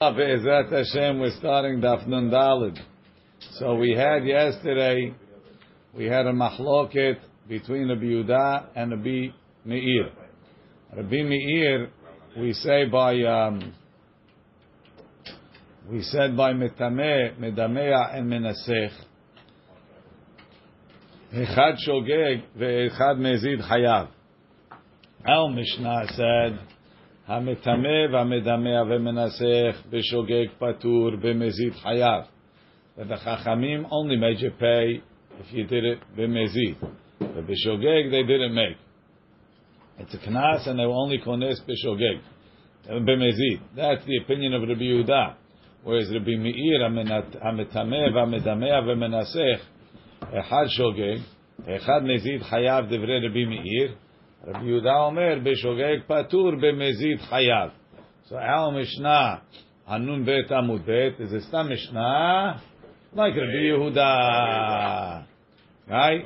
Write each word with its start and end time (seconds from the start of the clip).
Be'ezrat 0.00 0.70
Hashem, 0.70 1.18
we're 1.18 1.36
starting 1.40 1.80
Daf 1.80 2.06
Nun 2.06 2.30
Dalid. 2.30 2.78
So 3.54 3.74
we 3.74 3.96
had 3.96 4.24
yesterday, 4.24 5.12
we 5.92 6.04
had 6.04 6.24
a 6.24 6.32
mahloket 6.32 7.16
between 7.48 7.88
Rabbi 7.88 8.04
Yehuda 8.04 8.66
and 8.76 8.92
Rabbi 8.92 9.34
Meir. 9.64 10.12
Rabbi 10.96 11.22
Meir, 11.24 11.90
we 12.38 12.52
say 12.52 12.84
by, 12.84 13.20
um, 13.24 13.74
we 15.90 16.02
said 16.02 16.36
by 16.36 16.52
Metameh, 16.52 17.36
Medamea 17.36 18.16
and 18.16 18.30
Menasech, 18.30 18.92
Echad 21.34 21.76
Shogeg 21.84 22.44
ve'echad 22.56 23.18
Mezid 23.18 23.68
Hayav. 23.68 24.10
Our 25.26 25.50
Mishnah 25.50 26.06
said, 26.10 26.77
המטמא 27.28 28.12
והמדמע 28.12 28.82
ומנסח 28.88 29.82
בשוגג 29.90 30.46
פטור 30.58 31.10
במזיד 31.22 31.72
the 32.98 33.16
Chachamim 33.24 33.86
only 33.92 34.16
made 34.16 34.40
you 34.40 34.50
pay 34.58 35.00
if 35.38 35.52
you 35.52 35.64
did 35.64 35.84
it. 35.84 35.98
But 36.16 37.46
b'shogeg 37.46 38.10
they 38.10 38.24
didn't 38.24 38.54
make. 38.54 38.76
It's 39.98 40.14
a 40.14 40.18
knas 40.18 40.66
and 40.66 40.80
they 40.80 40.84
only 40.84 41.18
kones 41.18 41.60
b'shogeg. 41.60 42.20
B'mezid. 42.88 43.60
That's 43.76 44.04
the 44.04 44.16
opinion 44.24 44.54
of 44.54 44.62
Rabbi 44.62 44.82
Yehuda. 44.82 45.34
Whereas 45.84 46.10
Rabbi 46.12 46.36
Meir, 46.36 46.82
המטמא 47.40 48.14
והמדמע 48.14 48.80
ומנסח, 48.86 49.66
אחד 50.22 50.64
שוגג, 50.66 51.18
אחד 51.68 52.00
מזיד 52.02 52.42
חייב 52.42 52.86
דברי 52.86 53.28
רבי 53.28 53.44
מאיר, 53.44 53.92
Rabbi 54.46 54.60
Yehuda 54.60 55.08
Omer 55.08 55.40
b'shogeg 55.40 56.06
patur 56.06 56.56
b'mezid 56.62 57.28
chayav. 57.28 57.72
So 58.28 58.36
our 58.36 58.70
Mishnah 58.70 59.42
Hanun 59.88 60.24
Bet 60.24 60.48
Amud 60.50 60.86
Bet 60.86 61.20
is 61.20 61.32
a 61.32 61.40
stam 61.48 61.68
Mishnah 61.68 62.62
like 63.14 63.34
Rabbi 63.34 63.96
Yehuda, 63.96 65.26
right? 65.88 66.24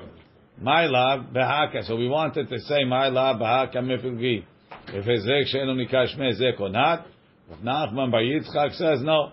My 0.60 0.86
love 0.86 1.32
behaka. 1.34 1.86
So 1.86 1.96
we 1.96 2.06
wanted 2.06 2.50
to 2.50 2.58
say 2.60 2.84
my 2.84 3.08
love 3.08 3.36
behaka 3.40 3.76
mifilgi. 3.76 4.44
If 4.88 5.06
ezek 5.06 5.46
she'enu 5.46 5.74
nikash 5.74 6.14
mezek 6.18 6.60
or 6.60 6.68
not. 6.68 7.06
If 7.50 7.60
Nachman 7.60 8.10
Bar 8.10 8.20
Yitzchak 8.20 8.74
says 8.74 9.00
no. 9.02 9.32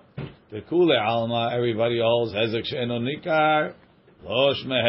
The 0.51 0.61
kule 0.61 0.97
alma 0.97 1.51
everybody 1.53 1.99
holds 1.99 2.33
hezek 2.33 2.65
she'enu 2.65 2.99
nikar 2.99 3.73
lo 4.23 4.53
shme 4.53 4.81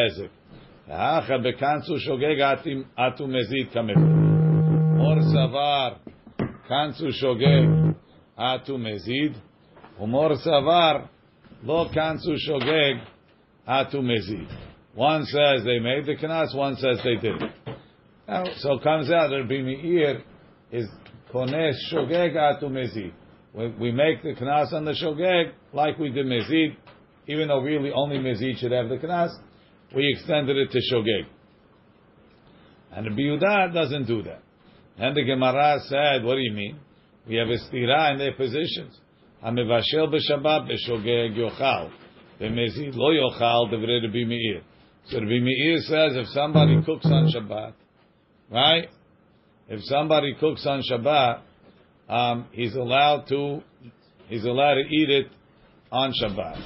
hezek. 0.90 0.92
האחה 0.92 1.38
בקנצו 1.38 2.00
שוגג 2.00 2.42
אטו 2.96 3.28
מזיד 3.28 3.68
כמפר. 3.72 4.00
אור 5.00 5.22
סבר, 5.22 5.90
קנצו 6.68 7.12
שוגג 7.12 7.68
אטו 8.40 8.78
מזיד, 8.78 9.32
ומור 10.00 10.36
סבר, 10.36 10.98
לא 11.64 11.86
קנצו 11.94 12.38
שוגג 12.38 12.96
אטו 13.68 14.02
מזיד. 14.02 14.48
One 14.96 15.26
says 15.26 15.66
they 15.66 15.80
made 15.80 16.06
the 16.06 16.16
knas, 16.16 16.56
one 16.56 16.78
says 16.78 17.00
they 17.04 17.16
didn't. 17.16 17.52
Now, 18.30 18.46
so 18.58 18.76
it 18.76 18.84
comes 18.84 19.12
out 19.12 19.30
that 19.30 19.36
Rabbi 19.42 19.62
Meir 19.62 20.24
is 20.72 20.88
kones 21.34 21.76
shogeg 21.92 22.34
atu 22.34 22.70
mezid. 22.70 23.12
We 23.54 23.92
make 23.92 24.24
the 24.24 24.34
knas 24.34 24.72
on 24.72 24.86
the 24.86 24.94
shogeg 24.94 25.52
like 25.74 26.00
we 26.00 26.12
did 26.12 26.26
mezid, 26.28 26.78
even 27.28 27.50
though 27.50 27.60
really 27.60 27.92
only 27.92 28.18
mezid 28.20 28.58
should 28.58 28.72
have 28.72 28.88
the 28.88 28.96
knas 28.96 29.32
we 29.95 30.09
extended 30.17 30.57
it 30.57 30.71
to 30.71 30.79
Shogeg. 30.93 31.27
And 32.93 33.07
the 33.07 33.11
Yehuda 33.11 33.73
doesn't 33.73 34.07
do 34.07 34.23
that. 34.23 34.43
And 34.99 35.17
the 35.17 35.25
Gemara 35.25 35.79
said, 35.89 36.25
what 36.25 36.35
do 36.35 36.41
you 36.41 36.53
mean? 36.53 36.79
We 37.27 37.37
have 37.37 37.49
a 37.49 37.57
stira 37.57 38.13
in 38.13 38.19
their 38.19 38.33
positions. 38.33 38.99
B'Shabbat 39.43 40.69
b'Shogeg 40.69 41.37
yochal. 41.37 41.91
B'mezid 42.41 42.95
lo 42.95 43.11
yochal 43.11 43.73
devre 43.73 44.03
Rabbi 44.03 44.25
Meir. 44.25 44.63
So 45.07 45.19
Rabbi 45.19 45.41
Meir 45.41 45.79
says 45.79 46.13
if 46.17 46.27
somebody 46.29 46.83
cooks 46.85 47.07
on 47.07 47.33
Shabbat, 47.35 47.73
right? 48.51 48.89
If 49.69 49.81
somebody 49.85 50.35
cooks 50.39 50.67
on 50.67 50.83
Shabbat, 50.91 51.41
um, 52.09 52.47
he's 52.53 52.75
allowed 52.75 53.27
to, 53.29 53.63
he's 54.29 54.45
allowed 54.45 54.75
to 54.75 54.81
eat 54.81 55.11
it 55.11 55.27
on 55.93 56.13
Shabbat. 56.23 56.63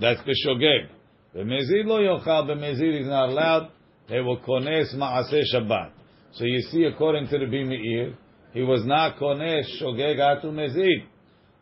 That's 0.00 0.20
the 0.24 0.36
Shogeg. 0.46 0.88
B'mezid 1.34 1.86
lo 1.86 2.00
yochal, 2.00 2.48
the 2.48 2.54
b'mezid 2.54 3.02
is 3.02 3.06
not 3.06 3.28
allowed. 3.28 3.70
They 4.08 4.20
will 4.20 4.38
kones 4.38 4.92
ma'aseh 4.96 5.42
Shabbat. 5.54 5.92
So 6.32 6.44
you 6.44 6.60
see, 6.72 6.84
according 6.84 7.28
to 7.28 7.38
the 7.38 7.46
Meir, 7.46 8.14
he 8.52 8.62
was 8.62 8.84
not 8.84 9.16
kones 9.16 9.64
shogeg 9.80 10.18
atu 10.18 10.46
mezid. 10.46 11.04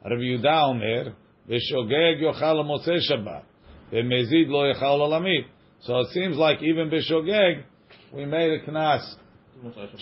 Rabbi 0.03 0.23
Yehuda 0.23 0.71
Omer, 0.71 1.15
v'shogeg 1.51 2.23
yochal 2.23 2.65
motzei 2.65 2.99
Shabbat. 3.11 3.43
B'mezid 3.93 4.49
lo 4.49 4.73
yochal 4.73 5.01
olamit. 5.01 5.45
So 5.81 5.99
it 6.01 6.09
seems 6.13 6.39
like 6.39 6.63
even 6.63 6.89
b'shogeg, 6.89 7.63
we 8.15 8.25
made 8.25 8.51
a 8.51 8.71
knas. 8.71 9.17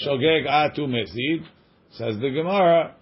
Shogeg 0.07 0.47
atu 0.47 0.87
mezid. 0.87 1.45
Says 1.91 2.15
the 2.21 2.31
Gemara, 2.31 2.95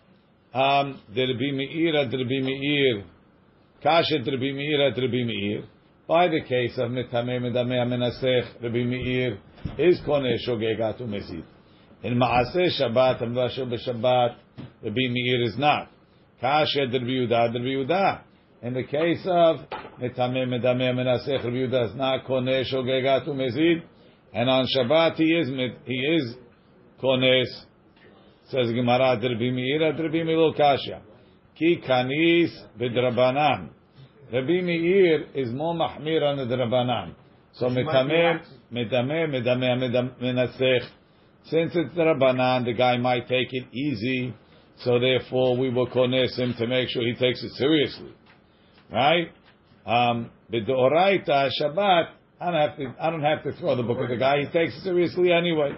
um, 0.54 1.00
the 1.14 1.26
Rabbi 1.26 1.50
Meir 1.53 1.97
at 1.97 2.12
Rabbi 2.12 2.41
Meir, 2.41 3.04
kashet 3.84 4.24
Rabbi 4.24 4.53
Meir 4.53 4.88
at 4.88 4.97
Rabbi 4.97 5.24
Meir, 5.24 5.64
by 6.06 6.28
the 6.28 6.41
case 6.42 6.72
of 6.76 6.91
Mitameh 6.91 7.41
Medameh 7.41 7.82
Amenasech, 7.82 8.62
Rabbi 8.62 8.84
Meir 8.84 9.38
is 9.78 10.00
Koneh 10.06 10.37
Shogegatu 10.47 11.03
Mezid. 11.03 11.44
In 12.03 12.19
Maaseh 12.19 12.69
Shabbat, 12.78 13.22
Amvashel 13.22 13.72
B'Shabbat, 13.72 14.37
Rabbi 14.82 15.09
Meir 15.10 15.42
is 15.44 15.56
not. 15.56 15.91
Kasher 16.42 16.92
Rabbi 16.92 17.06
Yehuda, 17.06 17.54
Rabbi 17.54 17.59
Yehuda. 17.59 18.20
In 18.62 18.75
the 18.75 18.84
case 18.84 19.22
of 19.25 19.56
Mitameh 19.98 20.47
Medameh 20.47 20.92
Amenasech, 20.92 21.42
Rabbi 21.42 21.56
Yehuda 21.56 21.91
is 21.91 21.97
not 21.97 22.26
Koneh 22.26 22.65
Shogegatu 22.71 23.28
Mezid. 23.28 23.82
And 24.34 24.50
on 24.50 24.66
Shabbat 24.76 25.15
he 25.15 25.25
is, 25.25 25.48
he 25.86 25.94
is 25.94 26.34
Koneh, 27.03 27.44
says 28.50 28.71
Gemara, 28.72 29.19
Rabbi 29.22 29.50
Meir, 29.50 29.81
Rabbi 29.81 30.22
Meir 30.22 30.53
Kasha. 30.54 31.00
Ki 31.59 31.81
Kanis 31.88 32.50
B'Drabanan. 32.78 33.71
Rabbi 34.32 34.60
Meir 34.62 35.26
is 35.34 35.52
more 35.52 35.74
mahmir 35.74 36.22
on 36.22 36.48
the 36.48 36.56
Rabbanan. 36.56 37.14
So 37.54 37.66
metameh, 37.66 38.42
metameh, 38.72 39.28
medameh, 39.28 40.20
menasech. 40.20 40.88
Since 41.44 41.72
it's 41.74 41.94
the 41.94 42.02
Rabbanan, 42.02 42.64
the 42.64 42.72
guy 42.72 42.96
might 42.96 43.28
take 43.28 43.48
it 43.52 43.66
easy. 43.72 44.34
So 44.78 44.98
therefore, 44.98 45.56
we 45.56 45.70
will 45.70 45.88
kones 45.88 46.36
him 46.36 46.54
to 46.58 46.66
make 46.66 46.88
sure 46.88 47.02
he 47.02 47.14
takes 47.14 47.42
it 47.44 47.52
seriously, 47.52 48.12
right? 48.90 49.28
Um, 49.86 50.30
but 50.50 50.66
the 50.66 50.72
oraita 50.72 51.50
Shabbat, 51.60 52.08
I 52.41 52.50
don't 52.50 52.60
have 52.60 52.76
to. 52.78 52.94
I 53.00 53.10
don't 53.10 53.22
have 53.22 53.42
to 53.44 53.52
throw 53.52 53.76
the 53.76 53.82
book 53.82 53.98
at 54.00 54.08
the 54.08 54.16
guy. 54.16 54.41
He 54.41 54.46
takes 54.46 54.76
it 54.76 54.82
seriously 54.82 55.30
anyway. 55.32 55.76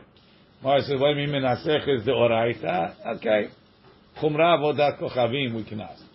Mara 0.63 0.81
says, 0.83 0.99
"What 0.99 1.13
do 1.13 1.21
you 1.21 1.27
mean 1.27 1.43
menasech 1.43 1.89
is 1.89 2.05
the 2.05 2.13
oraita?" 2.13 3.17
Okay, 3.17 3.49
chumra 4.19 4.59
vodat 4.59 4.99
kochavim 4.99 5.55
we 5.55 5.65
can 5.65 5.81
ask. 5.81 6.06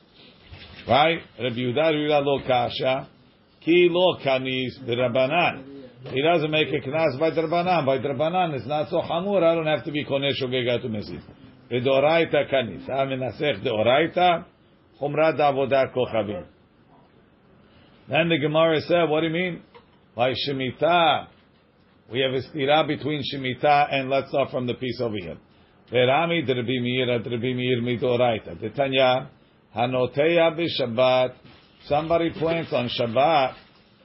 Right? 0.88 1.20
Rabbi 1.40 1.56
Yehuda 1.56 1.94
Yehuda 1.94 2.26
lo 2.26 2.40
kasha, 2.48 3.08
ki 3.64 3.90
lo 3.92 4.18
kanis 4.24 4.80
b'rabanan. 4.84 5.64
He 6.10 6.22
doesn't 6.22 6.50
make 6.50 6.68
a 6.70 6.80
knas 6.88 7.20
by 7.20 7.30
drabanan. 7.32 7.86
By 7.86 8.00
drabanan, 8.00 8.56
it's 8.56 8.66
not 8.66 8.90
so 8.90 9.02
hamur. 9.02 9.44
I 9.44 9.54
don't 9.54 9.68
have 9.68 9.86
to 9.86 9.92
be 9.92 10.04
konesh 10.04 10.42
ogegatu 10.42 10.86
mesid. 10.86 11.22
B'doraita 11.72 12.52
kanis. 12.52 12.86
Ha 12.88 13.06
menasech 13.06 13.64
deoraita, 13.64 14.46
chumra 15.00 15.38
da'avodat 15.38 15.94
kochavim. 15.94 16.46
Then 18.10 18.30
the 18.30 18.40
Gemara 18.40 18.82
said, 18.82 19.10
what 19.10 19.22
do 19.22 19.28
you 19.28 19.34
mean? 19.34 19.62
By 20.16 20.34
Shemitah, 20.34 21.28
we 22.12 22.20
have 22.20 22.34
a 22.34 22.42
stira 22.50 22.86
between 22.86 23.22
Shemitah 23.22 23.94
and 23.94 24.10
let's 24.10 24.30
start 24.30 24.50
from 24.52 24.68
the 24.68 24.74
piece 24.74 25.00
over 25.00 25.16
here. 25.16 25.38
Verami 25.94 26.46
Rabbi 26.46 26.80
Meir, 26.82 27.08
Rabbi 27.08 27.54
Meir 27.54 27.82
midoraita. 27.82 28.60
The 28.60 28.70
Tanya, 28.72 29.30
Hanoteya 29.76 30.52
b'Shabbat. 30.58 31.36
Somebody 31.88 32.32
plants 32.32 32.74
on 32.74 32.90
Shabbat 32.90 33.56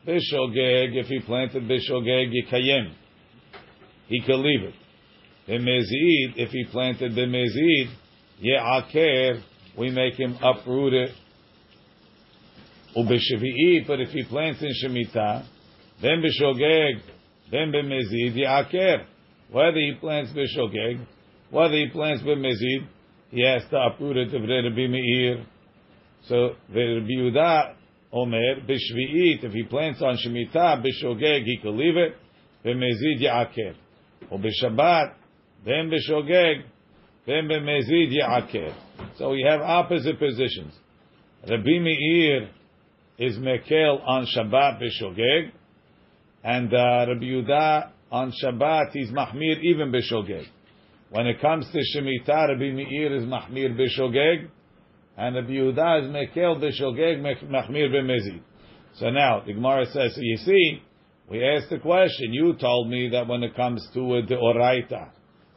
b'shogeg. 0.07 0.95
If 0.97 1.07
he 1.07 1.21
planted 1.21 1.65
b'shogeg, 1.65 2.33
yikayem. 2.33 2.95
He 4.07 4.21
can 4.23 4.43
leave 4.43 4.63
it. 4.63 4.75
B'mezid. 5.49 6.35
If 6.37 6.51
he 6.51 6.65
planted 6.71 7.13
b'mezid, 7.13 7.91
ye'aker. 8.41 9.43
We 9.77 9.91
make 9.91 10.15
him 10.15 10.39
uproot 10.43 10.93
it. 10.95 11.11
Ub'shavi'i. 12.97 13.87
But 13.87 14.01
if 14.01 14.11
he 14.11 14.23
plants 14.25 14.63
in 14.63 14.73
Shemitah, 14.83 15.47
then 16.01 16.23
b'shogeg, 16.23 17.01
then 17.51 17.73
b'mezid, 17.73 18.37
ye'aker. 18.37 19.05
Whether 19.51 19.79
he 19.79 19.95
plants 20.01 20.31
b'shogeg, 20.33 21.05
whether 21.51 21.75
he 21.75 21.89
plants 21.93 22.23
b'mezid, 22.23 22.87
he 23.31 23.43
has 23.43 23.63
to 23.71 23.77
uproot 23.77 24.17
it 24.17 24.35
of 24.35 24.43
Rabbi 24.43 24.87
Meir. 24.87 25.45
So 26.29 26.57
Rabbi 26.69 27.09
Yehuda 27.11 27.75
Omer 28.13 28.61
b'shvi'it 28.67 29.45
if 29.45 29.53
he 29.53 29.65
plants 29.65 30.01
on 30.03 30.17
shemitah 30.17 30.83
b'shogeg 30.85 31.45
he 31.45 31.59
could 31.63 31.75
leave 31.75 31.97
it 31.97 32.17
b'mezid 32.65 33.21
ya'aker 33.21 33.75
or 34.31 34.39
b'shabbat 34.39 35.15
then 35.65 35.91
b'shogeg 35.91 36.63
then 37.27 37.49
b'mezid 37.49 38.13
ya'aker. 38.13 38.75
So 39.19 39.31
we 39.31 39.45
have 39.49 39.61
opposite 39.61 40.19
positions. 40.19 40.73
Rabbi 41.49 41.79
Meir 41.79 42.49
is 43.19 43.37
Mekel 43.39 44.01
on 44.07 44.27
Shabbat 44.27 44.81
b'shogeg, 44.81 45.51
and 46.45 46.73
uh, 46.73 47.07
Rabbi 47.09 47.25
Yehuda 47.25 47.91
on 48.11 48.33
Shabbat 48.43 48.91
he's 48.93 49.11
Mahmir 49.11 49.61
even 49.63 49.93
b'shogeg. 49.93 50.47
When 51.11 51.27
it 51.27 51.41
comes 51.41 51.71
to 51.71 51.79
Shemitah, 51.79 52.49
Rabbi 52.49 52.73
Meir 52.73 53.15
is 53.15 53.25
Mahmir 53.25 53.79
b'shogeg, 53.79 54.49
and 55.17 55.35
Rabbi 55.35 55.49
Yehuda 55.49 56.03
is 56.03 56.09
Mekel 56.11 56.61
b'shogeg, 56.61 57.21
Mahmir 57.21 57.91
b'mezid. 57.91 58.41
So 58.97 59.11
now, 59.11 59.43
the 59.47 59.53
Gemara 59.55 59.87
says, 59.87 60.15
so 60.15 60.21
you 60.21 60.37
see, 60.39 60.83
we 61.31 61.45
asked 61.45 61.71
the 61.71 61.79
question, 61.79 62.33
you 62.33 62.55
told 62.55 62.89
me 62.89 63.09
that 63.11 63.27
when 63.27 63.43
it 63.43 63.55
comes 63.57 63.87
to 63.95 64.01
a 64.17 64.23
deoraita, 64.23 65.11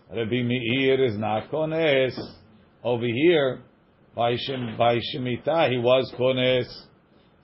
Rabbi 0.09 0.43
Meir 0.43 1.05
is 1.05 1.17
not 1.17 1.51
kones. 1.51 2.17
Over 2.83 3.05
here, 3.05 3.61
by, 4.15 4.35
Shem, 4.37 4.75
by 4.77 4.95
Shemitah, 4.95 5.69
he 5.69 5.77
was 5.77 6.11
kones. 6.17 6.65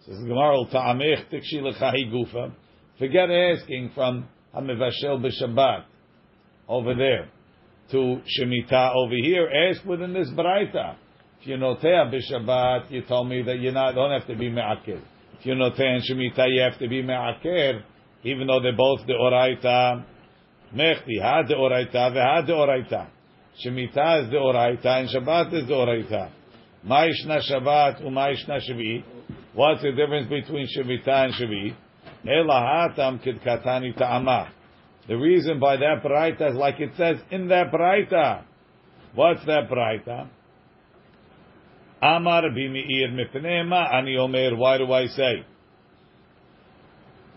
Says 0.06 0.18
the 0.20 0.28
Gemara, 0.28 0.66
ta'amech 0.72 1.30
tikshi 1.32 1.62
lechahi 1.62 2.12
gufa. 2.12 2.54
Forget 2.98 3.30
asking 3.30 3.92
from 3.94 4.28
Hamivashel 4.56 5.22
b'Shabbat 5.22 5.84
over 6.68 6.96
there 6.96 7.30
to 7.92 8.22
Shemitah 8.40 8.96
over 8.96 9.16
here. 9.16 9.50
Ask 9.70 9.86
within 9.86 10.14
this 10.14 10.30
Braita. 10.30 10.96
If 11.46 11.50
you 11.50 11.58
notea 11.58 12.12
b'Shabbat, 12.12 12.90
you 12.90 13.04
told 13.04 13.30
me 13.30 13.44
that 13.44 13.60
you 13.60 13.72
not 13.72 13.94
don't 13.94 14.10
have 14.10 14.28
to 14.30 14.36
be 14.36 14.50
me'akir. 14.50 15.00
If 15.40 15.46
you 15.46 15.54
notea 15.54 15.98
in 15.98 16.02
Shemitah, 16.02 16.48
you 16.52 16.62
have 16.62 16.80
to 16.80 16.88
be 16.88 17.04
me'akir, 17.04 17.84
even 18.24 18.48
though 18.48 18.60
they're 18.62 18.76
both 18.76 19.06
the 19.06 19.14
oraita. 19.14 20.04
Mechti, 20.74 21.22
ha 21.22 21.44
de 21.44 21.54
oraita, 21.54 21.94
veha 21.94 22.48
de 22.48 22.52
oraita. 22.52 23.10
Shemitah 23.64 24.24
is 24.24 24.32
the 24.32 24.38
oraita, 24.38 24.88
and 24.88 25.08
Shabbat 25.08 25.54
is 25.54 25.68
the 25.68 25.74
oraita. 25.76 26.32
Ma'ishna 26.84 27.40
Shabbat, 27.48 28.04
u'ma'ishna 28.04 28.60
Shvi'it. 28.68 29.04
What's 29.54 29.84
the 29.84 29.92
difference 29.92 30.28
between 30.28 30.68
Shemitah 30.76 31.26
and 31.26 31.34
Shvi'it? 31.36 31.76
Elahatam 32.26 33.24
kidkatani 33.24 33.96
ta'amah. 33.96 34.52
The 35.08 35.16
reason 35.16 35.60
by 35.60 35.78
that 35.78 36.02
baraita 36.04 36.54
is 36.54 36.56
like 36.56 36.80
it 36.80 36.94
says 36.98 37.18
in 37.30 37.50
that 37.50 37.72
baraita. 37.72 38.46
What's 39.14 39.46
that 39.46 39.70
baraita? 39.70 40.30
Amar 42.05 42.43
bimi'ir 42.57 43.11
mipnema 43.11 43.91
ani 43.93 44.19
omer. 44.19 44.53
Why 44.57 44.79
do 44.79 44.93
I 44.93 45.07
say? 45.07 45.45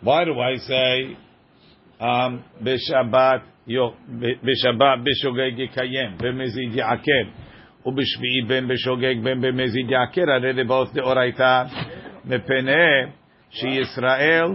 Why 0.02 0.26
do 0.26 0.40
I 0.40 0.58
say 0.58 1.18
um, 2.00 2.44
בשבת, 2.62 3.42
בשבת 4.44 5.00
בשוגג 5.04 5.60
יקיים, 5.60 6.18
במזיד 6.18 6.76
יעקר, 6.76 7.26
ובשביעי 7.86 8.42
בין 8.48 8.68
בשוגג 8.68 9.16
בין 9.24 9.42
במזיד 9.42 9.90
יעקר, 9.92 10.32
הרי 10.32 10.54
זה 10.54 10.62
both 10.62 10.96
דאורייתא, 10.96 11.64
מפני 12.26 13.12
שישראל 13.50 14.48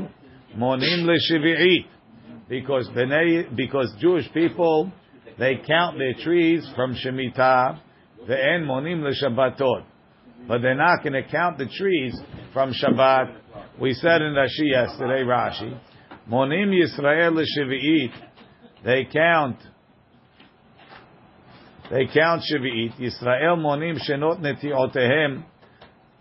מונים 0.54 1.10
לשביעית. 1.10 1.86
Because, 2.50 2.88
because 3.54 3.94
Jewish 4.00 4.32
people, 4.32 4.90
they 5.38 5.56
count 5.66 5.98
their 5.98 6.14
trees 6.24 6.66
from 6.74 6.94
Shemitah, 6.94 7.76
ואין 8.26 8.64
מונים 8.64 9.04
לשבתות. 9.04 9.82
But 10.47 10.61
they're 10.61 10.75
not 10.75 11.03
going 11.03 11.13
to 11.13 11.23
count 11.23 11.57
the 11.57 11.67
trees 11.67 12.19
from 12.53 12.73
Shabbat. 12.73 13.35
We 13.79 13.93
said 13.93 14.21
in 14.21 14.33
Rashi 14.33 14.71
yesterday, 14.71 15.23
Rashi, 15.23 15.79
Monim 16.29 16.71
Yisrael 16.71 17.33
l'shevi'it. 17.33 18.11
They 18.83 19.07
count. 19.11 19.57
They 21.89 22.07
count 22.13 22.43
Shevi'it. 22.51 22.99
Yisrael 22.99 23.57
monim 23.57 23.97
shenot 23.99 24.39
neti'otehem 24.39 25.43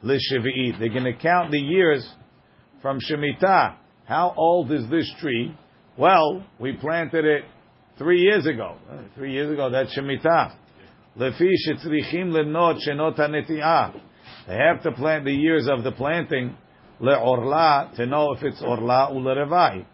l'shevi'it. 0.02 0.78
They're 0.78 0.88
going 0.88 1.04
to 1.04 1.14
count 1.14 1.50
the 1.50 1.58
years 1.58 2.08
from 2.80 3.00
Shemitah. 3.00 3.76
How 4.06 4.34
old 4.36 4.70
is 4.72 4.88
this 4.90 5.10
tree? 5.20 5.56
Well, 5.96 6.44
we 6.58 6.72
planted 6.72 7.24
it 7.24 7.44
three 7.98 8.20
years 8.20 8.46
ago. 8.46 8.76
Three 9.14 9.32
years 9.32 9.52
ago, 9.52 9.70
that's 9.70 9.96
Shemitah. 9.96 10.56
Lefi 11.18 11.50
shetzrichim 11.68 12.32
lenot 12.32 12.80
shenot 12.86 13.16
ha 13.16 13.94
They 14.46 14.56
have 14.56 14.82
to 14.82 14.92
plant 14.92 15.24
the 15.24 15.32
years 15.32 15.68
of 15.68 15.84
the 15.84 15.92
planting 15.92 16.56
le'orla 17.00 17.94
to 17.96 18.06
know 18.06 18.32
if 18.32 18.42
it's 18.42 18.60
orla 18.62 19.08
u'lerevai. 19.12 19.84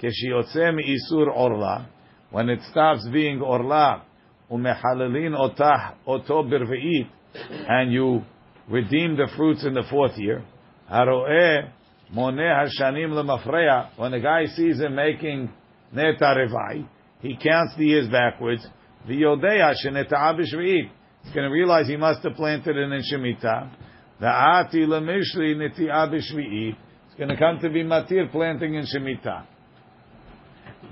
Keshiyotze 0.00 0.78
isur 0.78 1.26
orla, 1.34 1.88
when 2.30 2.48
it 2.48 2.60
stops 2.70 3.08
being 3.12 3.40
orla, 3.40 4.02
umehalalin 4.50 5.36
otah 5.36 5.94
oto 6.06 6.44
birveit, 6.44 7.08
and 7.68 7.92
you 7.92 8.22
redeem 8.68 9.16
the 9.16 9.28
fruits 9.36 9.64
in 9.64 9.74
the 9.74 9.82
fourth 9.90 10.16
year, 10.16 10.44
haroeh 10.90 11.70
moneh 12.14 12.64
hashanim 12.64 13.10
lemafreya, 13.10 13.90
when 13.96 14.12
the 14.12 14.20
guy 14.20 14.46
sees 14.46 14.78
him 14.80 14.94
making 14.94 15.50
netarevai, 15.94 16.86
he 17.20 17.36
counts 17.36 17.74
the 17.76 17.86
years 17.86 18.08
backwards, 18.08 18.64
v'yodeya 19.08 19.74
sheneta'a 19.84 20.38
b'shveit, 20.38 20.90
he's 21.24 21.34
going 21.34 21.48
to 21.48 21.52
realize 21.52 21.88
he 21.88 21.96
must 21.96 22.22
have 22.22 22.34
planted 22.34 22.76
it 22.76 22.92
in 22.92 23.02
Shemitah, 23.12 23.70
v'ati 24.21 24.85
lemishli 24.85 25.55
neti'a 25.55 26.07
b'shveit, 26.07 26.75
it's 27.05 27.15
going 27.17 27.29
to 27.29 27.37
come 27.37 27.59
to 27.59 27.69
be 27.69 27.83
matir 27.83 28.31
planting 28.31 28.75
in 28.75 28.85
Shemitah. 28.85 29.43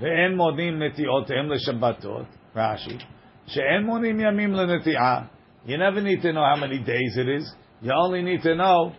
ואין 0.00 0.36
מודים 0.36 0.82
נטיעותיהם 0.82 1.50
לשבתות, 1.50 2.26
Rashi, 2.56 3.02
שאין 3.46 3.84
מונים 3.84 4.20
ימים 4.20 4.52
לנטיעה. 4.52 5.22
You 5.66 5.76
never 5.76 6.00
need 6.00 6.22
to 6.22 6.32
know 6.32 6.44
how 6.44 6.56
many 6.56 6.78
days 6.78 7.18
it 7.18 7.28
is. 7.28 7.54
You 7.82 7.92
only 7.92 8.22
need 8.22 8.42
to 8.42 8.54
know 8.54 8.92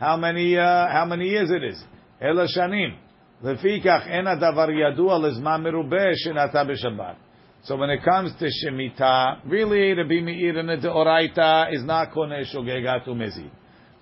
how 0.00 0.16
many, 0.16 0.56
uh, 0.56 0.88
how 0.88 1.04
many 1.04 1.28
years 1.28 1.50
it 1.50 1.62
is. 1.62 1.86
אלא 2.22 2.46
שנים. 2.46 2.94
לפיכך 3.42 4.06
אין 4.06 4.26
הדבר 4.26 4.70
ידוע 4.70 5.18
לזמן 5.18 5.62
מרובה 5.62 6.14
שנעתה 6.14 6.64
בשבת. 6.64 7.16
So 7.62 7.76
when 7.76 7.90
it 7.90 8.02
comes 8.04 8.32
to 8.38 8.46
Shemitah, 8.46 9.40
really 9.44 9.92
Rabbi 9.92 10.20
Meir 10.20 10.58
in 10.58 10.66
the 10.66 10.76
Deoraita 10.76 11.72
is 11.72 11.84
not 11.84 12.12
Koneh 12.12 12.44
Shogeg 12.44 13.06
Mezi. 13.08 13.50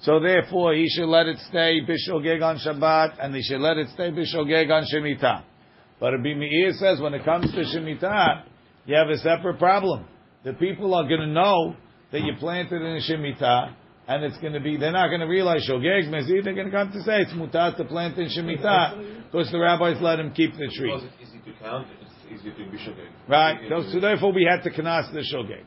So 0.02 0.20
therefore 0.20 0.74
he 0.74 0.88
should 0.90 1.08
let 1.08 1.28
it 1.28 1.38
stay 1.50 1.82
Bishogeg 1.82 2.42
on 2.42 2.58
Shabbat 2.58 3.24
and 3.24 3.36
he 3.36 3.44
should 3.44 3.62
let 3.62 3.78
it 3.78 3.88
stay 3.94 4.10
Bishogeg 4.10 4.72
on 4.72 4.84
Shemitah. 4.92 5.44
But 6.00 6.14
Rabbi 6.14 6.34
Meir 6.34 6.72
says 6.74 7.00
when 7.00 7.14
it 7.14 7.24
comes 7.24 7.52
to 7.52 7.58
Shemitah, 7.58 8.44
you 8.88 8.96
have 8.96 9.10
a 9.10 9.18
separate 9.18 9.60
problem. 9.60 10.06
The 10.44 10.54
people 10.54 10.96
are 10.96 11.08
going 11.08 11.20
to 11.20 11.28
know 11.28 11.76
that 12.12 12.22
you 12.22 12.34
planted 12.40 12.82
in 12.82 12.98
a 12.98 13.00
Shemitah, 13.00 13.76
and 14.08 14.24
it's 14.24 14.38
going 14.40 14.54
to 14.54 14.60
be, 14.60 14.78
they're 14.78 14.92
not 14.92 15.10
going 15.10 15.22
to 15.22 15.28
realize 15.28 15.70
Shogeg 15.70 16.10
Mezid, 16.10 16.44
they're 16.44 16.56
going 16.56 16.66
to 16.66 16.72
come 16.72 16.92
to 16.92 17.04
say 17.04 17.22
it's 17.22 17.34
mutar 17.34 17.78
to 17.78 17.86
plant 17.86 18.18
in 18.18 18.28
Shemitah, 18.28 19.26
because 19.32 19.52
the 19.52 19.60
rabbis 19.60 20.02
let 20.02 20.16
them 20.16 20.34
keep 20.34 20.54
the 20.54 20.68
tree. 20.76 20.92
Because 20.92 21.04
it's 21.04 21.30
easy 21.30 21.40
to 21.46 21.60
count, 21.60 21.88
it's 22.02 22.42
easy 22.42 22.50
to 22.50 22.72
be 22.72 22.78
Shogeg. 22.78 23.08
Right, 23.30 23.60
so, 23.70 23.84
so 23.94 24.00
therefore 24.00 24.34
we 24.34 24.50
had 24.50 24.64
to 24.64 24.72
knas 24.72 25.14
the 25.14 25.20
Shogeg. 25.20 25.64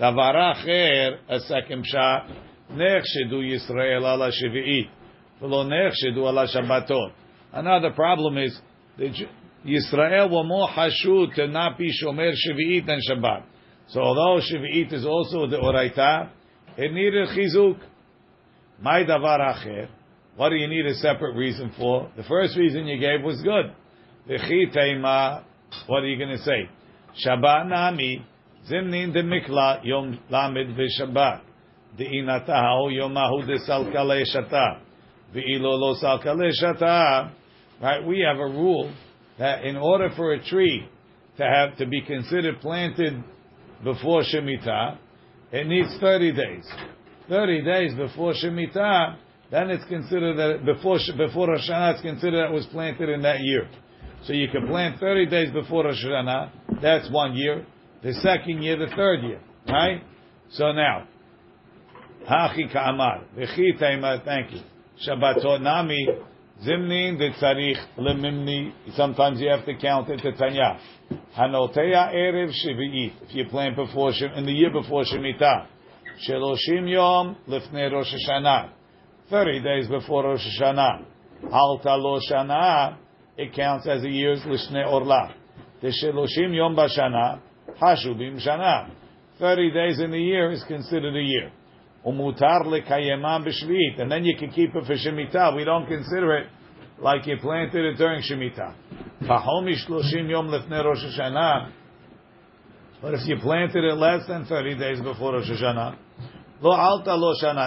Davar 0.00 1.18
a 1.28 1.40
second 1.40 1.84
shot, 1.86 2.30
Yisrael 2.72 4.02
ala 4.02 4.30
Shevi'it, 4.30 4.88
v'lo 5.40 5.66
nech 5.68 5.92
shedu 6.02 6.18
ala 6.18 6.46
Shabbatot. 6.46 7.12
Another 7.52 7.90
problem 7.90 8.38
is, 8.38 8.58
the 8.96 9.10
Yisrael 9.66 10.30
were 10.30 10.44
more 10.44 10.68
hashud 10.68 11.34
to 11.34 11.46
not 11.48 11.78
be 11.78 11.90
shomer 12.02 12.32
Shavi'it 12.32 12.86
than 12.86 13.00
Shabbat. 13.10 13.44
So 13.88 14.00
although 14.00 14.40
Shavi'it 14.40 14.92
is 14.92 15.04
also 15.06 15.46
the 15.46 15.56
Oraita, 15.56 16.30
it 16.76 16.92
needed 16.92 17.28
chizuk. 17.28 17.78
My 18.80 19.04
davar 19.04 19.40
acher. 19.40 19.88
What 20.36 20.48
do 20.48 20.56
you 20.56 20.66
need 20.66 20.84
a 20.86 20.94
separate 20.94 21.36
reason 21.36 21.72
for? 21.78 22.10
The 22.16 22.24
first 22.24 22.56
reason 22.56 22.86
you 22.86 22.98
gave 22.98 23.22
was 23.22 23.40
good. 23.42 23.72
V'chi 24.28 25.44
What 25.86 26.02
are 26.02 26.06
you 26.06 26.18
going 26.18 26.36
to 26.36 26.42
say? 26.42 26.68
Shabbat 27.24 27.68
nami 27.68 28.26
zimnin 28.68 29.12
de 29.12 29.22
mikla 29.22 29.84
yom 29.84 30.18
lamid 30.30 30.76
v'shabbat. 30.76 31.42
Shata. 34.34 34.80
Ve'ilo 35.34 35.78
lo 35.78 35.94
salkale 36.02 36.50
shata. 36.62 37.32
Right? 37.80 38.06
We 38.06 38.20
have 38.20 38.38
a 38.38 38.46
rule 38.46 38.92
that 39.38 39.64
in 39.64 39.76
order 39.76 40.10
for 40.16 40.32
a 40.32 40.44
tree 40.44 40.88
to 41.38 41.44
have 41.44 41.76
to 41.78 41.86
be 41.86 42.00
considered 42.02 42.60
planted 42.60 43.22
before 43.82 44.22
Shemitah, 44.22 44.98
it 45.52 45.66
needs 45.66 45.96
30 46.00 46.32
days. 46.32 46.64
30 47.28 47.62
days 47.64 47.94
before 47.94 48.32
Shemitah, 48.32 49.16
then 49.50 49.70
it's 49.70 49.84
considered 49.86 50.36
that 50.36 50.64
before 50.64 50.98
before 51.16 51.48
Rosh 51.48 51.68
Hashanah, 51.68 51.94
it's 51.94 52.02
considered 52.02 52.44
that 52.44 52.50
it 52.50 52.54
was 52.54 52.66
planted 52.66 53.08
in 53.08 53.22
that 53.22 53.40
year. 53.40 53.68
So 54.24 54.32
you 54.32 54.48
can 54.48 54.66
plant 54.66 55.00
30 55.00 55.26
days 55.26 55.52
before 55.52 55.84
Rosh 55.84 56.04
Hashanah, 56.04 56.80
that's 56.80 57.10
one 57.10 57.34
year. 57.34 57.66
The 58.02 58.14
second 58.14 58.62
year, 58.62 58.76
the 58.76 58.94
third 58.94 59.22
year, 59.22 59.40
right? 59.68 60.02
So 60.50 60.72
now, 60.72 61.08
Hachi 62.28 62.72
Ka'amar, 62.72 63.24
thank 64.24 64.52
you. 64.52 64.60
Shabbatot 65.06 65.60
Nami, 65.60 66.08
Zimnin 66.62 67.18
de 67.18 67.30
tzarich 67.32 67.78
lemimni. 67.98 68.72
Sometimes 68.94 69.40
you 69.40 69.50
have 69.50 69.66
to 69.66 69.74
count 69.76 70.08
it 70.08 70.22
to 70.22 70.32
Tanya. 70.32 70.78
Hanoteya 71.36 72.14
erev 72.14 72.50
shvi'it. 72.50 73.12
If 73.22 73.34
you 73.34 73.44
plant 73.50 73.76
before 73.76 74.12
in 74.12 74.46
the 74.46 74.52
year 74.52 74.70
before 74.70 75.02
Shemitah, 75.04 75.66
sheloshim 76.26 76.88
yom 76.90 77.36
Rosh 77.48 78.14
Hashanah. 78.14 78.70
30 79.28 79.60
days 79.60 79.88
before 79.88 80.24
Rosh 80.24 80.46
Hashanah. 80.60 81.04
Lo 81.42 82.20
shana, 82.30 82.96
it 83.36 83.52
counts 83.52 83.86
as 83.86 84.02
a 84.04 84.08
year's 84.08 84.40
lishne 84.42 84.86
orla. 84.86 85.34
Tesheloshim 85.82 86.54
yom 86.54 86.76
bashana, 86.76 87.40
hashubim 87.82 88.40
shana. 88.40 88.90
30 89.38 89.70
days 89.72 90.00
in 90.00 90.10
the 90.10 90.18
year 90.18 90.52
is 90.52 90.62
considered 90.68 91.14
a 91.14 91.22
year. 91.22 91.50
And 92.06 92.20
then 94.10 94.24
you 94.24 94.36
can 94.36 94.50
keep 94.50 94.74
it 94.74 94.84
for 94.84 94.94
Shemitah. 94.94 95.56
We 95.56 95.64
don't 95.64 95.86
consider 95.86 96.36
it 96.36 96.48
like 96.98 97.26
you 97.26 97.38
planted 97.40 97.84
it 97.84 97.96
during 97.96 98.22
Shemitah. 98.22 98.74
But 103.00 103.14
if 103.14 103.26
you 103.26 103.36
planted 103.40 103.84
it 103.84 103.94
less 103.94 104.26
than 104.28 104.44
30 104.44 104.78
days 104.78 105.00
before 105.00 105.32
Rosh 105.32 105.50
Hashanah, 105.50 105.96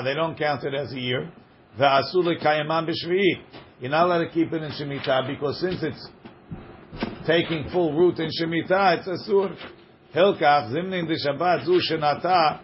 they 0.03 0.13
don't 0.13 0.37
count 0.37 0.63
it 0.63 0.73
as 0.73 0.93
a 0.93 0.99
year. 0.99 1.31
Ve'asu 1.79 2.15
lekayemam 2.17 2.85
b'shviit. 2.87 3.41
You're 3.79 3.91
not 3.91 4.05
allowed 4.05 4.23
to 4.25 4.29
keep 4.29 4.53
it 4.53 4.61
in 4.61 4.71
Shemitah 4.71 5.27
because 5.27 5.59
since 5.59 5.83
it's 5.83 6.07
taking 7.27 7.69
full 7.71 7.93
root 7.93 8.19
in 8.19 8.29
Shemitah, 8.29 8.97
it's 8.99 9.07
asur. 9.07 9.55
Hilkach 10.15 10.69
zimnin 10.71 11.07
zu 11.07 11.79
shenata 11.91 12.59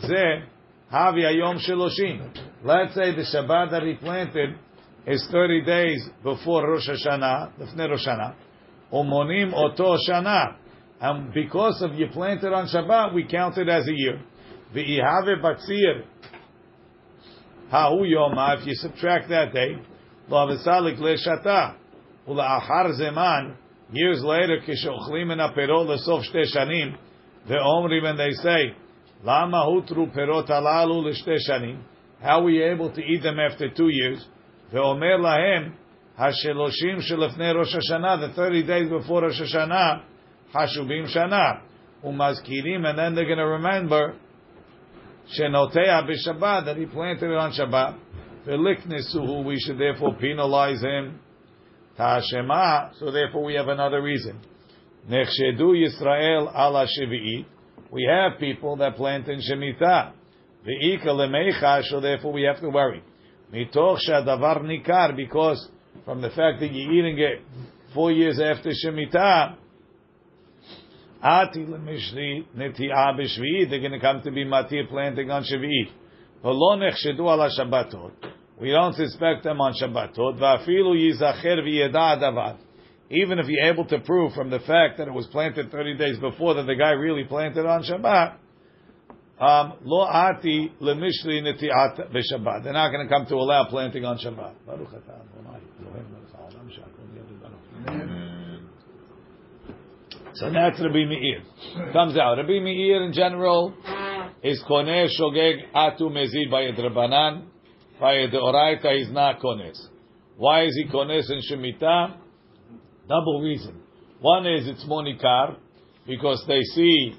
ze 0.00 0.42
havi 0.92 1.24
ayom 1.24 1.58
sheloshim. 1.58 2.36
Let's 2.62 2.94
say 2.94 3.14
the 3.14 3.22
Shabbat 3.22 3.70
that 3.70 3.82
he 3.82 3.94
planted 3.94 4.56
is 5.06 5.26
30 5.30 5.64
days 5.64 6.08
before 6.22 6.68
Rosh 6.68 6.88
Hashanah, 6.88 7.52
lefnei 7.58 7.88
Rosh 7.88 8.06
Hashanah. 8.06 8.34
Umonim 8.92 9.52
oto 9.54 9.96
shana. 10.08 10.56
And 11.00 11.32
because 11.32 11.80
of 11.82 11.94
you 11.94 12.08
planted 12.12 12.52
on 12.52 12.66
Shabbat, 12.66 13.14
we 13.14 13.24
count 13.26 13.56
it 13.56 13.68
as 13.68 13.88
a 13.88 13.94
year. 13.94 14.20
V'ihave 14.74 15.40
batzir. 15.42 16.04
Ha'u 17.70 18.04
yoma, 18.04 18.60
if 18.60 18.66
you 18.66 18.74
subtract 18.74 19.28
that 19.30 19.52
day, 19.54 19.76
V'avesalik 20.28 20.98
le'shata. 20.98 21.76
Ula'achar 22.28 23.00
zeman, 23.00 23.56
years 23.92 24.22
later, 24.22 24.58
kishochlim 24.66 25.28
min 25.28 25.38
ha'perot 25.38 25.86
lesof 25.86 26.22
shte 26.30 26.44
shanim, 26.54 26.96
ve'omrim, 27.48 28.04
and 28.04 28.18
they 28.18 28.32
say, 28.32 28.74
lama 29.24 29.64
hutru 29.66 30.14
perot 30.14 30.48
alalu 30.48 31.12
l'shte 31.12 31.36
shanim, 31.48 31.82
how 32.22 32.42
were 32.42 32.50
you 32.50 32.64
able 32.64 32.90
to 32.92 33.00
eat 33.00 33.22
them 33.22 33.38
after 33.38 33.70
two 33.70 33.88
years? 33.88 34.26
Ve'omer 34.72 35.18
lahem, 35.18 35.74
hasheloshim 36.18 37.00
shelefnei 37.10 37.54
Rosh 37.54 37.74
Hashanah, 37.74 38.28
the 38.28 38.34
30 38.34 38.66
days 38.66 38.88
before 38.90 39.22
Rosh 39.22 39.40
Hashanah, 39.40 40.02
hashubim 40.54 41.14
shana. 41.14 41.62
Umazkirim, 42.04 42.86
and 42.86 42.98
then 42.98 43.14
they're 43.14 43.26
going 43.26 43.38
to 43.38 43.46
remember, 43.46 44.16
shenotea 45.38 46.08
b'Shabbat, 46.08 46.64
that 46.64 46.76
he 46.76 46.86
planted 46.86 47.30
it 47.30 47.36
on 47.36 47.52
Shabbat. 47.52 47.98
Veliknesuhu, 48.46 49.44
we 49.44 49.58
should 49.60 49.78
therefore 49.78 50.14
penalize 50.14 50.80
him. 50.80 51.20
Tashema, 51.98 52.98
so 52.98 53.10
therefore 53.10 53.44
we 53.44 53.54
have 53.54 53.68
another 53.68 54.00
reason. 54.00 54.40
Nechshedu 55.08 55.74
Yisrael 55.74 56.48
ala 56.54 56.86
Shevi'it. 56.86 57.44
We 57.90 58.08
have 58.08 58.38
people 58.38 58.76
that 58.76 58.96
plant 58.96 59.28
in 59.28 59.40
Shemitah. 59.40 60.12
Ve'ika 60.66 61.06
lemecha, 61.06 61.82
so 61.84 62.00
therefore 62.00 62.32
we 62.32 62.42
have 62.42 62.60
to 62.60 62.68
worry. 62.68 63.02
Mitoch 63.52 63.98
shadavar 64.08 64.62
nikar, 64.62 65.16
because 65.16 65.68
from 66.04 66.20
the 66.20 66.28
fact 66.30 66.60
that 66.60 66.70
you're 66.72 66.92
eating 66.92 67.18
it 67.18 67.42
four 67.94 68.12
years 68.12 68.38
after 68.38 68.70
Shemitah, 68.70 69.56
Ati 71.22 71.66
lemishri 71.66 72.46
they're 73.68 73.80
going 73.80 73.92
to 73.92 74.00
come 74.00 74.22
to 74.22 74.30
be 74.30 74.44
matir 74.44 74.88
planting 74.88 75.30
on 75.30 75.42
Shevi'it. 75.42 75.90
V'lo 76.44 76.78
nechshedu 76.78 77.20
ala 77.20 77.50
Shabbatot. 77.58 78.12
We 78.60 78.70
don't 78.70 78.94
suspect 78.94 79.42
them 79.44 79.60
on 79.60 79.74
Shabbatot. 79.74 80.38
Va'afilu 80.38 80.94
yizacher 80.94 81.58
v'yeda 81.58 82.18
davar. 82.22 82.56
Even 83.10 83.38
if 83.38 83.46
you're 83.48 83.66
able 83.66 83.84
to 83.86 83.98
prove 84.00 84.32
from 84.34 84.50
the 84.50 84.60
fact 84.60 84.98
that 84.98 85.08
it 85.08 85.12
was 85.12 85.26
planted 85.28 85.72
30 85.72 85.96
days 85.96 86.18
before 86.18 86.54
that 86.54 86.62
the 86.62 86.76
guy 86.76 86.90
really 86.90 87.24
planted 87.24 87.66
on 87.66 87.82
Shabbat, 87.82 88.36
um, 89.40 89.72
lo 89.82 90.06
ati 90.06 90.72
lemishli 90.80 91.42
neti'at 91.42 92.12
b'Shabbat. 92.12 92.62
They're 92.62 92.72
not 92.72 92.90
going 92.90 93.08
to 93.08 93.12
come 93.12 93.26
to 93.26 93.34
allow 93.34 93.64
planting 93.68 94.04
on 94.04 94.18
Shabbat. 94.18 94.54
Baruch 94.66 94.90
atah 94.90 95.22
Adonai, 95.22 95.60
Eloheinu 95.80 96.10
melech 96.12 96.32
haolam 96.36 96.70
she'akol. 96.70 97.00
So 100.34 100.50
that's 100.52 100.80
Rabbi 100.80 101.04
Meir. 101.06 101.42
Comes 101.92 102.16
out. 102.16 102.36
Rabbi 102.36 102.60
Meir 102.60 103.02
in 103.02 103.12
general 103.12 103.74
is 104.42 104.62
koneh 104.68 105.08
shogeg 105.18 105.72
atu 105.74 106.02
mezid 106.02 106.50
by 106.50 106.70
Drabanan. 106.70 107.46
By 108.00 108.26
Deoraita 108.28 108.96
he's 108.96 109.10
not 109.10 109.40
kones. 109.40 109.88
Why 110.36 110.64
is 110.64 110.76
he 110.76 110.90
kones 110.90 111.30
in 111.30 111.40
Shemitah? 111.50 112.16
Double 113.10 113.40
reason. 113.42 113.74
One 114.20 114.46
is 114.46 114.68
it's 114.68 114.84
monikar 114.84 115.56
because 116.06 116.44
they 116.46 116.60
see. 116.62 117.16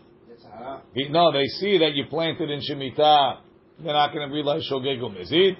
No, 1.10 1.33
they 1.33 1.45
see 1.60 1.79
that 1.79 1.91
you 1.95 2.05
planted 2.10 2.50
in 2.50 2.62
Shemitah. 2.62 3.39
They're 3.83 3.93
not 3.93 4.13
going 4.13 4.29
to 4.29 4.33
realize 4.33 4.65
shogeg 4.71 5.01
mezid. 5.01 5.57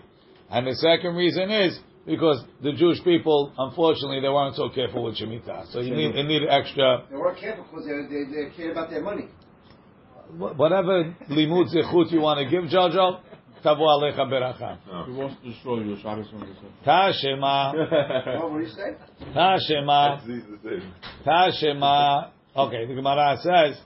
And 0.50 0.68
the 0.68 0.76
second 0.76 1.16
reason 1.16 1.52
is 1.52 1.78
because 2.06 2.46
the 2.64 2.72
Jewish 2.72 3.04
people, 3.04 3.52
unfortunately, 3.58 4.22
they 4.22 4.30
weren't 4.30 4.56
so 4.56 4.70
careful 4.70 5.04
with 5.04 5.18
Shemitah. 5.18 5.70
So 5.74 5.82
you 5.82 5.94
need, 5.94 6.16
you 6.16 6.24
need 6.24 6.44
extra. 6.50 7.04
They 7.10 7.18
weren't 7.18 7.38
careful 7.38 7.66
because 7.70 7.86
they, 7.86 8.16
they, 8.16 8.24
they 8.32 8.56
cared 8.56 8.72
about 8.72 8.90
their 8.90 9.02
money. 9.02 9.28
Whatever 10.38 11.14
limud 11.30 11.76
zechut 11.76 12.10
you 12.10 12.22
want 12.22 12.40
to 12.40 12.50
give, 12.50 12.70
Jojo, 12.70 13.20
tavu 13.64 13.88
alecha 13.88 14.26
beracha. 14.26 14.78
He 15.06 15.14
wants 15.14 15.36
to 15.42 15.50
destroy 15.50 15.82
you, 15.82 15.98
Shabbos 16.02 16.28
on 16.34 16.40
this 16.42 16.58
one. 16.62 16.74
Tashema, 16.86 18.42
what 18.42 18.58
do 18.58 18.64
you 18.64 18.70
say? 18.70 18.96
Tashema, 19.36 20.22
Tashema. 21.26 22.32
Okay, 22.54 22.86
the 22.86 22.96
Gemara 22.96 23.38
says, 23.42 23.82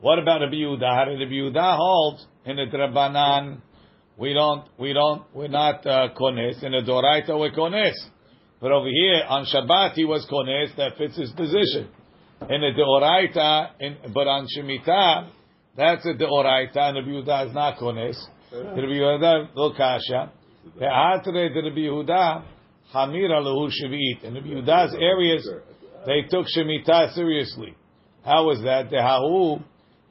what 0.00 0.18
about 0.18 0.40
Rabbi 0.40 0.54
Yehuda? 0.54 0.94
How 0.94 1.04
did 1.04 1.18
Rabbi 1.20 1.32
Yehuda 1.32 1.76
hold 1.76 2.20
in 2.46 2.56
the 2.56 2.66
Drabanan? 2.74 3.60
We 4.16 4.32
don't, 4.32 4.64
we 4.78 4.92
don't, 4.94 5.24
we're 5.34 5.48
not 5.48 5.86
uh, 5.86 6.08
kones. 6.18 6.62
In 6.62 6.72
the 6.72 6.82
Doraita, 6.86 7.38
we're 7.38 7.52
kones. 7.52 7.94
But 8.60 8.72
over 8.72 8.88
here, 8.88 9.22
on 9.28 9.44
Shabbat, 9.44 9.92
he 9.92 10.04
was 10.04 10.26
kones. 10.30 10.74
That 10.76 10.96
fits 10.96 11.16
his 11.16 11.30
position. 11.32 11.88
In 12.48 12.60
the 12.62 12.72
Doraita, 12.76 13.72
in, 13.78 13.96
but 14.14 14.26
on 14.26 14.46
Shemitah, 14.56 15.28
that's 15.76 16.06
a 16.06 16.14
Doraita, 16.14 16.76
and 16.76 16.96
Rabbi 16.96 17.08
Yehuda 17.08 17.48
is 17.48 17.54
not 17.54 17.78
kones. 17.78 18.16
Rabbi 18.52 18.80
Yehuda, 18.80 19.48
lo 19.54 19.74
kasha. 19.74 20.32
Ve'atre 20.78 21.52
de 21.52 21.60
Rabbi 21.62 21.80
Yehuda, 21.80 22.42
Hamira 22.94 23.42
lehu 23.42 23.68
shevit. 23.68 24.24
In 24.24 24.34
Rabbi 24.34 24.48
Yehuda's 24.48 24.94
areas, 24.94 25.48
they 26.06 26.22
took 26.30 26.46
Shemitah 26.46 27.14
seriously. 27.14 27.74
How 28.24 28.44
was 28.46 28.60
that? 28.62 28.90
The 28.90 28.96
Hahu, 28.96 29.62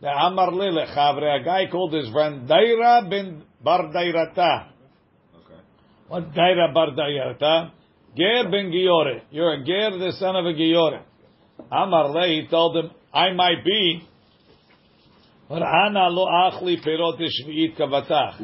the 0.02 0.08
Amar 0.08 0.52
Lele 0.52 0.86
Chavre, 0.96 1.42
a 1.42 1.44
guy 1.44 1.66
called 1.72 1.94
his 1.94 2.10
friend 2.12 2.48
Daira 2.48 3.10
bin 3.10 3.44
Bar 3.64 3.92
Dairata. 3.94 4.70
Okay. 5.36 5.62
What 6.08 6.32
Daira 6.34 6.74
Bar 6.74 6.92
Dairata? 6.92 7.72
Ger 8.16 8.50
ben 8.50 8.72
Giore. 8.72 9.22
You're 9.32 9.54
a 9.54 9.64
Ger, 9.64 9.98
the 9.98 10.12
son 10.20 10.36
of 10.36 10.46
a 10.46 10.54
Giore. 10.54 11.02
Amar 11.72 12.10
Le, 12.10 12.28
he 12.28 12.48
told 12.48 12.78
him, 12.78 12.92
I 13.14 13.34
might 13.34 13.64
be, 13.66 14.08
but 15.50 15.64
Ana 15.64 16.10
lo 16.10 16.26
achli 16.28 16.76
perot 16.86 17.20
shvi'it 17.20 17.78
kavatach. 17.78 18.36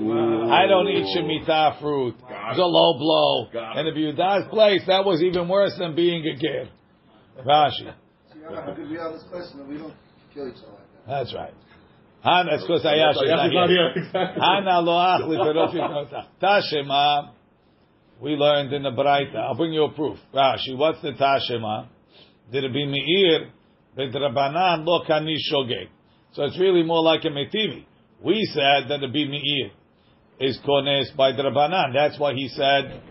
I 0.49 0.67
don't 0.67 0.87
eat 0.87 1.05
shemitah 1.15 1.81
fruit. 1.81 2.15
It's 2.15 2.59
a 2.59 2.61
low 2.61 2.97
blow. 2.97 3.49
Got 3.51 3.77
And 3.77 3.87
if 3.89 3.97
you 3.97 4.13
Yuda's 4.13 4.47
place, 4.49 4.83
that 4.87 5.03
was 5.03 5.21
even 5.21 5.49
worse 5.49 5.75
than 5.77 5.95
being 5.95 6.25
a 6.25 6.35
Ger. 6.37 6.69
Rashi. 7.45 7.93
See, 8.31 8.39
how 8.43 8.73
could 8.73 8.89
we 8.89 8.97
have 8.97 9.13
this 9.13 9.23
question 9.29 9.59
and 9.61 9.69
we 9.69 9.77
don't 9.77 9.93
kill 10.33 10.47
each 10.47 10.55
other 10.63 10.71
like 10.71 11.05
that? 11.05 11.09
That's 11.09 11.33
right. 11.35 11.53
Han, 12.21 12.45
that's 12.49 12.61
because 12.61 12.85
Ayash 12.85 13.21
is 13.21 13.53
not 13.53 13.69
here. 13.69 13.93
Hana 14.13 14.79
lo 14.79 14.93
achli 14.93 15.37
perot 15.37 15.73
kavatach. 15.75 16.27
Tashema, 16.41 17.31
we 18.21 18.31
learned 18.35 18.71
in 18.71 18.83
the 18.83 18.91
Braita. 18.91 19.35
I'll 19.35 19.55
bring 19.55 19.73
you 19.73 19.83
a 19.83 19.91
proof. 19.91 20.17
Rashi, 20.33 20.77
what's 20.77 21.01
the 21.01 21.11
Tashema? 21.11 21.87
Did 22.49 22.63
it 22.63 22.71
be 22.71 22.85
Meir? 22.85 23.49
Bedrabanan 23.97 24.85
lo 24.85 25.03
kani 25.05 25.35
shogeg. 25.51 25.89
So 26.33 26.43
it's 26.43 26.59
really 26.59 26.83
more 26.83 27.03
like 27.03 27.23
a 27.25 27.27
metivi. 27.27 27.85
We 28.23 28.43
said 28.53 28.89
that 28.89 28.99
the 29.01 29.07
Meir 29.07 29.71
is 30.39 30.57
kones 30.67 31.15
by 31.15 31.31
Drabanan. 31.33 31.93
That's 31.93 32.19
why 32.19 32.33
he 32.33 32.47
said. 32.49 33.01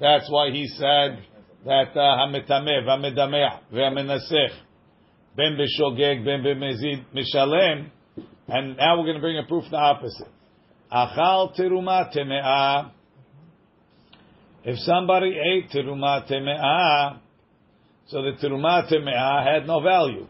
That's 0.00 0.28
why 0.28 0.50
he 0.50 0.66
said 0.66 1.22
that 1.64 1.96
uh, 1.96 2.00
hametameh 2.00 2.84
v'amedameh 2.84 3.58
v'amenasech 3.72 4.50
ben 5.36 5.56
b'shogeg 5.56 6.24
ben 6.24 6.42
b'mezid 6.42 7.04
mishalem. 7.14 7.90
And 8.48 8.76
now 8.76 8.98
we're 8.98 9.04
going 9.04 9.16
to 9.16 9.20
bring 9.20 9.38
a 9.38 9.46
proof 9.46 9.64
the 9.70 9.76
opposite. 9.76 10.28
Achal 10.92 11.56
teruma 11.56 12.12
teme'ah. 12.14 12.90
If 14.64 14.78
somebody 14.80 15.38
ate 15.38 15.70
teruma 15.70 16.28
teme'ah, 16.30 17.20
so 18.08 18.22
the 18.22 18.32
teruma 18.42 18.90
teme'ah 18.92 19.46
had 19.46 19.66
no 19.66 19.80
value. 19.80 20.26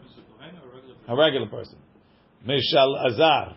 A 1.07 1.15
regular 1.15 1.47
person. 1.47 1.77
Mishal 2.47 3.05
azar. 3.05 3.55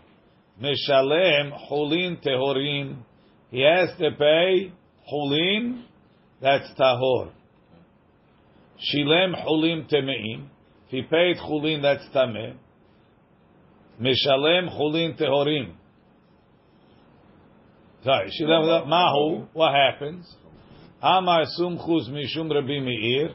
Mishalem 0.62 1.52
hulin 1.70 2.24
tehorin. 2.24 2.96
He 3.50 3.60
has 3.60 3.90
to 3.98 4.10
pay 4.18 4.72
chulin, 5.12 5.84
that's 6.40 6.68
tahor. 6.78 7.30
Shilem 8.78 9.34
chulim 9.44 9.92
temeim. 9.92 10.48
If 10.86 10.90
he 10.90 11.02
paid 11.02 11.36
chulin, 11.36 11.82
that's 11.82 12.04
tameh. 12.14 12.56
Mishalem 14.00 14.70
chulin 14.70 15.20
tehorim. 15.20 15.74
Sorry, 18.04 18.30
shilem 18.40 18.86
mahu. 18.86 19.46
What 19.52 19.74
happens? 19.74 20.34
Amar 21.02 21.44
sumchus 21.58 22.08
mishum 22.10 22.52
Rabbi 22.52 22.80
Meir. 22.80 23.34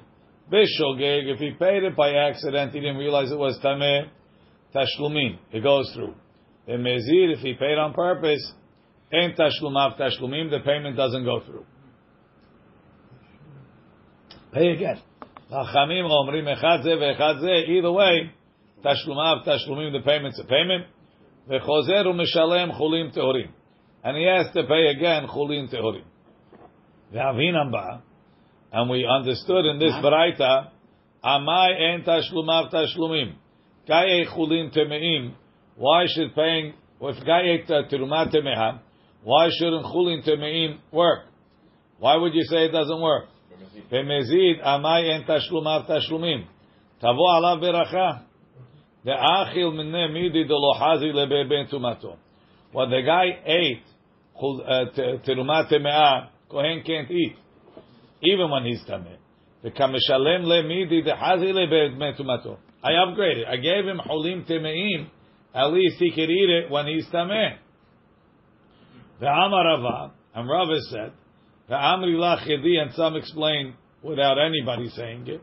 Bishogeg, 0.52 1.32
if 1.32 1.40
he 1.40 1.52
paid 1.52 1.84
it 1.84 1.96
by 1.96 2.12
accident, 2.14 2.74
he 2.74 2.80
didn't 2.80 2.98
realize 2.98 3.32
it 3.32 3.38
was 3.38 3.58
tameh. 3.64 4.10
Tashlumin, 4.74 5.38
it 5.52 5.62
goes 5.62 5.92
through. 5.94 6.16
The 6.66 6.74
mezir, 6.74 7.34
if 7.34 7.40
he 7.40 7.54
paid 7.54 7.78
on 7.78 7.94
purpose, 7.94 8.54
en 9.12 9.34
tashlumav 9.34 10.00
tashlumim, 10.00 10.50
the 10.50 10.60
payment 10.66 10.98
doesn't 10.98 11.24
go 11.24 11.42
through. 11.46 11.66
Pay 14.54 14.70
again. 14.70 15.02
Omrim 15.52 16.56
echad 16.56 16.84
ze 16.84 16.90
ve'echad 16.90 17.42
ze. 17.42 17.74
Either 17.74 17.92
way, 17.92 18.32
tashlumav 18.84 19.46
tashlumim, 19.46 19.92
the 19.92 20.02
payment's 20.04 20.40
a 20.40 20.46
payment. 20.46 20.86
Ve'chozer 21.50 22.06
u'mishalem 22.06 22.80
chulim 22.80 23.16
tehorim. 23.16 23.50
And 24.04 24.18
he 24.18 24.24
has 24.24 24.48
to 24.54 24.64
pay 24.64 24.88
again 24.88 25.28
chulim 25.28 25.72
tehorim. 25.72 26.06
Ve'avinam 27.14 27.72
ba. 27.72 28.02
And 28.72 28.90
we 28.90 29.06
understood 29.06 29.66
in 29.66 29.78
this 29.78 29.92
baraita, 29.92 30.70
amai 31.24 31.80
en 31.80 32.04
tashlumav 32.04 32.74
tashlumim. 32.74 33.36
Gaye 33.88 34.26
chulin 34.26 34.76
temeim. 34.76 35.34
Why 35.76 36.06
should 36.08 36.34
paying 36.36 36.74
with 37.00 37.18
gaye 37.26 37.64
teruma 37.68 38.34
temeha? 38.34 38.80
Why 39.24 39.50
shouldn't 39.52 39.86
chulin 39.86 40.28
temeim 40.28 40.80
work? 40.92 41.26
Why 42.00 42.16
would 42.16 42.34
you 42.34 42.44
say 42.44 42.66
it 42.66 42.72
doesn't 42.72 43.02
work? 43.02 43.26
Bemezid 43.92 44.64
amay 44.64 45.10
en 45.14 45.24
tashlumav 45.24 45.90
tashlumim. 45.90 46.46
Tavo 47.02 47.26
alav 47.38 47.62
beracha. 47.62 48.24
The 49.04 49.12
achil 49.12 49.74
minne 49.74 50.14
midi 50.14 50.46
de 50.46 50.54
lohazi 50.54 51.14
lebe 51.14 51.50
ben 51.50 51.68
tumato. 51.72 52.18
What 52.72 52.90
the 52.90 53.02
guy 53.02 53.26
ate, 53.46 53.84
uh, 54.36 55.20
teruma 55.26 55.70
temeah, 55.70 56.30
kohen 56.50 56.84
can't 56.86 57.12
eat, 57.12 57.36
even 58.22 58.50
when 58.50 58.66
he's 58.66 58.82
tameh. 58.86 59.18
The 59.62 59.72
kamishalem 59.72 60.44
le 60.44 60.64
midi 60.64 61.02
de 61.02 61.14
hazi 61.16 61.52
lebe 61.52 62.00
ben 62.00 62.14
tumato. 62.14 62.58
I 62.84 62.92
upgraded. 62.92 63.48
I 63.48 63.58
gave 63.58 63.86
him 63.86 64.00
cholim 64.06 64.50
temeim. 64.50 65.08
At 65.56 65.72
least 65.72 65.98
he 66.00 66.12
could 66.12 66.30
eat 66.30 66.50
it 66.50 66.70
when 66.70 66.88
he's 66.88 67.06
tameh. 67.08 67.58
The 69.20 69.28
Amar 69.28 69.66
Rava, 69.66 70.12
and 70.36 70.50
Rava 70.50 70.80
said, 70.90 71.14
the 71.70 71.76
Amri 71.76 72.16
Lachidi, 72.16 72.82
and 72.82 72.94
some 72.94 73.16
explain 73.16 73.76
without 74.02 74.38
anybody 74.38 74.90
saying 74.90 75.28
it. 75.28 75.42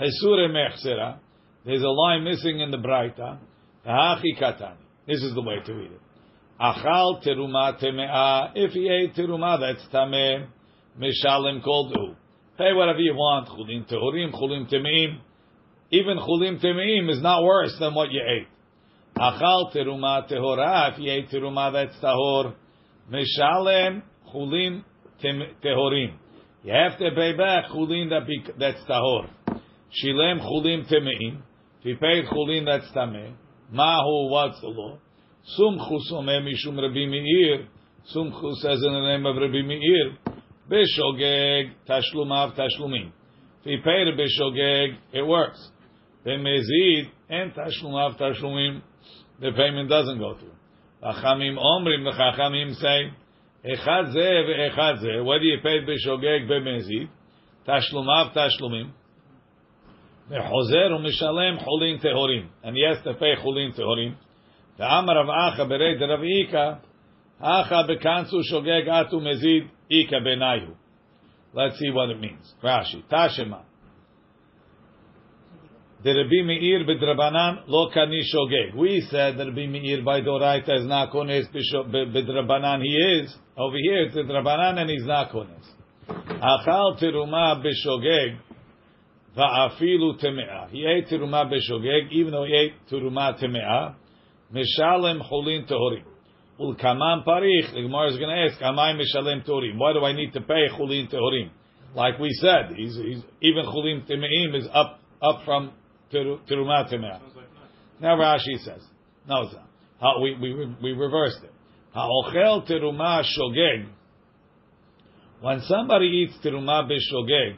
Hesure 0.00 0.48
mechsera. 0.48 1.18
There's 1.64 1.82
a 1.82 1.88
line 1.88 2.24
missing 2.24 2.60
in 2.60 2.70
the 2.70 2.78
Braita. 2.78 3.38
Katani. 3.86 4.76
This 5.06 5.22
is 5.22 5.34
the 5.34 5.42
way 5.42 5.56
to 5.64 5.72
read 5.72 5.92
it. 5.92 6.00
Achal 6.60 7.24
teruma 7.24 7.80
temea. 7.80 8.52
If 8.54 8.72
he 8.72 8.88
ate 8.88 9.14
teruma, 9.14 9.60
that's 9.60 9.86
tameh. 9.94 10.46
Mishalim 10.98 11.64
koldu. 11.64 12.16
Pay 12.58 12.72
whatever 12.72 12.98
you 12.98 13.14
want. 13.14 13.48
Chulim 13.48 13.88
tehurim, 13.88 14.32
chulim 14.32 14.72
temeim. 14.72 15.20
Even 15.92 16.16
chulim 16.16 16.58
temeim 16.58 17.10
is 17.10 17.20
not 17.20 17.42
worse 17.42 17.76
than 17.78 17.94
what 17.94 18.10
you 18.10 18.22
ate. 18.26 18.48
Achal 19.14 19.74
teruma 19.76 20.26
tehora. 20.26 20.94
If 20.94 20.98
you 20.98 21.12
ate 21.12 21.28
teruma, 21.30 21.70
that's 21.70 21.94
tahor. 22.02 22.54
Mishalem 23.10 24.02
chulim 24.34 24.84
tehorim. 25.22 26.14
You 26.64 26.72
have 26.72 26.98
to 26.98 27.10
pay 27.14 27.36
back 27.36 27.66
chulin 27.66 28.08
that 28.08 28.22
that's 28.58 28.80
tahor. 28.88 29.28
Shilem 30.02 30.40
chulim 30.40 30.90
temeim. 30.90 31.42
If 31.80 31.84
you 31.84 31.96
paid 31.98 32.24
chulin 32.24 32.64
that's 32.64 32.90
tameh. 32.96 33.34
Mahu, 33.70 34.30
what's 34.30 34.60
the 34.62 34.68
law? 34.68 34.98
Sumchu 35.58 35.98
someh 36.10 36.40
mishum 36.40 36.80
Rabbi 36.80 37.06
Meir. 37.06 37.66
Sumchu 38.16 38.54
says 38.62 38.82
in 38.82 38.92
the 38.92 39.00
name 39.00 39.26
of 39.26 39.36
Rabbi 39.36 39.60
Meir. 39.60 40.16
Bishogeg 40.70 41.72
tashlumav 41.86 42.56
tashlumim. 42.56 43.12
If 43.64 43.64
he 43.64 43.76
paid 43.84 44.08
a 44.08 44.16
bishogeg, 44.16 44.96
it 45.12 45.26
works 45.26 45.68
Bemezid 46.25 47.09
and 47.29 47.53
tashlumav 47.53 48.19
tashlumim, 48.19 48.81
the 49.39 49.51
payment 49.51 49.89
doesn't 49.89 50.19
go 50.19 50.35
through. 50.37 50.51
Chachamim 51.03 51.57
omrim, 51.57 52.03
the 52.03 52.11
Chachamim 52.11 52.75
say, 52.75 53.11
Echad 53.65 54.13
ze 54.13 54.19
ve'echad 54.19 55.01
ze, 55.01 55.21
whether 55.21 55.43
you 55.43 55.57
paid 55.61 55.87
bishogeg 55.87 56.49
bemezid, 56.49 57.09
tashlumav 57.67 58.33
tashlumim, 58.35 58.91
וחוזר 60.29 60.95
ומשלם 60.95 61.59
חולין 61.59 61.97
טהורים. 61.97 62.47
And 62.63 62.75
he 62.75 62.83
has 62.83 63.03
to 63.03 63.13
pay 63.19 63.41
חולין 63.41 63.71
טהורים. 63.71 64.15
ואמר 64.79 65.13
רב 65.13 65.29
אחא 65.29 65.63
ברי 65.63 65.97
דרב 65.99 66.19
איכא, 66.23 66.73
אחא 67.39 67.81
בקנצו 67.87 68.43
שוגג 68.43 68.89
אטו 68.89 69.19
מזיד 69.19 69.63
איכא 69.91 70.19
בניהו. 70.19 70.73
Let's 71.53 71.79
see 71.79 71.91
what 71.91 72.09
it 72.09 72.19
means. 72.19 72.53
Rashi, 72.61 73.03
Tashema. 73.09 73.61
The 76.04 76.10
Rabbi 76.10 76.42
Meir 76.44 76.84
b'drabanan 76.84 77.62
lo 77.68 77.88
kani 77.94 78.22
shogeg. 78.34 78.74
We 78.74 79.06
said 79.08 79.38
that 79.38 79.46
Rabbi 79.46 79.68
Meir 79.68 80.02
by 80.02 80.20
Doraita 80.20 80.80
is 80.80 80.86
not 80.86 81.12
kones 81.12 81.46
b'drabanan. 81.54 82.82
He 82.82 82.96
is. 82.96 83.32
Over 83.56 83.76
here 83.76 84.06
it's 84.06 84.16
a 84.16 84.24
drabanan 84.24 84.78
and 84.80 84.90
he's 84.90 85.04
not 85.04 85.30
kones. 85.30 85.64
Achal 86.08 87.00
teruma 87.00 87.62
b'shogeg 87.62 88.36
va'afilu 89.36 90.20
temea. 90.20 90.70
He 90.70 90.84
ate 90.84 91.06
teruma 91.06 91.48
b'shogeg 91.48 92.10
even 92.10 92.32
though 92.32 92.46
he 92.46 92.52
ate 92.52 92.74
teruma 92.90 93.40
temea. 93.40 93.94
Mishalem 94.52 95.22
cholin 95.30 95.70
tehorim. 95.70 96.02
Ulkaman 96.58 97.24
parich. 97.24 97.72
The 97.72 97.80
Gemara 97.80 98.10
is 98.10 98.18
going 98.18 98.28
to 98.28 98.52
ask, 98.52 98.60
Amai 98.60 99.00
mishalem 99.00 99.46
tehorim. 99.46 99.78
Why 99.78 99.92
do 99.92 100.04
I 100.04 100.14
need 100.14 100.32
to 100.32 100.40
pay 100.40 100.66
cholin 100.76 101.08
tehorim? 101.14 101.50
Like 101.94 102.18
we 102.18 102.32
said, 102.40 102.74
he's, 102.74 102.96
he's, 102.96 103.22
even 103.40 103.66
cholin 103.66 104.04
temeim 104.10 104.56
is 104.58 104.66
up 104.74 104.98
up 105.22 105.44
from 105.44 105.70
teruma 106.12 106.90
temea. 106.92 107.20
Now 108.00 108.16
Rashi 108.16 108.58
says, 108.64 108.82
no, 109.28 109.48
sir. 109.50 109.62
How, 110.00 110.20
we, 110.20 110.36
we, 110.40 110.76
we 110.82 110.92
reversed 110.92 111.38
it. 111.44 111.52
Ha'ochel 111.94 112.68
teruma 112.68 113.22
shogeg. 113.22 113.86
When 115.40 115.60
somebody 115.62 116.06
eats 116.06 116.44
teruma 116.44 116.88
b'shogeg, 116.88 117.56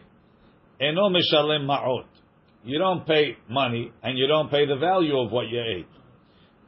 eno 0.81 1.09
mishalem 1.09 1.67
ma'ot. 1.67 2.07
You 2.65 2.79
don't 2.79 3.07
pay 3.07 3.37
money 3.49 3.93
and 4.03 4.19
you 4.19 4.27
don't 4.27 4.51
pay 4.51 4.67
the 4.67 4.77
value 4.77 5.19
of 5.19 5.31
what 5.31 5.49
you 5.49 5.61
ate. 5.61 5.89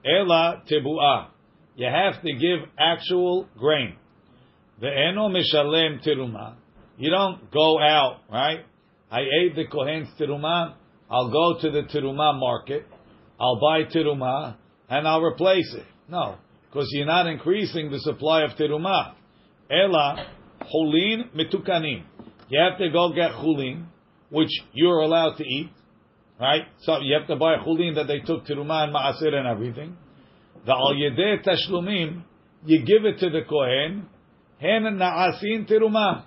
Ela 0.04 0.62
tebu'ah. 0.70 1.28
You 1.76 1.86
have 1.86 2.22
to 2.22 2.32
give 2.32 2.68
actual 2.78 3.48
grain. 3.58 3.96
The 4.80 4.88
eno 4.88 5.28
mishalem 5.28 6.06
teruma. 6.06 6.54
You 6.98 7.10
don't 7.10 7.50
go 7.50 7.78
out, 7.78 8.20
right? 8.30 8.60
I 9.10 9.20
ate 9.20 9.56
the 9.56 9.66
Kohen's 9.66 10.08
teruma. 10.18 10.74
I'll 11.10 11.30
go 11.30 11.60
to 11.60 11.70
the 11.70 11.82
teruma 11.82 12.38
market. 12.38 12.86
I'll 13.38 13.60
buy 13.60 13.84
teruma 13.84 14.56
and 14.88 15.06
I'll 15.06 15.22
replace 15.22 15.74
it. 15.74 15.84
No, 16.08 16.36
because 16.68 16.88
you're 16.92 17.06
not 17.06 17.26
increasing 17.26 17.90
the 17.90 18.00
supply 18.00 18.42
of 18.42 18.50
teruma. 18.52 19.14
Ela 19.70 20.26
chulin 20.62 21.30
mitukanim. 21.34 22.04
You 22.48 22.60
have 22.60 22.78
to 22.78 22.90
go 22.90 23.12
get 23.12 23.32
chulin, 23.32 23.86
which 24.30 24.50
you're 24.72 25.00
allowed 25.00 25.36
to 25.36 25.44
eat, 25.44 25.70
right? 26.40 26.62
So 26.80 27.00
you 27.00 27.16
have 27.18 27.28
to 27.28 27.36
buy 27.36 27.56
chulin 27.56 27.96
that 27.96 28.06
they 28.06 28.20
took 28.20 28.46
teruma 28.46 28.84
and 28.84 28.94
maaser 28.94 29.34
and 29.34 29.46
everything. 29.46 29.96
The 30.64 30.72
al 30.72 30.94
yedeh 30.94 31.44
tashlumim, 31.44 32.22
you 32.64 32.84
give 32.84 33.04
it 33.04 33.18
to 33.20 33.30
the 33.30 33.42
kohen. 33.48 34.08
Hen 34.58 34.82
naasin 34.82 35.70
teruma. 35.70 36.24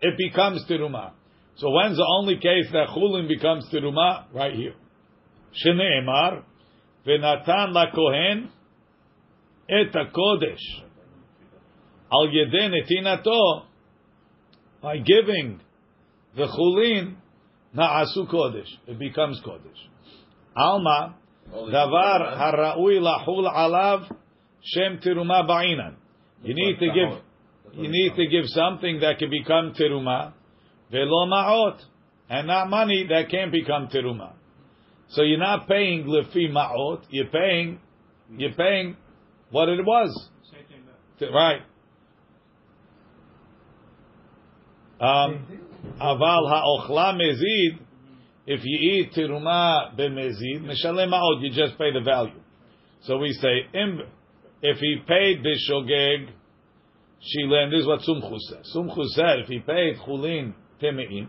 It 0.00 0.16
becomes 0.16 0.64
teruma. 0.68 1.12
So 1.60 1.68
when's 1.68 1.98
the 1.98 2.06
only 2.18 2.36
case 2.36 2.72
that 2.72 2.88
chulin 2.88 3.28
becomes 3.28 3.68
teruma? 3.70 4.24
Right 4.32 4.54
here. 4.54 4.72
Shneemar 5.62 6.42
v'natan 7.06 7.74
la 7.74 7.90
kohen 7.94 8.48
et 9.68 9.92
kodesh 9.92 10.56
al 12.10 12.28
yedeh 12.28 12.70
netinato 12.70 13.64
by 14.80 14.96
giving 14.98 15.60
the 16.34 16.46
chulin 16.46 17.16
na'asu 17.76 18.26
kodesh. 18.32 18.70
It 18.86 18.98
becomes 18.98 19.38
kodesh. 19.44 19.80
Alma 20.56 21.14
davar 21.52 22.38
hara'ui 22.38 23.00
lahul 23.02 23.46
alav 23.46 24.10
shem 24.62 24.98
teruma 25.04 25.46
ba'inan. 25.46 25.96
You 26.42 26.54
need 26.54 26.78
to 26.78 26.86
give, 26.86 27.22
you 27.74 27.90
need 27.90 28.14
to 28.16 28.26
give 28.28 28.46
something 28.46 29.00
that 29.00 29.18
can 29.18 29.28
become 29.28 29.74
teruma, 29.78 30.32
velo 30.90 31.26
ma'ot, 31.26 31.78
and 32.28 32.46
not 32.46 32.68
money 32.68 33.06
that 33.08 33.28
can't 33.30 33.52
become 33.52 33.88
teruma. 33.88 34.32
So 35.10 35.22
you're 35.22 35.38
not 35.38 35.66
paying 35.66 36.04
lefi 36.04 36.50
ma'ot, 36.50 37.02
you're 37.10 37.26
paying, 37.26 37.80
you're 38.36 38.54
paying 38.54 38.96
what 39.50 39.68
it 39.68 39.84
was. 39.84 40.28
Right. 41.20 41.62
Um, 45.00 45.46
aval 46.00 46.48
ha'ochla 46.48 47.14
mezid, 47.18 47.78
if 48.46 48.60
you 48.64 48.78
eat 48.78 49.12
teruma 49.12 49.96
b'mezid, 49.96 50.62
mishalem 50.62 51.10
ma'od, 51.10 51.42
you 51.42 51.50
just 51.50 51.78
pay 51.78 51.92
the 51.92 52.00
value. 52.00 52.40
So 53.02 53.18
we 53.18 53.32
say, 53.32 53.66
if 54.62 54.78
he 54.78 54.96
paid 55.06 55.42
b'shogeg, 55.42 56.28
shilem, 57.20 57.70
this 57.70 57.80
is 57.80 57.86
what 57.86 58.00
Sumchu 58.00 58.38
said. 58.38 58.62
Sumchu 58.74 59.04
said, 59.08 59.40
if 59.40 59.48
he 59.48 59.58
paid 59.60 59.96
chulin 60.06 60.54
temeim, 60.82 61.28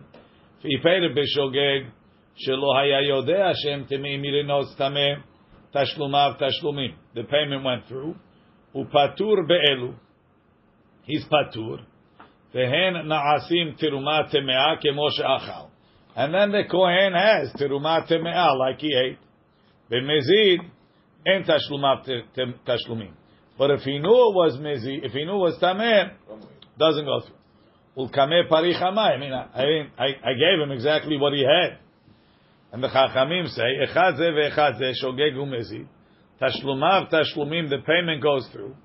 it 0.63 0.83
b'shogeg, 0.83 1.89
shelo 2.47 2.75
haya 2.75 3.01
yodea 3.01 3.53
shem 3.63 3.85
temeim 3.85 4.23
irinos 4.23 4.75
tameh, 4.79 5.21
tashlumav 5.73 6.39
tashlumim. 6.39 6.93
The 7.15 7.23
payment 7.23 7.63
went 7.63 7.87
through. 7.87 8.15
Upatur 8.75 9.47
be'elu. 9.47 9.95
He's 11.03 11.25
patur. 11.25 11.79
Vehen 12.53 13.05
na'asim 13.05 13.77
tiruma 13.79 14.33
temea 14.33 14.77
kemo 14.83 15.09
she'achal. 15.11 15.69
And 16.15 16.33
then 16.33 16.51
the 16.51 16.63
Kohen 16.69 17.13
has 17.13 17.53
tiruma 17.53 18.07
temea 18.09 18.57
like 18.57 18.79
he 18.79 18.93
ate. 18.93 19.19
B'mezid, 19.91 20.59
en 21.25 21.43
tashlumav 21.43 22.05
tashlumim. 22.65 23.13
But 23.57 23.71
if 23.71 23.81
he 23.81 23.99
knew 23.99 24.09
it 24.09 24.33
was 24.33 24.57
mezid, 24.57 25.05
if 25.05 25.11
he 25.11 25.25
knew 25.25 25.35
it 25.35 25.39
was 25.39 25.59
tameh, 25.61 26.13
doesn't 26.77 27.05
go 27.05 27.19
through. 27.21 27.35
Ulkameh 27.97 28.49
parich 28.49 28.81
hamay. 28.81 29.15
I 29.15 29.17
mean, 29.17 29.33
I, 29.33 29.61
didn't- 29.61 29.91
I, 29.97 30.05
I 30.05 30.33
gave 30.33 30.59
him 30.61 30.71
exactly 30.71 31.17
what 31.17 31.33
he 31.33 31.43
had. 31.43 31.77
And 32.71 32.81
the 32.81 32.87
Chachamim 32.87 33.49
say, 33.49 33.61
echad 33.85 34.17
ze 34.17 34.23
ve'echad 34.23 34.77
ze 34.77 34.93
shogeg. 35.03 35.85
Tashlumav 36.41 37.11
tashlumim, 37.11 37.69
the 37.69 37.79
payment 37.85 38.21
goes 38.21 38.47
through. 38.51 38.75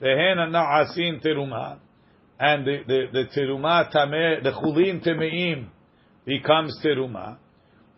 Vehen 0.00 0.36
na'asim 0.52 1.24
teruma. 1.24 1.78
And 2.38 2.64
the, 2.64 2.78
the, 3.12 3.24
teruma 3.36 3.92
tameh, 3.92 4.42
the 4.42 4.50
chulin 4.50 5.04
temeim 5.04 5.68
becomes 6.24 6.80
teruma. 6.84 7.38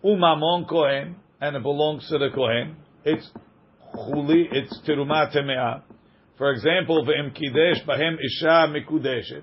Umamon 0.03 0.67
kohen, 0.69 1.17
and 1.41 1.57
it 1.57 1.63
belongs 1.63 2.09
to 2.09 2.19
the 2.19 2.31
kohen. 2.35 2.77
It's 3.05 3.31
chuli, 3.95 4.47
it's 4.51 4.81
teruma 4.89 5.35
temea. 5.35 5.83
For 6.39 6.51
example, 6.51 7.07
v'im 7.07 7.31
kidesh 7.37 7.85
bahem 7.87 8.17
isha 8.25 8.73
mikudeshet. 8.73 9.43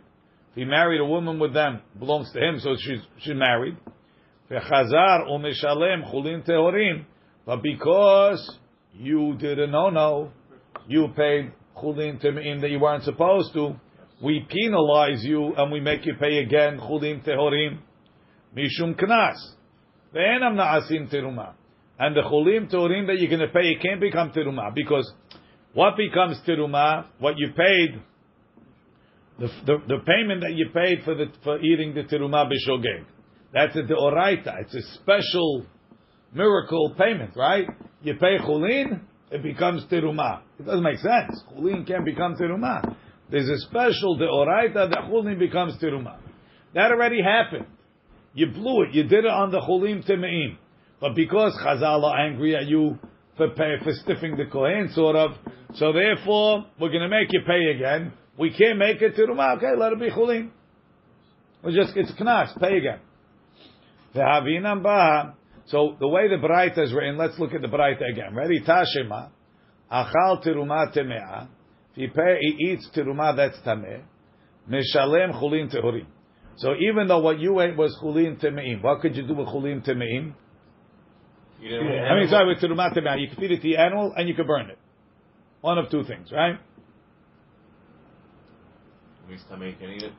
If 0.53 0.57
he 0.57 0.65
married 0.65 1.01
a 1.01 1.05
woman 1.05 1.39
with 1.39 1.55
them, 1.55 1.81
belongs 1.97 2.31
to 2.33 2.39
him, 2.39 2.59
so 2.59 2.75
she's, 2.77 2.99
she's 3.17 3.33
married. 3.33 3.75
V'chazar 4.51 5.27
u'mishalem 5.27 6.13
chulin 6.13 6.47
tehorim. 6.47 7.05
But 7.43 7.63
because 7.63 8.59
you 8.93 9.35
did 9.39 9.57
a 9.57 9.65
no-no, 9.65 10.31
you 10.87 11.07
paid 11.15 11.53
chulin 11.75 12.23
temeim 12.23 12.61
that 12.61 12.69
you 12.69 12.79
weren't 12.79 13.03
supposed 13.03 13.51
to, 13.53 13.75
we 14.21 14.45
penalize 14.47 15.23
you 15.23 15.55
and 15.57 15.71
we 15.71 15.79
make 15.79 16.05
you 16.05 16.13
pay 16.19 16.37
again 16.37 16.77
chulin 16.77 17.27
tehorim. 17.27 17.79
Mishum 18.55 18.93
knas. 18.95 19.37
Ve'enam 20.13 20.55
na'asim 20.55 21.11
teruma. 21.11 21.53
And 21.97 22.15
the 22.15 22.21
chulim 22.21 22.71
tehorim 22.71 23.07
that 23.07 23.17
you're 23.17 23.35
going 23.35 23.39
to 23.39 23.47
pay, 23.47 23.71
it 23.71 23.81
can't 23.81 23.99
become 23.99 24.29
teruma 24.29 24.71
because 24.75 25.11
what 25.73 25.97
becomes 25.97 26.39
teruma? 26.47 27.05
What 27.17 27.39
you 27.39 27.53
paid, 27.57 27.99
the, 29.39 29.47
the, 29.65 29.77
the 29.87 29.97
payment 30.05 30.41
that 30.41 30.53
you 30.53 30.69
paid 30.73 31.03
for 31.03 31.15
the 31.15 31.25
for 31.43 31.59
eating 31.59 31.93
the 31.93 32.03
teruma 32.03 32.49
b'shogeg. 32.49 33.05
That's 33.53 33.75
a 33.75 33.81
deoraita. 33.81 34.61
It's 34.61 34.75
a 34.75 34.81
special 34.95 35.65
miracle 36.33 36.95
payment, 36.97 37.35
right? 37.35 37.67
You 38.01 38.15
pay 38.15 38.37
chulin, 38.39 39.01
it 39.31 39.43
becomes 39.43 39.85
teruma. 39.85 40.41
It 40.59 40.65
doesn't 40.65 40.83
make 40.83 40.99
sense. 40.99 41.41
Chulin 41.51 41.87
can't 41.87 42.05
become 42.05 42.35
teruma. 42.35 42.95
There's 43.29 43.49
a 43.49 43.57
special 43.59 44.17
deoraita 44.17 44.89
that 44.89 45.09
chulin 45.09 45.39
becomes 45.39 45.77
teruma. 45.81 46.17
That 46.73 46.91
already 46.91 47.21
happened. 47.21 47.67
You 48.33 48.47
blew 48.47 48.83
it. 48.83 48.93
You 48.93 49.03
did 49.03 49.25
it 49.25 49.31
on 49.31 49.51
the 49.51 49.59
chulim 49.59 50.07
temeim. 50.07 50.57
But 50.99 51.15
because 51.15 51.53
Chazal 51.63 52.03
are 52.03 52.17
angry 52.17 52.55
at 52.55 52.65
you 52.65 52.97
for 53.37 53.49
pay, 53.49 53.75
for 53.83 53.91
stiffing 53.91 54.37
the 54.37 54.45
kohen, 54.51 54.89
sort 54.93 55.15
of, 55.15 55.31
so 55.75 55.91
therefore 55.91 56.65
we're 56.79 56.89
going 56.89 57.01
to 57.01 57.09
make 57.09 57.27
you 57.31 57.41
pay 57.45 57.71
again. 57.75 58.13
We 58.37 58.51
can't 58.51 58.77
make 58.77 59.01
it 59.01 59.15
teruma. 59.15 59.57
Okay, 59.57 59.75
let 59.77 59.93
it 59.93 59.99
be 59.99 60.09
chulim. 60.09 60.49
We 61.63 61.75
just 61.75 61.95
it's 61.95 62.11
knas. 62.13 62.59
Pay 62.59 62.77
again. 62.77 62.99
V'havinam 64.15 64.83
ba. 64.83 65.35
So 65.67 65.95
the 65.99 66.07
way 66.07 66.27
the 66.27 66.35
Braita 66.35 66.79
is 66.83 66.93
written, 66.93 67.17
let's 67.17 67.37
look 67.39 67.53
at 67.53 67.61
the 67.61 67.67
Braita 67.67 68.09
again. 68.11 68.35
Ready? 68.35 68.61
Tashema. 68.61 69.29
Achal 69.91 70.45
teruma 70.45 70.95
temea. 70.95 71.47
If 71.95 71.95
he, 71.95 72.07
pay, 72.07 72.37
he 72.41 72.71
eats 72.71 72.89
teruma 72.95 73.35
that's 73.35 73.57
tameh. 73.59 74.01
Mishalem 74.69 75.39
chulin 75.39 75.73
tehurim. 75.73 76.07
So 76.57 76.73
even 76.79 77.07
though 77.07 77.19
what 77.19 77.39
you 77.39 77.59
ate 77.61 77.77
was 77.77 77.95
chulin 78.03 78.43
temeim, 78.43 78.83
what 78.83 79.01
could 79.01 79.15
you 79.15 79.25
do 79.27 79.35
with 79.35 79.47
chulin 79.47 79.87
temeim? 79.87 80.33
You 81.61 81.69
didn't 81.69 81.85
want 81.85 82.11
I 82.11 82.19
mean, 82.19 82.29
sorry, 82.29 82.47
with 82.47 82.61
teruma 82.63 82.95
temeim, 82.97 83.21
you 83.21 83.29
could 83.29 83.37
feed 83.37 83.51
it 83.51 83.57
to 83.57 83.61
the 83.61 83.77
animal 83.77 84.13
and 84.17 84.27
you 84.27 84.35
could 84.35 84.47
burn 84.47 84.69
it. 84.69 84.79
One 85.61 85.77
of 85.77 85.89
two 85.89 86.03
things, 86.03 86.29
right? 86.31 86.59
Means 89.27 89.41
Tamei 89.51 89.77
can 89.79 89.89
eat 89.89 90.03
it. 90.03 90.13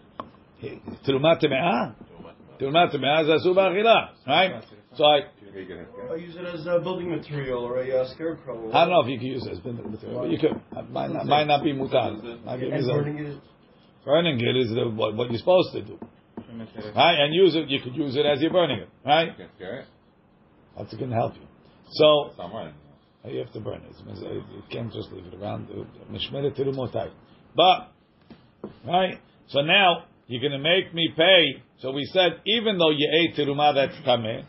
Teruma 1.07 1.39
temeah, 1.41 1.95
Teruma. 1.95 2.33
teruma 2.59 2.91
temeah 2.95 3.23
is 3.25 3.29
asu 3.45 3.55
b'achila, 3.55 4.11
right? 4.27 4.65
So 4.97 5.05
I, 5.05 5.21
I 6.11 6.15
use 6.17 6.37
it 6.37 6.45
as 6.47 6.67
uh, 6.67 6.79
building 6.79 7.11
material 7.11 7.65
or 7.65 7.81
a 7.83 8.03
uh, 8.03 8.15
scarecrow. 8.15 8.71
I 8.73 8.85
don't 8.85 8.91
know 8.91 9.01
if 9.03 9.09
you 9.09 9.19
can 9.19 9.27
use 9.27 9.45
it 9.47 9.53
as 9.53 9.59
bin 9.59 9.77
material, 9.77 10.21
but 10.21 10.31
you 10.31 10.39
could. 10.39 10.91
Might 10.91 11.11
not, 11.11 11.27
might 11.27 11.47
not 11.47 11.63
be 11.65 11.73
mutar. 11.73 12.45
Might 12.45 12.61
be 12.61 12.71
And 12.71 12.75
mizal. 12.85 13.03
burning 13.03 13.19
it. 13.19 13.41
Burning 14.05 14.39
it 14.41 14.57
is 14.57 14.69
the, 14.71 14.89
what, 14.91 15.17
what 15.17 15.31
you're 15.31 15.39
supposed 15.39 15.73
to 15.73 15.83
do, 15.83 15.99
right? 16.95 17.17
And 17.19 17.35
use 17.35 17.57
it. 17.57 17.69
You 17.69 17.81
could 17.83 17.97
use 17.97 18.15
it 18.17 18.25
as 18.27 18.41
you're 18.41 18.53
burning 18.53 18.81
it, 18.81 18.89
right? 19.05 19.31
That's 20.79 20.95
going 20.95 21.11
to 21.11 21.17
help 21.17 21.35
you. 21.35 21.47
So 21.93 22.31
you 23.27 23.39
have 23.39 23.53
to 23.53 23.61
burn 23.61 23.81
it. 23.83 23.95
It 23.99 24.07
means, 24.07 24.23
uh, 24.23 24.29
You 24.29 24.63
can't 24.71 24.93
just 24.93 25.11
leave 25.11 25.25
it 25.27 25.35
around. 25.41 25.69
Mishmeret 26.11 26.55
tirumotai. 26.59 27.11
But 27.57 27.94
right. 28.87 29.21
So 29.49 29.61
now 29.61 30.05
you're 30.27 30.41
going 30.41 30.53
to 30.53 30.59
make 30.59 30.95
me 30.95 31.11
pay. 31.17 31.63
So 31.81 31.93
we 31.93 32.05
said 32.13 32.41
even 32.47 32.79
though 32.79 32.91
you 32.91 33.09
ate 33.13 33.37
tiruma 33.37 33.75
that's 33.75 33.97
tameh, 34.07 34.45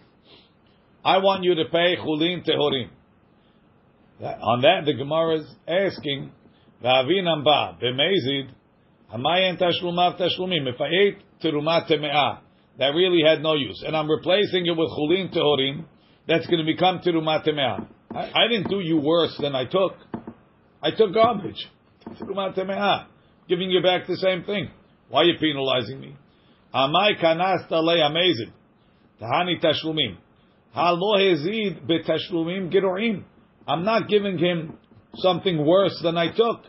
I 1.04 1.18
want 1.18 1.44
you 1.44 1.56
to 1.56 1.66
pay 1.66 1.96
chulin 1.98 2.48
tehorim. 2.48 2.90
On 4.22 4.62
that 4.62 4.86
the 4.86 4.94
Gemara 4.94 5.40
is 5.40 5.56
asking, 5.68 6.32
"Va'avinam 6.84 7.44
ba 7.44 7.78
b'mezid 7.82 8.50
hamayin 9.14 9.60
tashlumav 9.60 10.20
tashlumim." 10.20 10.68
If 10.74 10.80
I 10.80 10.88
ate 10.88 11.18
tiruma 11.44 11.90
temeah 11.90 12.40
that 12.80 12.88
really 12.90 13.22
had 13.28 13.42
no 13.42 13.54
use, 13.54 13.84
and 13.86 13.96
I'm 13.96 14.10
replacing 14.10 14.66
it 14.66 14.76
with 14.78 14.90
chulin 14.90 15.34
tehorim, 15.36 15.86
that's 16.28 16.48
going 16.48 16.66
to 16.66 16.66
become 16.66 17.00
tiruma 17.00 17.46
temeah. 17.46 17.88
I, 18.12 18.32
I 18.34 18.48
didn't 18.50 18.70
do 18.70 18.80
you 18.80 18.98
worse 18.98 19.38
than 19.42 19.56
I 19.56 19.66
took. 19.66 19.94
I 20.82 20.92
took 20.92 21.14
garbage. 21.14 21.68
Tiruma 22.08 22.58
temeah, 22.58 23.08
giving 23.48 23.70
you 23.70 23.82
back 23.82 24.08
the 24.08 24.18
same 24.18 24.44
thing. 24.44 24.70
Why 25.10 25.22
are 25.22 25.26
you 25.26 25.38
penalizing 25.40 26.00
me? 26.00 26.16
Amai 26.74 27.22
kanasta 27.22 27.82
le 27.84 28.06
amazing. 28.06 28.54
Tahani 29.22 29.62
tashlumim. 29.64 30.18
Halo 30.74 31.18
hezid 31.18 31.88
betashlumin 31.88 32.72
giruim. 32.72 33.24
I'm 33.68 33.84
not 33.84 34.10
giving 34.10 34.38
him 34.38 34.78
something 35.16 35.66
worse 35.66 35.98
than 36.04 36.18
I 36.18 36.36
took. 36.36 36.64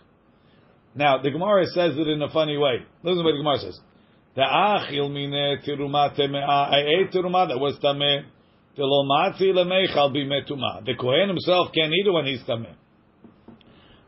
Now 0.95 1.21
the 1.23 1.31
Gemara 1.31 1.67
says 1.67 1.97
it 1.97 2.09
in 2.09 2.23
a 2.23 2.31
funny 2.31 2.57
way. 2.57 2.87
Listen 3.03 3.19
to 3.19 3.25
what 3.25 3.33
the 3.33 3.39
Gemara 3.39 3.59
says. 3.59 3.81
The 4.35 4.43
achil 4.43 5.11
mine 5.11 5.63
tiruma 5.67 6.17
temea. 6.19 6.47
I 6.47 6.81
ate 6.81 7.13
tiruma 7.13 7.49
that 7.49 7.59
was 7.59 7.79
tameh. 7.83 8.25
Telomati 8.79 9.53
lemeichal 9.53 10.15
bimetuma. 10.15 10.85
The 10.85 10.95
kohen 10.95 11.29
himself 11.29 11.69
can't 11.75 11.93
eat 11.93 12.07
it 12.07 12.11
when 12.11 12.27
he's 12.27 12.43
tameh. 12.43 12.75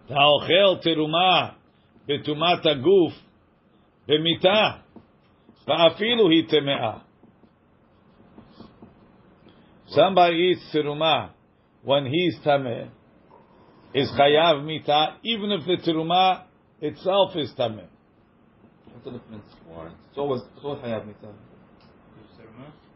Ta'ochel 0.08 0.84
tiruma 0.84 1.54
betumat 2.08 2.64
aguf 2.64 3.12
bemita. 4.08 4.82
Va'afilu 5.66 6.30
hi 6.32 6.46
temea. 6.50 7.02
Somebody 9.88 10.36
eats 10.36 10.74
tiruma 10.74 11.30
when 11.82 12.06
he's 12.06 12.38
tameh, 12.44 12.90
is 13.94 14.10
chayav 14.18 14.64
mita, 14.64 15.16
even 15.22 15.52
if 15.52 15.66
the 15.66 15.76
tiruma 15.90 16.44
itself 16.80 17.36
is 17.36 17.52
tameh. 17.58 17.86
What's 18.92 19.04
the 19.04 19.10
difference? 19.12 19.44
It's 20.10 20.18
always, 20.18 20.42
it's 20.56 20.64
always 20.64 20.82
hayav 20.82 21.06
mitzvah. 21.06 21.34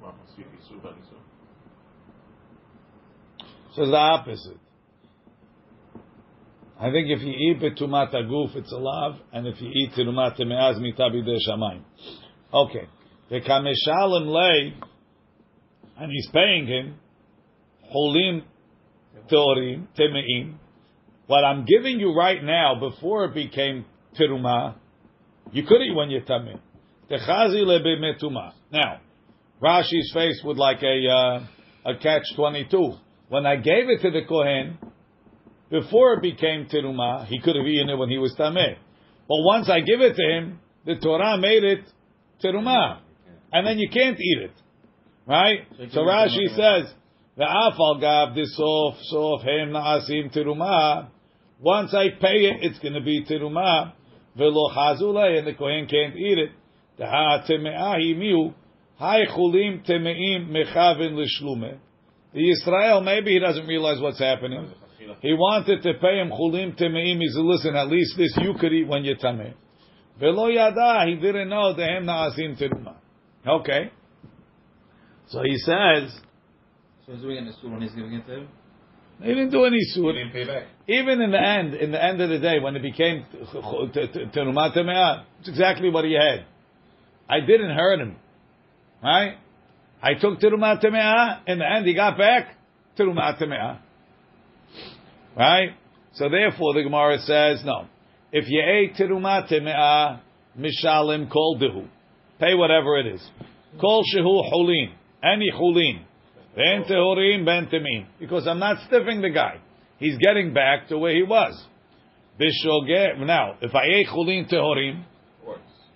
Well, 0.02 0.14
see 0.34 0.42
if 0.42 0.48
he's 0.58 0.68
super, 0.68 0.94
so. 1.08 1.16
So 3.74 3.82
it's 3.82 3.90
the 3.90 3.96
opposite. 3.96 4.61
I 6.82 6.90
think 6.90 7.10
if 7.10 7.22
you 7.22 7.30
eat 7.30 7.60
betumat 7.60 8.12
aguf, 8.12 8.56
it's 8.56 8.72
a 8.72 8.76
lav, 8.76 9.14
and 9.32 9.46
if 9.46 9.60
you 9.60 9.68
eat 9.68 9.92
tirumat 9.92 10.36
temeaz 10.36 10.80
mita 10.80 11.02
bidei 11.02 11.38
shamayim. 11.48 11.84
Okay. 12.52 12.88
The 13.30 13.40
kameshalim 13.40 14.26
lay, 14.26 14.74
and 15.96 16.10
he's 16.10 16.28
paying 16.32 16.66
him, 16.66 16.96
holim 17.94 18.42
teorim, 19.30 19.86
temeim. 19.96 20.54
What 21.28 21.44
I'm 21.44 21.64
giving 21.66 22.00
you 22.00 22.16
right 22.16 22.42
now, 22.42 22.80
before 22.80 23.26
it 23.26 23.34
became 23.34 23.84
tiruma, 24.18 24.74
you 25.52 25.62
could 25.64 25.82
eat 25.82 25.94
when 25.94 26.10
you're 26.10 26.22
tameh. 26.22 26.58
Techazi 27.08 27.62
lebemetuma. 27.62 28.54
Now, 28.72 28.98
Rashi's 29.62 30.10
face 30.12 30.42
with 30.44 30.56
like 30.56 30.82
a 30.82 31.08
uh, 31.08 31.92
a 31.92 31.96
catch 32.02 32.24
twenty 32.34 32.66
two. 32.68 32.94
When 33.28 33.46
I 33.46 33.54
gave 33.54 33.88
it 33.88 34.02
to 34.02 34.10
the 34.10 34.22
kohen 34.28 34.78
before 35.72 36.12
it 36.12 36.22
became 36.22 36.66
teruma, 36.66 37.26
he 37.26 37.40
could 37.40 37.56
have 37.56 37.66
eaten 37.66 37.88
it 37.88 37.96
when 37.96 38.10
he 38.10 38.18
was 38.18 38.34
tameh. 38.38 38.76
But 39.26 39.38
once 39.40 39.70
I 39.70 39.80
give 39.80 40.02
it 40.02 40.14
to 40.14 40.22
him, 40.22 40.60
the 40.84 40.96
Torah 40.96 41.38
made 41.38 41.64
it 41.64 41.80
teruma, 42.44 43.00
and 43.50 43.66
then 43.66 43.78
you 43.78 43.88
can't 43.88 44.20
eat 44.20 44.38
it, 44.42 44.52
right? 45.26 45.60
So 45.92 46.00
Rashi 46.00 46.48
says 46.54 46.92
the 47.38 47.44
afal 47.44 48.00
gav 48.00 48.36
disof 48.36 49.00
sof 49.04 49.40
hem 49.40 49.70
naasim 49.70 50.36
teruma. 50.36 51.08
Once 51.58 51.94
I 51.94 52.10
pay 52.20 52.44
it, 52.50 52.56
it's 52.60 52.78
going 52.80 52.94
to 52.94 53.00
be 53.00 53.24
teruma. 53.24 53.94
Velo 54.36 54.68
chazulay, 54.74 55.38
and 55.38 55.46
the 55.46 55.54
kohen 55.54 55.86
can't 55.86 56.16
eat 56.16 56.36
it. 56.36 56.50
The 56.98 57.06
ha 57.06 57.44
teme'ahi 57.48 58.14
miu. 58.16 58.52
Hai 58.98 59.24
chulim 59.26 59.88
teme'im 59.88 60.50
mechavin 60.50 61.16
l'shlume. 61.16 61.78
The 62.34 62.50
Israel, 62.50 63.00
maybe 63.00 63.32
he 63.32 63.38
doesn't 63.38 63.66
realize 63.66 64.00
what's 64.02 64.18
happening. 64.18 64.70
He 65.20 65.32
wanted 65.34 65.82
to 65.82 65.94
pay 65.94 66.18
him 66.18 66.30
chulim 66.30 66.78
teme'im. 66.78 67.20
He 67.20 67.28
said, 67.28 67.42
listen, 67.42 67.76
at 67.76 67.88
least 67.88 68.16
this 68.16 68.36
you 68.40 68.54
could 68.58 68.72
eat 68.72 68.88
when 68.88 69.04
you're 69.04 69.16
tameh. 69.16 69.54
Velo 70.18 70.48
yada, 70.48 71.06
he 71.06 71.16
didn't 71.16 71.48
know 71.48 71.74
the 71.74 71.84
hem 71.84 72.04
na'asim 72.04 72.60
teruma. 72.60 72.96
Okay. 73.46 73.90
So 75.28 75.42
he 75.42 75.56
says, 75.58 76.12
So 77.06 77.12
he's 77.12 77.22
doing 77.22 77.46
the 77.46 77.52
school 77.54 77.70
when 77.70 77.82
he's 77.82 77.92
giving 77.92 78.12
it 78.12 78.26
to 78.26 78.36
him? 78.38 78.48
he 79.20 79.28
didn't 79.28 79.50
do 79.50 79.64
any 79.64 79.78
He 79.78 80.00
didn't 80.00 80.32
pay 80.32 80.44
back. 80.46 80.64
Even 80.88 81.20
in 81.20 81.30
the 81.30 81.40
end, 81.40 81.74
in 81.74 81.92
the 81.92 82.02
end 82.02 82.20
of 82.20 82.28
the 82.28 82.38
day, 82.38 82.60
when 82.60 82.76
it 82.76 82.82
became 82.82 83.24
teruma 83.54 84.76
teme'ah, 84.76 85.24
it's 85.40 85.48
exactly 85.48 85.90
what 85.90 86.04
he 86.04 86.12
had. 86.12 86.44
I 87.28 87.40
didn't 87.40 87.74
hurt 87.76 88.00
him. 88.00 88.16
Right? 89.02 89.36
I 90.02 90.14
took 90.14 90.40
teruma 90.40 90.82
teme'ah, 90.82 91.40
in 91.46 91.58
the 91.58 91.68
end 91.68 91.86
he 91.86 91.94
got 91.94 92.18
back 92.18 92.56
teruma 92.98 93.40
teme'ah. 93.40 93.80
Right? 95.36 95.70
So 96.14 96.28
therefore 96.28 96.74
the 96.74 96.82
Gemara 96.82 97.18
says, 97.18 97.62
no. 97.64 97.86
If 98.32 98.46
you 98.48 98.62
ate 98.62 98.96
teruma 98.96 99.50
teme'ah, 99.50 100.20
mishalim 100.58 101.30
kol 101.30 101.58
dehu. 101.60 101.86
Pay 102.40 102.54
whatever 102.54 102.98
it 102.98 103.06
is. 103.06 103.30
Kol 103.80 104.02
shehu 104.14 104.52
chulin. 104.52 104.92
Any 105.22 105.50
chulin. 105.52 106.04
Ben 106.54 106.84
tehorim, 106.84 107.44
ben 107.44 107.66
temim. 107.66 108.06
Because 108.18 108.46
I'm 108.46 108.58
not 108.58 108.78
stiffing 108.88 109.22
the 109.22 109.30
guy. 109.30 109.58
He's 109.98 110.18
getting 110.18 110.52
back 110.52 110.88
to 110.88 110.98
where 110.98 111.14
he 111.14 111.22
was. 111.22 111.62
Bishoge. 112.40 113.18
Now, 113.24 113.56
if 113.60 113.74
I 113.74 113.84
ate 113.84 114.08
chulin 114.08 114.52
tehorim, 114.52 115.04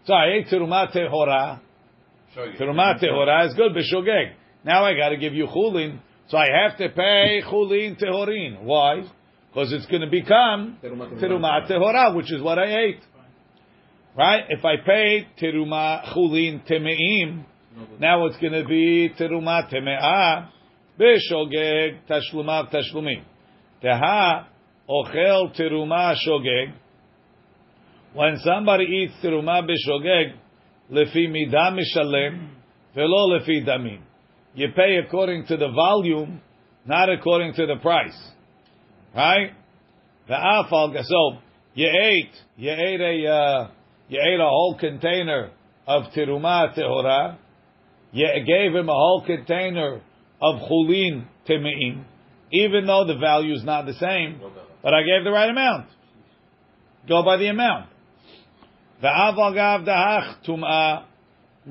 so 0.06 0.14
I 0.14 0.34
ate 0.34 0.46
Show 0.48 2.44
you. 2.44 2.52
teruma 2.58 3.02
tehora 3.02 3.46
is 3.48 3.54
good, 3.54 3.72
bishogeg. 3.72 4.32
Now 4.64 4.84
I 4.84 4.94
got 4.94 5.08
to 5.08 5.16
give 5.16 5.32
you 5.34 5.46
chulin, 5.46 5.98
so 6.28 6.36
I 6.36 6.46
have 6.62 6.76
to 6.78 6.88
pay 6.90 7.42
chulin 7.44 8.00
tehorin. 8.00 8.62
Why? 8.62 9.02
Because 9.56 9.72
it's 9.72 9.86
going 9.86 10.02
to 10.02 10.10
become 10.10 10.76
teruma 10.84 11.66
tehora, 11.66 12.14
which 12.14 12.30
is 12.30 12.42
what 12.42 12.58
I 12.58 12.78
ate. 12.78 13.00
Right? 14.14 14.44
If 14.50 14.62
I 14.62 14.74
pay 14.84 15.28
teruma 15.40 16.12
chulin 16.12 16.60
temeim, 16.70 17.42
now 17.98 18.26
it's 18.26 18.36
going 18.36 18.52
to 18.52 18.66
be 18.68 19.08
teruma 19.18 19.66
temeah, 19.72 20.50
bishogeg 21.00 22.00
tashlumav 22.06 22.70
tashlumim. 22.70 23.24
Teha 23.82 24.44
ochel 24.90 25.58
teruma 25.58 26.14
shogeg. 26.28 26.74
When 28.12 28.36
somebody 28.44 28.84
eats 28.84 29.14
teruma 29.24 29.66
bishogeg, 29.66 30.34
lefi 30.92 31.30
midah 31.30 31.72
mishalem, 31.72 32.50
velo 32.94 33.38
lefi 33.38 33.66
damim. 33.66 34.00
You 34.54 34.68
pay 34.76 34.98
according 34.98 35.46
to 35.46 35.56
the 35.56 35.68
volume, 35.68 36.42
not 36.84 37.08
according 37.08 37.54
to 37.54 37.64
the 37.64 37.76
price. 37.76 38.32
Right? 39.16 39.52
The 40.28 40.34
afal, 40.34 40.94
so 41.02 41.38
you 41.74 41.88
ate, 41.88 42.32
you 42.56 42.70
ate 42.70 43.00
a, 43.00 43.32
uh, 43.32 43.68
you 44.08 44.20
ate 44.20 44.40
a 44.40 44.44
whole 44.44 44.76
container 44.78 45.50
of 45.86 46.04
teruma 46.14 46.76
tehora, 46.76 47.38
you 48.12 48.26
gave 48.46 48.74
him 48.74 48.88
a 48.88 48.92
whole 48.92 49.24
container 49.26 50.02
of 50.42 50.60
chulin 50.68 51.24
temeim, 51.48 52.04
even 52.52 52.86
though 52.86 53.06
the 53.06 53.16
value 53.18 53.54
is 53.54 53.64
not 53.64 53.86
the 53.86 53.94
same, 53.94 54.40
but 54.82 54.92
I 54.92 55.02
gave 55.02 55.24
the 55.24 55.30
right 55.30 55.48
amount. 55.48 55.88
Go 57.08 57.22
by 57.22 57.38
the 57.38 57.46
amount. 57.46 57.88
V'aval 59.02 59.54
gav 59.54 59.80
dahach 59.82 60.44
tum'a 60.46 61.04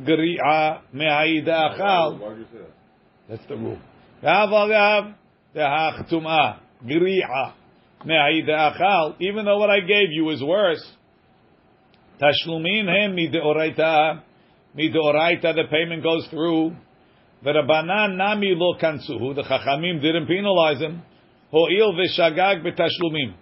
gri'a 0.03 0.81
me'aida 0.93 1.51
achal. 1.51 2.19
Why 2.19 2.29
did 2.29 2.37
you 2.39 2.45
say 2.51 2.59
that? 2.59 2.71
That's 3.29 3.45
the 3.47 3.55
rule. 3.55 3.79
V'aval 4.23 4.69
gav 4.69 5.15
dahach 5.55 6.11
tum'a 6.11 6.59
gri'a 6.87 7.53
me'aida. 8.05 9.15
Even 9.19 9.45
though 9.45 9.57
what 9.57 9.69
I 9.69 9.79
gave 9.81 10.11
you 10.11 10.29
is 10.29 10.43
worse, 10.43 10.83
tashlumin 12.21 12.87
hem 12.87 13.15
mideoraita. 13.15 14.21
Mideoraita, 14.77 15.55
the 15.55 15.63
payment 15.71 16.03
goes 16.03 16.27
through. 16.29 16.75
V'rabanan 17.43 18.17
nami 18.17 18.53
lo 18.55 18.77
kansuhu. 18.81 19.35
The 19.35 19.43
chachamim 19.43 20.01
didn't 20.01 20.27
penalize 20.27 20.79
him. 20.79 21.01
Ho'il 21.51 21.93
v'shagag 21.93 22.63
b'tashlumim. 22.65 23.35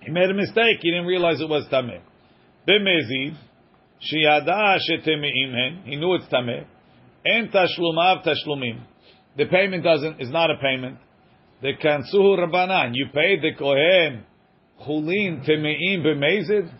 He 0.00 0.10
made 0.12 0.30
a 0.30 0.34
mistake. 0.34 0.78
He 0.80 0.90
didn't 0.90 1.06
realize 1.06 1.40
it 1.40 1.48
was 1.48 1.66
tameh. 1.72 2.00
B'mezid, 2.68 3.36
sheyada 4.12 4.78
shetemeim 4.88 5.52
hen. 5.54 5.82
He 5.84 5.96
knew 5.96 6.14
it's 6.14 6.26
tameh. 6.26 6.64
En 7.26 7.48
tashlumav 7.48 8.24
tashlumim. 8.24 8.80
The 9.36 9.46
payment 9.46 9.82
doesn't 9.82 10.20
is 10.20 10.30
not 10.30 10.50
a 10.50 10.56
payment. 10.62 10.98
The 11.60 11.72
kansuhu 11.82 12.38
rabbanan. 12.38 12.92
You 12.94 13.06
paid 13.12 13.42
the 13.42 13.52
kohen 13.58 14.24
chulin 14.86 15.44
temeim 15.48 16.04
b'mezid. 16.04 16.70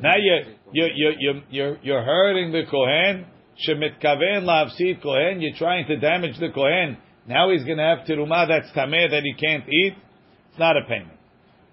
Now 0.00 0.16
you 0.16 0.54
you 0.72 0.88
you 0.94 1.12
you 1.18 1.42
you're 1.50 1.78
you're 1.82 2.02
hurting 2.02 2.52
the 2.52 2.62
kohen. 2.70 3.26
Shemitkaven 3.68 4.42
la'avsid 4.42 5.00
kohen. 5.02 5.40
You're 5.40 5.56
trying 5.56 5.86
to 5.86 5.96
damage 5.96 6.38
the 6.40 6.50
kohen. 6.50 6.98
Now 7.26 7.50
he's 7.50 7.64
going 7.64 7.78
to 7.78 7.84
have 7.84 8.06
teruma 8.06 8.46
that's 8.48 8.70
tameh 8.76 9.10
that 9.10 9.22
he 9.22 9.34
can't 9.34 9.68
eat. 9.68 9.94
It's 10.50 10.58
not 10.58 10.76
a 10.76 10.82
payment. 10.86 11.18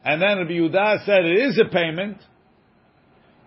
And 0.03 0.21
then 0.21 0.37
Rabbi 0.37 0.51
Yehuda 0.51 1.05
said 1.05 1.25
it 1.25 1.37
is 1.37 1.59
a 1.59 1.69
payment, 1.69 2.17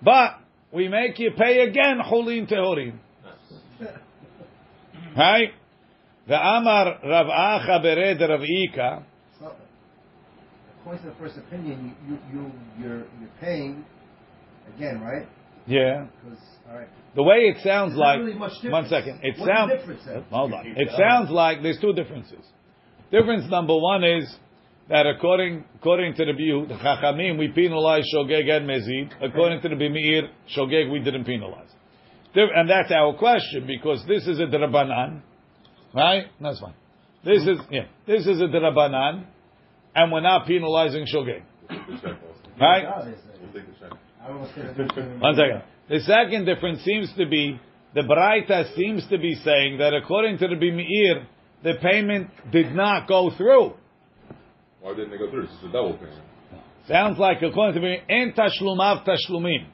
but 0.02 0.38
we 0.72 0.88
make 0.88 1.18
you 1.18 1.30
pay 1.36 1.60
again 1.60 2.00
chulin 2.04 2.50
tehorim. 2.50 2.98
Right? 5.16 5.52
The 6.26 6.34
Amar 6.34 6.98
Rav 7.04 7.26
Acha 7.26 7.84
bered 7.84 8.20
Rav 8.20 8.40
Ika. 8.42 9.02
So, 9.38 9.52
according 10.80 11.02
to 11.02 11.08
the 11.10 11.14
first 11.16 11.36
opinion, 11.36 11.94
you, 12.08 12.14
you, 12.14 12.20
you, 12.32 12.52
you're, 12.80 12.98
you're 13.20 13.30
paying 13.40 13.84
again, 14.74 15.00
right? 15.00 15.26
Yeah. 15.66 16.06
Because, 16.22 16.38
all 16.68 16.76
right. 16.76 16.88
The 17.14 17.22
way 17.22 17.36
it 17.36 17.58
sounds 17.62 17.90
There's 17.92 17.98
like 17.98 18.18
really 18.20 18.34
much 18.34 18.52
difference. 18.60 18.88
second. 18.90 19.20
It 19.22 19.38
What's 19.38 19.52
sounds 19.52 20.24
hold 20.30 20.52
on. 20.52 20.66
It 20.76 20.88
sounds 20.96 21.30
like 21.30 21.62
there's 21.62 21.78
two 21.80 21.92
differences. 21.92 22.44
Difference 23.10 23.48
number 23.50 23.76
one 23.78 24.02
is 24.02 24.34
that 24.88 25.06
according 25.06 25.64
according 25.76 26.14
to 26.14 26.24
the 26.24 26.32
view, 26.32 26.66
the 26.66 26.74
Chachamim, 26.74 27.38
we 27.38 27.48
penalize 27.48 28.04
Shogeg 28.14 28.50
and 28.50 28.68
Mezid. 28.68 29.12
According 29.22 29.62
to 29.62 29.68
the 29.68 29.76
Bimir, 29.76 30.28
Shogeg 30.56 30.90
we 30.90 30.98
didn't 31.00 31.24
penalize. 31.24 31.68
And 32.34 32.68
that's 32.68 32.90
our 32.90 33.14
question 33.16 33.66
because 33.66 34.04
this 34.08 34.26
is 34.26 34.40
a 34.40 34.46
Drabanan, 34.46 35.22
right? 35.94 36.26
That's 36.40 36.60
fine. 36.60 36.74
This 37.24 37.42
is 37.42 37.58
mm-hmm. 37.58 37.72
yeah. 37.74 37.86
This 38.06 38.26
is 38.26 38.40
a 38.40 38.46
Drabanan, 38.46 39.24
and 39.94 40.12
we're 40.12 40.20
not 40.20 40.46
penalizing 40.46 41.06
Shogeg, 41.12 41.42
The 41.68 42.16
right? 42.60 42.84
There's 43.04 43.18
We'll 43.40 43.50
a- 43.50 43.52
take 43.52 43.66
the 43.66 43.88
check. 43.88 43.98
I 44.22 44.28
don't 44.28 44.36
know 44.36 44.42
what's 44.42 44.54
the 44.54 44.62
difference. 44.84 45.22
One 45.22 45.34
second. 45.34 45.62
The 45.88 46.00
second 46.00 46.44
difference 46.46 46.80
seems 46.82 47.12
to 47.16 47.26
be 47.26 47.60
the 47.94 48.00
Braita 48.00 48.74
seems 48.74 49.06
to 49.08 49.18
be 49.18 49.34
saying 49.44 49.78
that 49.78 49.94
according 49.94 50.38
to 50.38 50.48
the 50.48 50.54
Bimir, 50.54 51.26
the 51.62 51.74
payment 51.80 52.30
did 52.50 52.74
not 52.74 53.06
go 53.06 53.30
through. 53.36 53.74
Why 54.80 54.94
didn't 54.94 55.10
they 55.10 55.18
go 55.18 55.30
through? 55.30 55.44
It's 55.44 55.52
just 55.52 55.64
a 55.64 55.72
double 55.72 55.94
payment. 55.94 56.20
Sounds 56.88 57.18
like 57.18 57.42
according 57.42 57.80
to 57.80 57.86
Bimir, 57.86 58.00
en 58.08 58.32
tashlumav 58.36 59.06
tashlumim. 59.06 59.66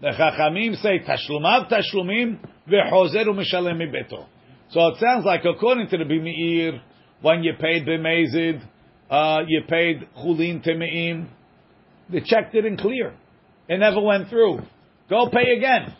The 0.00 0.08
Chachamim 0.08 0.80
say 0.82 1.00
tashlumav 1.00 1.70
tashlumim 1.70 2.38
ve'chozeru 2.68 3.28
mishalem 3.28 3.76
mibeto. 3.80 4.26
So 4.70 4.86
it 4.88 4.98
sounds 5.00 5.24
like 5.24 5.44
according 5.44 5.88
to 5.88 5.96
the 5.96 6.04
Bimir, 6.04 6.80
when 7.22 7.42
you 7.42 7.54
paid 7.58 7.86
b'mezid, 7.86 8.62
uh, 9.10 9.38
you 9.46 9.62
paid 9.66 10.06
chulin 10.18 10.62
temeim, 10.62 11.28
the 12.10 12.20
check 12.20 12.52
didn't 12.52 12.78
clear. 12.78 13.14
It 13.68 13.78
never 13.78 14.00
went 14.00 14.28
through. 14.28 14.60
Go 15.08 15.30
pay 15.30 15.56
again. 15.56 15.94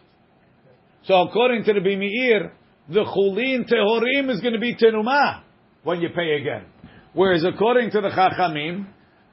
So 1.05 1.15
according 1.23 1.65
to 1.65 1.73
the 1.73 1.81
Bimir, 1.81 2.51
the 2.91 3.05
chulin 3.05 3.67
tehorim 3.71 4.31
is 4.31 4.41
going 4.41 4.55
to 4.55 4.61
be 4.61 4.75
tenuma 4.75 5.43
when 5.83 6.01
you 6.03 6.11
pay 6.11 6.37
again. 6.41 6.67
Whereas 7.15 7.45
according 7.45 7.91
to 7.93 8.03
the 8.03 8.11
Chachamim, 8.11 8.87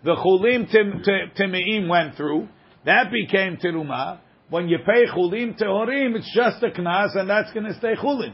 the 0.04 0.16
chulin 0.16 0.72
tem- 0.72 1.02
te- 1.04 1.44
temeim 1.44 1.90
went 1.90 2.16
through. 2.16 2.48
That 2.86 3.12
became 3.12 3.58
teruma. 3.58 4.20
when 4.50 4.70
you 4.70 4.78
pay 4.78 5.06
chulin 5.08 5.60
tehorim, 5.60 6.16
it's 6.16 6.34
just 6.34 6.64
a 6.64 6.70
knas, 6.70 7.18
and 7.18 7.30
that's 7.30 7.52
going 7.52 7.66
to 7.66 7.74
stay 7.74 7.96
chulin. 7.96 8.34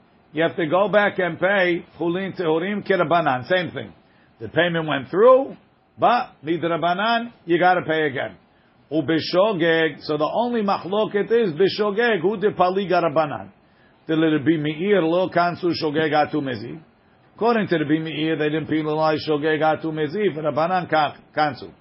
You 0.33 0.43
have 0.43 0.55
to 0.55 0.65
go 0.65 0.87
back 0.87 1.19
and 1.19 1.39
pay 1.39 1.85
chulin 1.99 2.39
tehorim 2.39 2.87
kirabanan. 2.87 3.47
Same 3.47 3.71
thing. 3.71 3.93
The 4.39 4.49
payment 4.49 4.87
went 4.87 5.09
through, 5.09 5.57
but 5.99 6.31
midrabanan, 6.43 7.33
you 7.45 7.59
got 7.59 7.75
to 7.75 7.81
pay 7.81 8.07
again. 8.07 8.37
Ubishogeg. 8.91 10.01
So 10.03 10.17
the 10.17 10.29
only 10.33 10.61
machloket 10.61 11.25
is 11.31 11.53
bishogeg. 11.53 12.21
Who 12.21 12.37
de 12.37 12.51
pali 12.51 12.87
garabanan? 12.87 13.51
The 14.07 14.39
be 14.43 14.57
meir 14.57 15.01
lo 15.01 15.29
kansu 15.29 15.73
shogeg 15.81 16.11
atu 16.11 16.35
mezi. 16.35 16.81
According 17.35 17.69
to 17.69 17.77
the 17.79 17.85
Bimeir, 17.85 18.37
they 18.37 18.49
didn't 18.49 18.67
penalize 18.67 19.25
shogeg 19.27 19.59
atu 19.61 19.85
mezi 19.85 20.33
for 20.33 20.43
Rabbanan 20.43 20.89
kansu. 21.35 21.71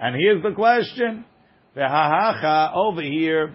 And 0.00 0.16
here's 0.16 0.42
the 0.42 0.52
question: 0.52 1.24
Ve'hahacha 1.76 2.74
over 2.74 3.02
here, 3.02 3.54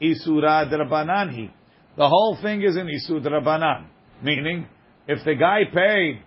isura 0.00 0.68
drabananhi. 0.68 1.50
The 1.96 2.08
whole 2.08 2.38
thing 2.42 2.62
is 2.62 2.76
in 2.76 2.88
isur 2.88 3.24
drabanan. 3.24 3.86
Meaning, 4.24 4.66
if 5.06 5.22
the 5.26 5.34
guy 5.34 5.64
paid 5.72 6.22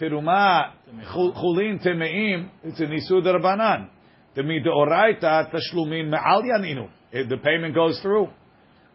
teruma 0.00 0.72
chulin 1.12 1.86
temeim, 1.86 2.48
it's 2.64 2.80
an 2.80 2.88
isud 2.88 3.26
rabbanan. 3.26 3.90
The 4.34 4.40
midoraita 4.40 5.52
tashlumin 5.52 6.08
me'al 6.08 6.42
yaninu. 6.42 6.88
The 7.12 7.36
payment 7.36 7.74
goes 7.74 8.00
through. 8.00 8.28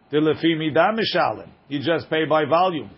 The 0.09 0.17
lefi 0.17 0.57
midah 0.57 0.97
mishalem. 0.97 1.49
You 1.67 1.79
just 1.83 2.09
pay 2.09 2.25
by 2.25 2.45
volume. 2.45 2.89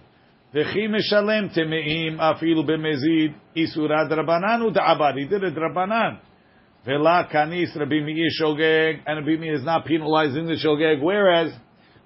The 0.54 0.64
chi 0.64 0.88
mishalem 0.88 1.54
temeim 1.54 2.20
afilu 2.20 2.66
b'mezid 2.66 3.36
isura 3.54 4.10
drabanan 4.10 4.72
u'da'abad. 4.72 5.18
He 5.18 5.26
did 5.26 5.44
it 5.44 5.56
drabanan. 5.56 6.20
Vela 6.86 7.28
kanis 7.30 7.76
Rabbi 7.78 8.00
Meir 8.00 8.30
shogeg, 8.42 9.02
and 9.06 9.28
Rabbi 9.28 9.42
Meir 9.42 9.56
is 9.56 9.64
not 9.66 9.86
penalizing 9.86 10.48
the 10.48 10.56
shogeg. 10.64 11.02
Whereas 11.02 11.52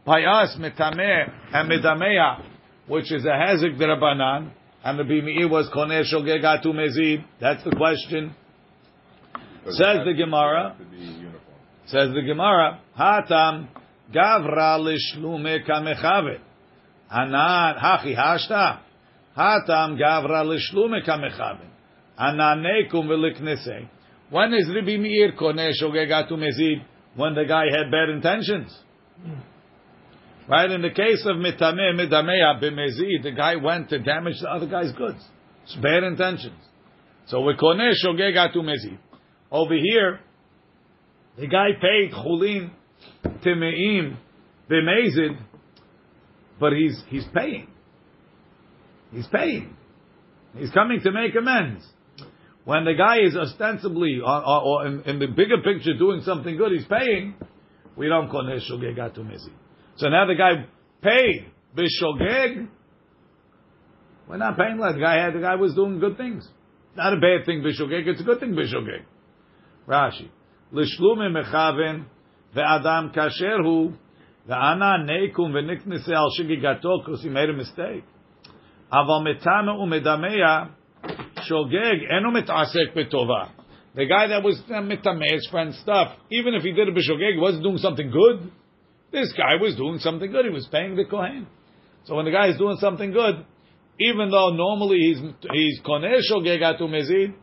by 0.03 0.23
us 0.23 0.57
metameh 0.57 1.31
and 1.53 1.69
medameya 1.69 2.50
which 2.91 3.09
is 3.09 3.23
a 3.23 3.29
hazik 3.29 3.79
derabanan, 3.79 4.51
and 4.83 4.99
the 4.99 5.03
bimi'i 5.03 5.49
was 5.49 5.69
koneh 5.73 6.03
shogeg 6.03 6.43
atu 6.43 6.73
mezid. 6.73 7.23
That's 7.39 7.63
the 7.63 7.71
question. 7.71 8.35
Says 9.63 9.99
the 10.05 10.13
Gemara. 10.13 10.75
Says 11.85 12.09
the 12.13 12.21
Gemara. 12.21 12.81
Hatam 12.99 13.69
gavra 14.13 14.77
lishlume 14.77 15.65
kamechave. 15.65 16.39
Anan 17.09 17.77
hachi 17.77 18.13
hashta. 18.13 18.81
Hatam 19.37 19.97
gavra 19.97 20.43
lishlume 20.43 21.07
kamechave. 21.07 21.65
Ananekum 22.19 23.07
veliknese. 23.07 23.87
When 24.29 24.53
is 24.53 24.67
Rabbi 24.67 24.97
Meir 24.97 25.31
koneh 25.39 25.71
shogeg 25.81 26.09
atu 26.09 26.33
mezid? 26.33 26.83
When 27.15 27.35
the 27.35 27.45
guy 27.45 27.67
had 27.71 27.89
bad 27.89 28.09
intentions. 28.09 28.77
Hmm. 29.23 29.39
Right? 30.47 30.69
In 30.71 30.81
the 30.81 30.89
case 30.89 31.25
of 31.25 31.37
mitameh, 31.37 31.99
midameya, 31.99 32.61
b'mezid, 32.61 33.23
the 33.23 33.31
guy 33.31 33.55
went 33.55 33.89
to 33.89 33.99
damage 33.99 34.39
the 34.41 34.49
other 34.49 34.67
guy's 34.67 34.91
goods. 34.93 35.23
It's 35.63 35.75
bad 35.75 36.03
intentions. 36.03 36.59
So 37.27 37.41
we 37.41 37.53
koneh 37.53 37.93
shogeg 38.03 38.35
atu 38.35 38.57
mezid. 38.57 38.97
Over 39.51 39.75
here, 39.75 40.19
the 41.37 41.47
guy 41.47 41.69
paid 41.79 42.11
chulin 42.11 42.71
timeim 43.23 44.17
b'mezid, 44.69 45.37
but 46.59 46.73
he's 46.73 47.01
he's 47.07 47.25
paying. 47.33 47.67
He's 49.11 49.27
paying. 49.27 49.75
He's 50.57 50.71
coming 50.71 51.01
to 51.01 51.11
make 51.11 51.35
amends. 51.35 51.85
When 52.63 52.85
the 52.85 52.93
guy 52.93 53.19
is 53.21 53.35
ostensibly, 53.35 54.19
or, 54.23 54.45
or, 54.45 54.61
or 54.61 54.87
in, 54.87 55.01
in, 55.03 55.19
the 55.19 55.27
bigger 55.27 55.57
picture, 55.63 55.97
doing 55.97 56.21
something 56.21 56.57
good, 56.57 56.71
he's 56.73 56.85
paying. 56.85 57.35
We 57.95 58.07
don't 58.07 58.29
koneh 58.29 58.59
shogeg 58.69 58.97
atu 58.97 59.19
mezid. 59.19 59.51
So 59.97 60.09
now 60.09 60.25
the 60.25 60.35
guy 60.35 60.65
paid 61.01 61.45
bishogeg. 61.75 62.67
We're 64.27 64.37
not 64.37 64.57
paying 64.57 64.77
like 64.77 64.95
the 64.95 65.01
guy 65.01 65.23
had. 65.23 65.33
The 65.33 65.39
guy 65.39 65.55
was 65.55 65.73
doing 65.75 65.99
good 65.99 66.17
things. 66.17 66.47
Not 66.95 67.13
a 67.13 67.17
bad 67.17 67.45
thing 67.45 67.61
bishogeg. 67.61 68.07
It's 68.07 68.21
a 68.21 68.23
good 68.23 68.39
thing 68.39 68.53
bishogeg. 68.53 69.03
Rashi 69.87 70.29
lishlume 70.73 71.31
mechaven 71.31 72.05
ve'adam 72.55 73.13
kasher 73.15 73.61
hu 73.63 73.93
ve'ana 74.47 75.05
neikum 75.05 75.51
ve'niknese 75.51 76.09
al 76.09 76.31
shigigato 76.37 77.03
because 77.03 77.21
he 77.21 77.29
made 77.29 77.49
a 77.49 77.53
mistake. 77.53 78.03
Aval 78.91 79.25
metame 79.25 79.69
umedameya 79.69 80.69
shogeg 81.49 82.11
enu 82.11 82.31
mitasek 82.31 82.95
betova. 82.95 83.49
The 83.93 84.05
guy 84.05 84.27
that 84.27 84.43
was 84.43 84.61
uh, 84.69 84.73
mitameh 84.75 85.33
his 85.33 85.47
friend's 85.51 85.77
stuff, 85.79 86.15
even 86.31 86.53
if 86.53 86.63
he 86.63 86.71
did 86.71 86.87
a 86.87 86.91
bishogeg, 86.91 87.33
he 87.33 87.39
wasn't 87.39 87.63
doing 87.63 87.77
something 87.77 88.09
good. 88.09 88.51
This 89.11 89.33
guy 89.33 89.61
was 89.61 89.75
doing 89.75 89.99
something 89.99 90.31
good. 90.31 90.45
He 90.45 90.51
was 90.51 90.67
paying 90.71 90.95
the 90.95 91.05
kohen. 91.05 91.47
So 92.05 92.15
when 92.15 92.25
the 92.25 92.31
guy 92.31 92.47
is 92.47 92.57
doing 92.57 92.77
something 92.79 93.11
good, 93.11 93.45
even 93.99 94.31
though 94.31 94.51
normally 94.51 94.97
he's 94.97 95.19
he's 95.51 95.79
koneh 95.81 96.19
shogegatu 96.31 96.81
mezid, 96.83 97.33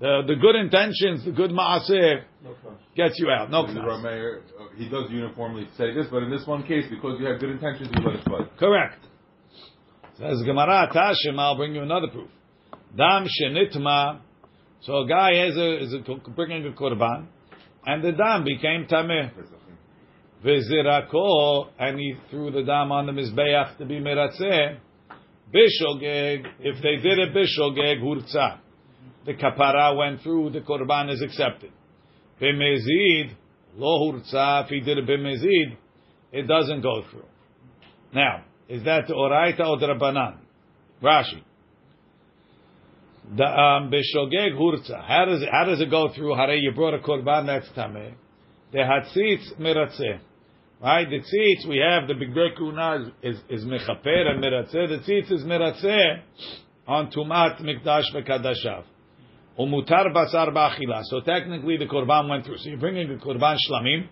the 0.00 0.22
the 0.26 0.34
good 0.34 0.56
intentions, 0.56 1.24
the 1.24 1.30
good 1.30 1.50
maaseh 1.50 2.22
gets 2.96 3.18
you 3.18 3.30
out. 3.30 3.50
No 3.50 3.64
Rameir, 3.64 4.38
uh, 4.38 4.64
he 4.76 4.88
does 4.88 5.10
uniformly 5.10 5.68
say 5.78 5.94
this, 5.94 6.06
but 6.10 6.22
in 6.22 6.30
this 6.30 6.46
one 6.46 6.64
case, 6.64 6.84
because 6.90 7.18
you 7.20 7.26
have 7.26 7.40
good 7.40 7.50
intentions, 7.50 7.88
you 7.94 8.04
let 8.04 8.16
it 8.16 8.24
slide. 8.24 8.56
Correct. 8.58 9.06
Says 10.18 10.42
Gemara 10.44 10.88
Tashim, 10.92 11.38
I'll 11.38 11.56
bring 11.56 11.74
you 11.74 11.82
another 11.82 12.08
proof. 12.08 12.28
Dam 12.96 13.26
shenitma. 13.26 14.20
So 14.82 14.98
a 14.98 15.08
guy 15.08 15.34
has 15.36 15.56
a, 15.56 15.82
is 15.82 15.94
a, 15.94 16.30
bringing 16.30 16.66
a 16.66 16.70
korban, 16.72 17.26
and 17.86 18.04
the 18.04 18.12
dam 18.12 18.44
became 18.44 18.86
tameh. 18.86 19.30
V'zirako, 20.44 21.68
and 21.78 21.98
he 21.98 22.14
threw 22.30 22.50
the 22.50 22.62
dam 22.62 22.92
on 22.92 23.06
the 23.06 23.12
mizbeach 23.12 23.78
to 23.78 23.86
be 23.86 23.98
meratzeh. 23.98 24.78
Bishogeg, 25.52 26.46
if 26.60 26.82
they 26.82 26.96
did 26.96 27.18
a 27.18 27.32
bishogeg 27.32 28.02
hurtza, 28.02 28.58
the 29.24 29.32
kapara 29.32 29.96
went 29.96 30.20
through, 30.22 30.50
the 30.50 30.60
korban 30.60 31.10
is 31.10 31.22
accepted. 31.22 31.70
B'mezid, 32.40 33.34
lo 33.76 34.12
hurtza, 34.12 34.64
if 34.64 34.68
he 34.68 34.80
did 34.80 34.98
a 34.98 35.02
b'mezid, 35.02 35.76
it 36.32 36.46
doesn't 36.46 36.82
go 36.82 37.04
through. 37.10 37.24
Now, 38.12 38.44
is 38.68 38.84
that 38.84 39.06
the 39.06 39.14
oraita 39.14 39.66
or 39.66 39.78
the 39.78 39.86
rabbanan? 39.86 40.38
Rashi. 41.02 41.42
The 43.34 43.44
um, 43.44 43.90
bishogeg 43.90 44.52
hurtza. 44.52 45.02
How 45.06 45.24
does 45.24 45.40
it, 45.40 45.48
how 45.50 45.64
does 45.64 45.80
it 45.80 45.88
go 45.88 46.12
through? 46.14 46.34
Hare 46.34 46.54
you 46.54 46.72
brought 46.72 46.92
a 46.92 46.98
korban 46.98 47.46
that's 47.46 47.68
tameh. 47.68 48.12
The 48.72 48.78
hatzitz 48.78 49.58
meratzeh. 49.58 50.20
Right? 50.84 51.08
The 51.08 51.20
tzitz, 51.20 51.66
we 51.66 51.78
have 51.78 52.06
the 52.08 52.12
big 52.12 52.34
kuna 52.58 53.10
is, 53.22 53.38
is 53.48 53.64
mechaper 53.64 54.26
and 54.28 54.44
meratzeh. 54.44 54.70
The 54.70 54.98
tzitz 54.98 55.32
is 55.32 55.42
meratzeh 55.42 56.20
on 56.86 57.10
tumat 57.10 57.62
mikdash 57.62 58.14
v'kadashav. 58.14 58.84
Umutar 59.58 60.12
basar 60.14 60.52
ba'achila. 60.52 61.00
So 61.04 61.20
technically 61.20 61.78
the 61.78 61.86
korban 61.86 62.28
went 62.28 62.44
through. 62.44 62.58
So 62.58 62.68
you're 62.68 62.78
bringing 62.78 63.08
the 63.08 63.14
korban 63.14 63.56
shlamim. 63.66 64.08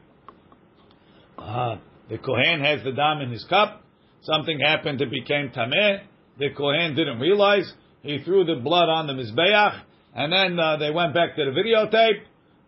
Uh, 1.37 1.77
the 2.09 2.17
kohen 2.17 2.61
has 2.61 2.83
the 2.83 2.93
dam 2.93 3.21
in 3.21 3.31
his 3.31 3.45
cup. 3.51 3.83
Something 4.23 4.59
happened, 4.59 5.03
it 5.03 5.11
became 5.11 5.51
tameh. 5.51 6.05
The 6.39 6.55
kohen 6.57 6.95
didn't 6.95 7.21
realize. 7.21 7.71
He 8.01 8.23
threw 8.25 8.47
the 8.47 8.55
blood 8.65 8.89
on 8.89 9.09
the 9.09 9.13
mizbeach. 9.13 9.83
And 10.15 10.33
then 10.33 10.59
uh, 10.59 10.79
they 10.79 10.91
went 10.91 11.13
back 11.13 11.37
to 11.37 11.45
the 11.45 11.51
videotape. 11.51 12.23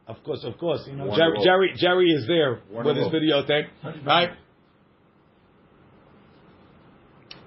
Of 0.07 0.23
course, 0.23 0.45
of 0.45 0.59
course. 0.59 0.83
You 0.87 0.97
know, 0.97 1.17
Jerry, 1.17 1.39
Jerry, 1.43 1.73
Jerry 1.77 2.11
is 2.11 2.27
there 2.27 2.61
with 2.71 2.97
his 2.97 3.07
videotape, 3.07 3.69
right? 4.05 4.31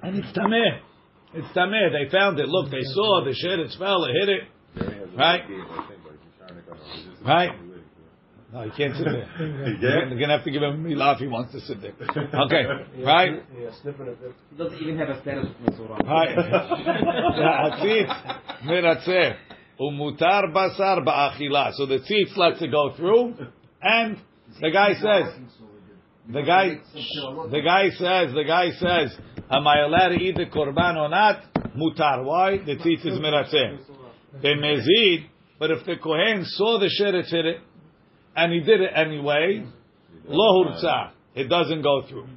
And 0.02 0.18
it's 0.18 0.38
tameh. 0.38 0.80
It's 1.34 1.48
tameh. 1.56 1.92
They 1.92 2.10
found 2.12 2.40
it. 2.40 2.48
Look, 2.48 2.72
they 2.72 2.84
saw 2.84 3.24
the 3.24 3.34
shit. 3.34 3.60
It 3.60 3.76
fell. 3.78 4.06
It 4.06 4.14
hit 4.14 4.30
it. 4.30 4.44
Right? 5.16 5.42
Right? 7.24 7.52
No, 8.54 8.62
he 8.64 8.70
can't 8.72 8.96
sit 8.96 9.06
there. 9.06 9.30
You're 10.10 10.20
gonna 10.20 10.38
have 10.38 10.46
to 10.46 10.52
give 10.52 10.64
him 10.64 10.86
a 10.86 10.90
laugh. 10.96 11.20
He 11.20 11.28
wants 11.28 11.52
to 11.52 11.60
sit 11.62 11.82
there. 11.82 11.92
Okay, 11.92 12.66
right? 13.04 13.44
Yeah. 13.60 13.72
He 13.84 14.58
doesn't 14.58 14.80
even 14.80 14.98
have 14.98 15.10
a 15.10 15.22
status 15.22 15.48
of 15.48 15.60
Mitzvah. 15.62 15.98
Right. 16.06 16.38
Umutar 19.80 20.54
basar 20.54 21.06
ba'achila. 21.06 21.74
So 21.74 21.86
the 21.86 22.00
tzitz 22.00 22.36
lets 22.36 22.62
it 22.62 22.72
go 22.72 22.94
through, 22.96 23.36
and 23.82 24.18
the 24.60 24.72
guy 24.72 24.94
says, 24.94 25.34
The 26.30 26.42
guy, 26.42 26.80
the 27.52 27.62
guy 27.62 27.90
says, 27.92 28.34
the 28.34 28.44
guy 28.46 28.72
says, 28.72 29.18
am 29.50 29.68
I 29.68 29.82
allowed 29.82 30.10
to 30.10 30.16
eat 30.16 30.36
the 30.36 30.46
korban 30.46 30.98
or 30.98 31.10
not? 31.10 31.54
Mutar. 31.76 32.24
Why? 32.24 32.58
The 32.58 32.76
tzitz 32.76 33.06
is 33.06 33.20
meratzeh. 33.20 33.80
Bemezid, 34.44 35.28
but 35.60 35.72
if 35.72 35.86
the 35.86 35.96
kohen 36.02 36.44
saw 36.46 36.80
the 36.80 36.90
sheretz 37.00 37.30
hit 37.30 37.46
it, 37.46 37.62
and 38.36 38.54
he 38.54 38.60
did 38.60 38.82
it 38.82 38.92
anyway, 38.96 39.66
lo 40.28 40.66
hurtzah. 40.66 41.12
It 41.36 41.50
doesn't 41.50 41.82
go 41.82 42.04
through. 42.10 42.28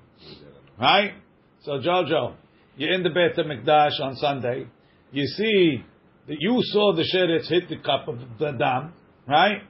Right? 0.78 1.14
So 1.62 1.72
Jojo, 1.72 2.34
you're 2.76 2.92
in 2.92 3.02
the 3.02 3.10
Beit 3.10 3.36
HaMikdash 3.36 4.00
on 4.00 4.16
Sunday. 4.16 4.66
You 5.10 5.26
see 5.26 5.84
you 6.38 6.58
saw 6.62 6.94
the 6.94 7.02
sheretz 7.02 7.48
hit 7.48 7.68
the 7.68 7.76
cup 7.76 8.08
of 8.08 8.18
the 8.38 8.52
dam, 8.52 8.92
right? 9.26 9.62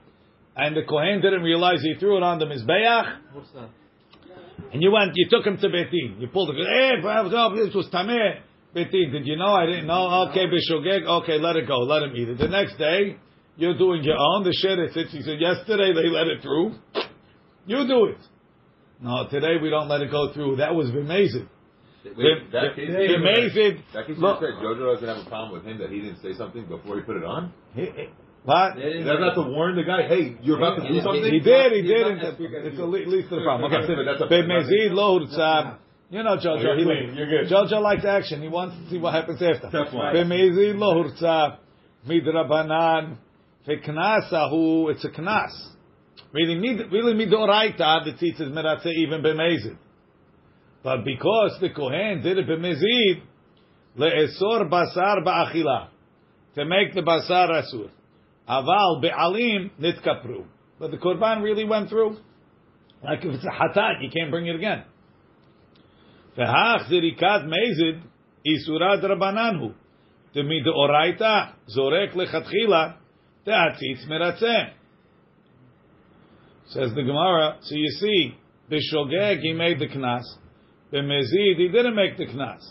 And 0.55 0.75
the 0.75 0.83
kohen 0.83 1.21
didn't 1.21 1.43
realize 1.43 1.81
he 1.81 1.95
threw 1.99 2.17
it 2.17 2.23
on 2.23 2.39
the 2.39 2.45
mizbeach. 2.45 3.17
And 4.73 4.81
you 4.81 4.91
went, 4.91 5.11
you 5.15 5.27
took 5.29 5.45
him 5.45 5.57
to 5.57 5.67
Betin. 5.67 6.19
You 6.19 6.27
pulled 6.27 6.49
it. 6.51 6.55
Hey, 6.55 6.91
eh, 6.97 7.01
oh, 7.03 7.55
this 7.55 7.73
was 7.73 7.87
tameh. 7.91 8.41
Betin, 8.75 9.11
did 9.11 9.25
you 9.25 9.35
know? 9.35 9.53
I 9.53 9.65
didn't 9.65 9.87
know. 9.87 10.29
Okay, 10.29 10.45
bishogeg. 10.45 11.05
Okay, 11.05 11.39
let 11.39 11.55
it 11.55 11.67
go. 11.67 11.79
Let 11.79 12.03
him 12.03 12.15
eat 12.15 12.29
it. 12.29 12.37
The 12.37 12.47
next 12.47 12.77
day, 12.77 13.17
you're 13.57 13.77
doing 13.77 14.03
your 14.03 14.17
own. 14.17 14.43
The 14.43 14.55
sheretz 14.63 14.93
hits. 14.93 15.11
He 15.11 15.21
said, 15.23 15.39
yesterday 15.39 15.93
they 15.93 16.07
let 16.09 16.27
it 16.27 16.41
through. 16.41 16.75
You 17.65 17.87
do 17.87 18.05
it. 18.05 18.17
No, 19.01 19.27
today 19.29 19.55
we 19.61 19.69
don't 19.69 19.87
let 19.87 20.01
it 20.01 20.11
go 20.11 20.31
through. 20.33 20.57
That 20.57 20.75
was 20.75 20.89
amazing. 20.89 21.49
Wait, 22.03 22.51
that 22.51 22.75
case, 22.75 22.89
The 22.89 23.15
amazing. 23.15 23.83
that 23.93 24.07
case 24.07 24.17
Look, 24.17 24.39
said 24.39 24.55
Jojo 24.61 24.93
doesn't 24.95 25.07
have 25.07 25.25
a 25.25 25.29
problem 25.29 25.53
with 25.53 25.65
him 25.65 25.77
that 25.79 25.89
he 25.91 26.01
didn't 26.01 26.21
say 26.21 26.33
something 26.33 26.65
before 26.65 26.95
he 26.95 27.01
put 27.01 27.17
it 27.17 27.23
on. 27.23 27.53
he- 27.75 27.85
he- 27.85 28.09
what? 28.43 28.75
Is 28.79 29.05
that 29.05 29.19
not 29.19 29.35
to 29.35 29.43
warn 29.43 29.75
the 29.75 29.83
guy? 29.83 30.07
Hey, 30.07 30.35
you're 30.41 30.57
about 30.57 30.81
to 30.81 30.87
do 30.87 30.99
something. 31.01 31.23
He 31.23 31.39
did, 31.39 31.71
he 31.73 31.81
did. 31.83 32.01
not 32.01 32.11
and 32.11 32.21
as 32.21 32.35
quick 32.37 32.51
as 32.57 32.65
It's 32.65 32.77
the 32.77 32.85
le- 32.85 33.05
least 33.05 33.31
of 33.31 33.37
the 33.37 33.43
problem. 33.43 33.69
That's 33.71 33.83
Okay. 33.87 34.03
that's 34.03 34.21
a- 34.21 34.25
Bemezid 34.25 34.93
lo 34.93 35.19
hurtzah. 35.19 35.75
You 36.09 36.23
know 36.23 36.37
Jojo. 36.37 36.57
Oh, 36.57 36.61
you're 36.61 36.75
He 36.77 36.83
clean. 36.83 37.13
You're 37.15 37.29
good. 37.29 37.49
Jojo 37.51 37.79
likes 37.81 38.03
action. 38.03 38.41
He 38.41 38.47
wants 38.49 38.75
to 38.77 38.89
see 38.89 38.97
what 38.97 39.13
happens 39.13 39.41
after. 39.43 39.69
That's 39.71 39.93
why. 39.93 40.11
Bemezid 40.13 40.75
lo 40.79 41.03
hurtzah. 41.03 41.57
Midrabanan. 42.07 43.17
Feknasahu. 43.67 44.91
It's 44.91 45.05
a 45.05 45.09
knas. 45.09 45.51
Really, 46.33 46.57
really 46.91 47.13
midoraita. 47.13 48.05
The 48.05 48.13
tzitz 48.13 48.41
is 48.41 48.49
meratzeh 48.49 48.87
even 48.87 49.21
bemezid. 49.21 49.77
But 50.83 51.03
because 51.05 51.57
the 51.61 51.69
kohen 51.69 52.21
did 52.23 52.37
it 52.37 52.47
bemezid, 52.47 53.21
leesor 53.97 54.69
basar 54.69 55.23
ba'achila. 55.23 55.89
To 56.55 56.65
make 56.65 56.93
the 56.93 57.01
basar 57.01 57.49
asur. 57.49 57.89
Aval 58.49 59.01
be'alim 59.01 59.71
nitkapru. 59.79 60.45
But 60.79 60.91
the 60.91 60.97
korban 60.97 61.43
really 61.43 61.65
went 61.65 61.89
through. 61.89 62.17
Like 63.03 63.19
if 63.23 63.35
it's 63.35 63.45
a 63.45 63.49
hatat, 63.49 64.01
you 64.01 64.09
can't 64.09 64.31
bring 64.31 64.47
it 64.47 64.55
again. 64.55 64.83
V'hach 66.37 66.89
zirikat 66.89 67.45
mezid 67.45 68.01
isurad 68.45 69.03
rabananhu. 69.03 69.73
Deoraita 70.35 71.53
zorek 71.77 72.13
lechatchila 72.13 72.95
te'atzitz 73.45 74.07
meratzeh. 74.09 74.71
Says 76.69 76.93
the 76.95 77.03
Gemara, 77.03 77.57
so 77.61 77.75
you 77.75 77.89
see, 77.99 78.35
b'shogeg 78.71 79.41
he 79.41 79.53
made 79.53 79.77
the 79.77 79.87
knas, 79.87 80.23
b'mezid 80.93 81.57
he 81.57 81.69
didn't 81.71 81.95
make 81.95 82.17
the 82.17 82.25
knas. 82.25 82.61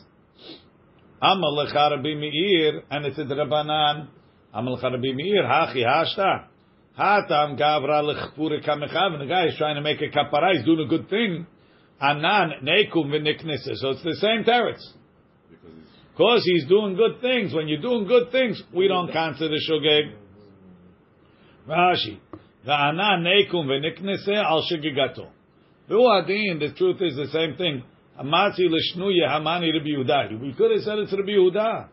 Amal 1.22 1.66
lecha 1.66 1.90
Rabbi 1.90 2.14
Meir, 2.14 2.82
and 2.90 3.06
it's 3.06 3.18
a 3.18 3.24
drabanan. 3.24 4.08
Amal 4.54 4.78
lecha 4.78 4.84
Rabbi 4.84 5.12
Meir, 5.14 5.44
hachi 5.44 5.84
hashta. 5.84 6.46
Hatam 6.98 7.58
gavra 7.58 8.02
lechpure 8.02 8.66
kamechav. 8.66 9.12
And 9.12 9.22
the 9.22 9.26
guy 9.26 9.46
is 9.46 9.54
trying 9.56 9.76
to 9.76 9.82
make 9.82 10.00
a 10.00 10.08
kapara. 10.08 10.54
He's 10.54 10.64
doing 10.64 10.80
a 10.80 10.88
good 10.88 11.08
thing. 11.08 11.46
Anan 12.00 12.52
nekum 12.64 13.06
v'niknese. 13.06 13.74
So 13.74 13.90
it's 13.90 14.02
the 14.02 14.16
same 14.16 14.44
teretz. 14.44 14.82
Because 16.12 16.42
he's 16.44 16.66
doing 16.66 16.96
good 16.96 17.20
things. 17.20 17.54
When 17.54 17.68
you're 17.68 17.80
doing 17.80 18.06
good 18.06 18.32
things, 18.32 18.62
we 18.74 18.88
don't 18.88 19.10
consider 19.12 19.56
shogeg. 19.70 20.14
Rashi. 21.68 22.18
V'anan 22.66 23.24
nekum 23.24 23.66
v'niknese 23.66 24.36
al 24.36 24.62
shegigato. 24.70 25.28
Adin, 25.90 26.58
the 26.60 26.72
truth 26.76 27.02
is 27.02 27.16
the 27.16 27.26
same 27.32 27.56
thing. 27.56 27.82
Amatzi 28.20 28.68
l'shnuye 28.68 29.26
hamani 29.26 29.72
Rabbi 29.72 29.90
Yehuda. 29.96 30.40
We 30.42 30.52
could 30.52 30.70
have 30.72 30.80
said 30.82 30.98
it's 30.98 31.12
Rabbi 31.12 31.30
Yehuda. 31.30 31.88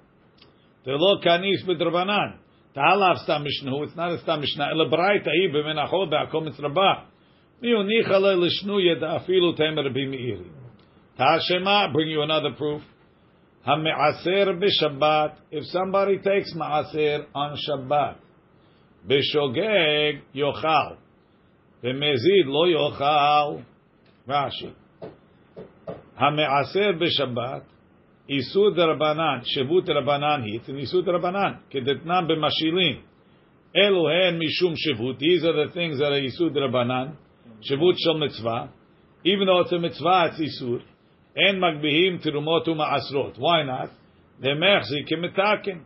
The 0.84 0.91
lo 0.91 1.21
kanis 1.21 1.65
b'drabanan. 1.65 2.38
Ta'alav 2.75 3.23
stam 3.23 3.45
mishnu. 3.45 3.84
It's 3.86 3.95
not 3.95 4.11
a 4.11 4.19
stam 4.19 4.41
mishnah. 4.41 4.67
Ela 4.71 4.89
braita 4.89 5.28
hi 5.28 5.47
b'menachol 5.53 6.11
b'akom 6.11 6.49
mitzrabah. 6.49 7.05
Mi 7.61 7.69
unicha 7.69 8.19
le 8.19 8.36
l'shnuye 8.36 8.99
da'afilu 9.01 9.55
tem 9.55 9.75
Rabbi 9.78 10.05
Meiri. 10.05 10.51
Ta'ashema, 11.17 11.93
bring 11.93 12.09
you 12.09 12.21
another 12.21 12.51
proof. 12.57 12.82
Ha'me'aser 13.65 14.59
b'shabbat. 14.61 15.36
If 15.51 15.63
somebody 15.67 16.17
takes 16.17 16.53
ma'aser 16.53 17.25
on 17.34 17.57
Shabbat, 17.69 18.17
b'shogeg 19.07 20.21
yochal. 20.36 20.97
B'mezid 21.82 22.45
lo 22.47 22.65
yochal. 22.67 23.63
Rashi. 24.28 24.73
Hameaser 26.20 26.99
b'Shabbat, 26.99 27.63
Isur 28.30 28.76
derabanan, 28.76 29.43
Shevut 29.55 29.88
derabanan 29.88 30.43
hit, 30.43 30.68
and 30.68 30.80
Isur 30.80 31.05
derabanan, 31.05 31.59
kedetnan 31.74 32.28
b'mashilin. 32.30 33.01
Eluhen 33.76 34.39
mishum 34.39 34.76
Shevut, 34.76 35.20
these 35.20 35.43
are 35.43 35.53
the 35.53 35.72
things 35.74 35.99
that 35.99 36.11
are 36.11 36.20
Isur 36.20 36.49
derabanan, 36.55 37.15
Shevut 37.70 37.95
shel 37.97 38.18
mitzvah, 38.18 38.70
even 39.24 39.47
though 39.47 39.61
it's 39.61 39.72
a 39.72 39.80
mitzvah, 39.80 40.32
it's 40.32 40.61
Isur, 40.61 40.82
and 41.36 41.61
magbihim 41.61 42.26
tirumot 42.26 42.68
u'ma'asrot. 42.68 43.38
Why 43.38 43.63
not? 43.63 43.91
Demerzi 44.41 45.05
kemetakin. 45.11 45.82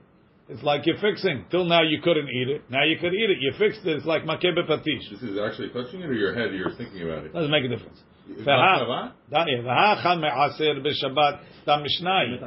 It's 0.50 0.64
like 0.64 0.86
you're 0.86 0.98
fixing. 0.98 1.46
Till 1.50 1.66
now 1.66 1.82
you 1.82 2.02
couldn't 2.04 2.28
eat 2.28 2.50
it. 2.50 2.70
Now 2.70 2.84
you 2.84 2.98
could 3.00 3.14
eat 3.14 3.30
it. 3.30 3.38
You 3.40 3.54
fixed 3.58 3.86
it. 3.86 3.98
It's 3.98 4.06
like 4.06 4.24
makebe 4.24 4.68
patish. 4.68 5.10
This 5.10 5.24
is 5.24 5.40
actually 5.40 5.70
touching 5.70 6.02
it, 6.02 6.10
or 6.10 6.14
your 6.14 6.34
head? 6.34 6.54
You're 6.54 6.76
thinking 6.76 7.04
about 7.04 7.26
it. 7.26 7.34
Doesn't 7.34 7.52
make 7.52 7.64
a 7.64 7.70
difference. 7.70 8.00
It's 8.31 8.41
והה- 8.45 8.83
not 8.83 9.31
דני, 9.31 9.61
והאכל 9.65 10.15
מעשר 10.21 10.73
בשבת, 10.83 11.35
סתם 11.63 11.79
משניים. 11.85 12.39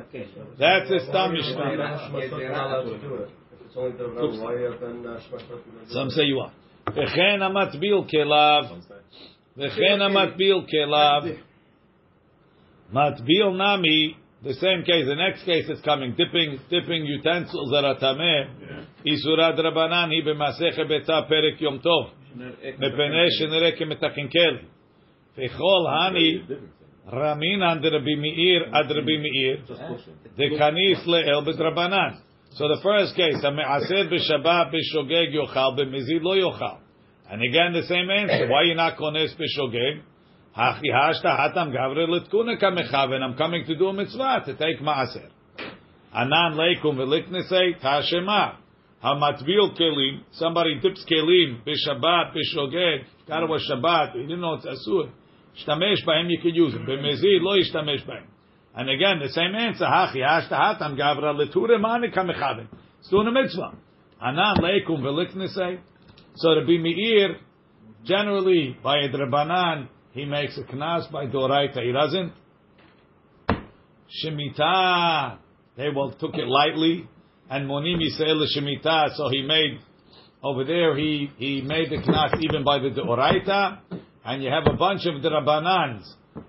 That's 0.58 0.92
a 0.92 1.00
stam 1.00 1.34
mishnah. 1.34 2.00
Some 5.88 6.10
say 6.10 6.24
you 6.24 6.40
are. 6.40 6.52
וכן 6.96 7.42
המטביל 7.42 8.02
כליו, 8.10 8.64
וכן 9.58 10.02
המטביל 10.02 10.62
כליו, 10.70 11.22
מטביל 12.94 13.46
נמי, 13.48 14.14
the 14.44 14.54
same 14.54 14.84
case, 14.86 15.06
the 15.06 15.16
next 15.16 15.44
case 15.46 15.70
is 15.70 15.82
coming, 15.82 16.16
dipping, 16.16 16.60
dipping 16.70 17.06
utensils 17.06 17.70
that 17.72 17.84
are 17.86 18.00
tameh, 18.00 18.48
איסורא 19.06 19.52
דרבנן 19.52 20.10
היא 20.12 20.24
במסכת 20.24 20.88
ביצה 20.88 21.22
פרק 21.22 21.62
יום 21.62 21.78
טוב, 21.78 22.14
מפני 22.80 23.32
שנראה 23.40 23.72
כמתקן 23.72 24.28
כלי. 24.28 24.73
Hani 25.37 26.43
dekanis 30.39 31.07
le'el. 31.07 31.45
So 32.51 32.69
the 32.69 32.79
first 32.83 33.17
case, 33.17 33.43
a 33.43 33.51
me'aseh 33.51 34.09
b'shabbat 34.13 34.73
b'shogeg 34.73 35.35
yochal 35.35 35.77
b'mizid 35.77 36.23
lo 36.23 36.37
yochal. 36.37 36.79
And 37.29 37.43
again 37.43 37.73
the 37.73 37.83
same 37.83 38.09
answer. 38.11 38.49
Why 38.49 38.63
you 38.63 38.75
not 38.77 38.97
kones 38.97 39.35
b'shogeg? 39.35 40.03
Hachi 40.57 40.93
hashta 40.95 41.37
hatam 41.37 41.73
gavre 41.75 42.07
l'tkuneka 42.07 42.71
mechaven. 42.73 43.23
I'm 43.23 43.37
coming 43.37 43.65
to 43.67 43.75
do 43.77 43.89
a 43.89 43.93
mitzvah, 43.93 44.43
to 44.47 44.55
take 44.55 44.81
ma'aser. 44.81 45.31
Anan 46.13 46.55
leikum 46.57 46.97
v'liknesei 46.97 47.81
tashema. 47.83 48.57
Hamatbil 49.03 49.77
kelim. 49.77 50.21
Somebody 50.31 50.79
dips 50.81 51.05
kelim 51.11 51.61
b'shabbat 51.67 52.35
b'shogeg. 52.37 53.05
Got 53.27 53.43
it 53.43 53.49
was 53.49 53.69
Shabbat. 53.69 54.13
He 54.13 54.21
didn't 54.21 54.41
know 54.41 54.55
it's 54.55 54.67
asur. 54.67 55.11
Shtamesh 55.63 56.05
b'hem, 56.07 56.31
you 56.31 56.39
could 56.43 56.57
use 56.57 56.75
it. 56.75 56.83
B'mezid, 56.83 57.41
lo 57.41 57.57
yishtamesh 57.57 58.07
b'hem. 58.07 58.25
And 58.77 58.91
again, 58.91 59.21
the 59.21 59.29
same 59.29 59.55
answer, 59.55 59.85
hachi 59.85 60.17
hashtahatan 60.17 60.99
gavra 60.99 61.37
leture 61.37 61.79
manika 61.79 62.19
mechavim. 62.19 62.67
It's 62.99 63.09
doing 63.09 63.29
a 63.29 63.33
mitzvah. 63.33 63.75
Anan 64.21 64.57
leikum 64.57 65.01
v'liknesei. 65.01 65.79
So 66.37 66.57
Rabbi 66.57 66.79
Meir, 66.79 67.37
generally, 68.05 68.77
by 68.83 68.99
a 68.99 69.09
drabanan, 69.09 69.89
he 70.13 70.25
makes 70.25 70.59
a 70.59 70.63
knas, 70.63 71.11
by 71.13 71.27
doraita 71.27 71.83
he 71.83 71.93
doesn't. 71.93 72.33
Shemitah, 74.25 75.39
they 75.77 75.91
well 75.95 76.13
took 76.19 76.35
it 76.35 76.47
lightly, 76.47 77.09
and 77.49 77.69
monim 77.69 78.01
yisrael 78.01 78.45
shemitah, 78.57 79.15
so 79.17 79.29
he 79.31 79.43
made, 79.43 79.79
over 80.43 80.65
there, 80.65 80.97
he, 80.97 81.31
he 81.37 81.63
made 81.63 81.91
the 81.91 81.99
knas 81.99 82.41
even 82.41 82.65
by 82.65 82.81
the 82.81 82.91
doraita 82.91 83.79
and 84.25 84.43
you 84.43 84.51
have 84.51 84.67
a 84.67 84.77
bunch 84.77 85.03
of 85.07 85.21
drabanans, 85.23 86.05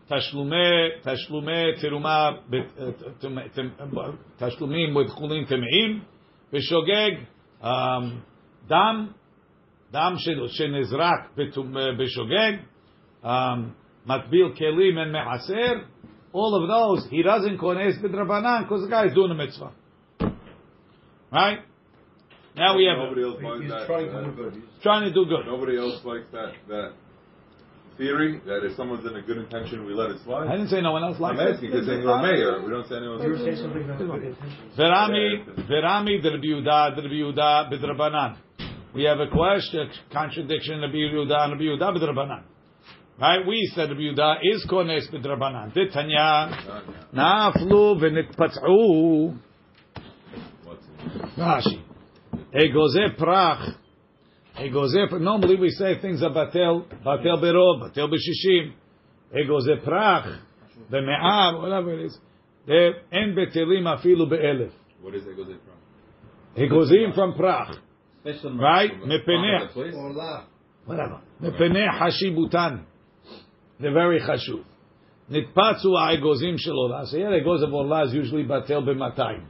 tashlume, 0.09 1.03
tashlume, 1.05 1.83
teruma, 1.83 2.39
uh, 2.39 4.11
tashlumim 4.39 4.95
with 4.95 5.09
chulin 5.09 5.45
temeim, 5.51 6.01
b'shogeg, 6.53 7.25
um, 7.61 8.23
dam, 8.69 9.13
dam 9.91 10.17
shenizrak 10.17 11.27
uh, 11.37 11.37
b'shogeg, 11.37 12.61
um, 13.23 13.75
matbil 14.07 14.57
kelim 14.57 14.97
and 14.97 15.13
mehaser, 15.13 15.85
all 16.31 16.61
of 16.61 16.67
those, 16.67 17.09
he 17.09 17.23
doesn't 17.23 17.57
kones 17.57 18.01
b'drabanan 18.01 18.63
because 18.63 18.83
the 18.83 18.89
guy 18.89 19.07
is 19.07 19.13
doing 19.13 19.31
a 19.31 19.35
mitzvah. 19.35 19.71
Right? 21.31 21.59
Now 22.55 22.77
we 22.77 22.85
have. 22.85 22.97
Nobody 22.97 23.23
else 23.23 23.41
finds 23.41 23.69
that, 23.69 23.87
to 23.87 24.23
do 24.23 24.31
good. 24.31 24.53
He's 24.53 24.81
trying 24.81 25.03
to 25.09 25.13
do 25.13 25.25
good. 25.25 25.45
Nobody 25.45 25.77
else 25.77 26.03
likes 26.05 26.25
that 26.31 26.53
that 26.69 26.93
theory 27.97 28.41
that 28.45 28.65
if 28.65 28.75
someone's 28.75 29.05
in 29.05 29.15
a 29.15 29.21
good 29.21 29.37
intention, 29.37 29.85
we 29.85 29.93
let 29.93 30.11
it 30.11 30.17
slide? 30.23 30.47
I 30.47 30.51
didn't 30.57 30.69
say 30.69 30.81
no 30.81 30.91
one 30.91 31.03
else 31.03 31.19
likes 31.19 31.39
I'm 31.39 31.47
it. 31.47 31.53
asking 31.53 31.71
because 31.71 31.87
then 31.87 32.01
you're 32.01 32.11
a 32.11 32.21
mayor. 32.21 32.63
We 32.63 32.71
don't 32.71 32.87
say 32.87 32.97
anyone 32.97 33.21
else. 33.21 33.39
say 33.39 33.55
something 33.61 33.83
about 33.83 33.97
good 33.97 34.23
intentions. 34.23 34.77
Verami, 34.77 35.45
Verami, 35.69 36.23
Rabbi 36.23 36.45
Yehuda, 36.45 36.97
Rabbi 36.97 37.07
Yehuda, 37.07 37.71
b'drabanan. 37.71 38.37
We 38.93 39.03
have 39.03 39.19
a 39.19 39.27
question, 39.27 39.89
contradiction, 40.11 40.81
Rabbi 40.81 40.95
Yehuda, 40.95 41.37
and 41.43 41.51
Rabbi 41.53 41.63
Yehuda, 41.63 41.97
b'drabanan. 41.97 42.43
Right? 43.19 43.47
We 43.47 43.71
said 43.73 43.89
Rabbi 43.89 44.01
Yehuda 44.01 44.37
is 44.43 44.65
kones 44.69 45.09
b'drabanan. 45.13 45.73
Titanya, 45.73 46.83
naflu 47.13 48.01
v'nitpatz'u. 48.01 49.39
What's 50.63 50.85
it? 50.85 51.39
Rashi. 51.39 51.81
Egoze 52.53 53.17
prach. 53.17 53.75
Egoze, 54.59 55.21
normally 55.21 55.55
we 55.57 55.69
say 55.69 55.99
things 56.01 56.23
are 56.23 56.29
batel, 56.29 56.85
batel 57.05 57.41
berov, 57.41 57.81
batel 57.81 58.09
b'shishim. 58.09 58.73
Egoze 59.35 59.85
prach, 59.85 60.39
the 60.89 60.97
b'me'av, 60.97 61.61
whatever 61.61 61.93
it 61.99 62.05
is. 62.05 62.17
They 62.67 62.91
en 63.11 63.35
betelim 63.35 63.83
afilu 63.83 64.29
be'elef. 64.29 64.71
What 65.01 65.13
is 65.13 65.23
it? 65.27 65.35
Goes 65.35 65.49
it 65.49 65.59
from? 65.63 66.63
Egozim 66.63 67.13
from 67.13 67.33
prach. 67.33 67.75
Special 68.21 68.57
Right? 68.57 68.89
From 68.99 69.09
Mepeneh. 69.09 69.67
that 69.67 69.73
place? 69.73 69.93
Or 69.95 70.13
laugh. 70.13 70.45
Whatever. 70.85 71.21
Mepeneh 71.41 71.99
hashibutan. 71.99 72.85
They're 73.79 73.93
very 73.93 74.19
chashuv. 74.19 74.63
Nitpatzu 75.29 75.93
ha'egozim 75.95 76.57
shel 76.57 76.73
olah. 76.73 77.05
So 77.07 77.17
yeah, 77.17 77.29
the 77.29 77.41
egoz 77.45 77.63
of 77.63 77.69
olah 77.69 78.07
is 78.07 78.13
usually 78.13 78.45
batel 78.45 78.83
b'matayim. 78.83 79.45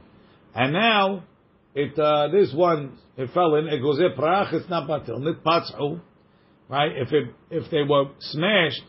And 0.54 0.72
now, 0.72 1.24
it, 1.75 1.97
uh, 1.97 2.27
this 2.29 2.53
one, 2.53 2.97
it 3.17 3.29
fell 3.33 3.55
in 3.55 3.65
egoze 3.65 4.17
prach, 4.17 4.53
it's 4.53 4.69
not 4.69 4.89
batel. 4.89 5.19
Nitpatzu. 5.19 6.01
Right? 6.67 6.91
If 6.97 7.11
it, 7.11 7.35
if 7.49 7.69
they 7.71 7.83
were 7.87 8.05
smashed, 8.19 8.83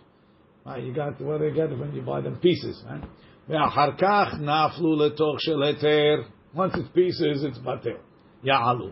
right, 0.64 0.82
you 0.82 0.94
got, 0.94 1.20
what 1.20 1.38
do 1.38 1.46
you 1.46 1.54
get 1.54 1.76
when 1.76 1.92
you 1.94 2.02
buy 2.02 2.20
them? 2.20 2.36
Pieces, 2.36 2.82
right? 2.88 3.02
ואחר 3.48 3.92
כך 3.98 4.34
נפלו 4.40 4.96
לתוך 4.96 5.40
של 5.40 5.62
היתר. 5.62 6.22
Once 6.54 6.74
it's 6.74 6.88
pieces, 6.94 7.44
it's 7.44 7.58
batel. 7.58 7.98
יעלו. 8.44 8.90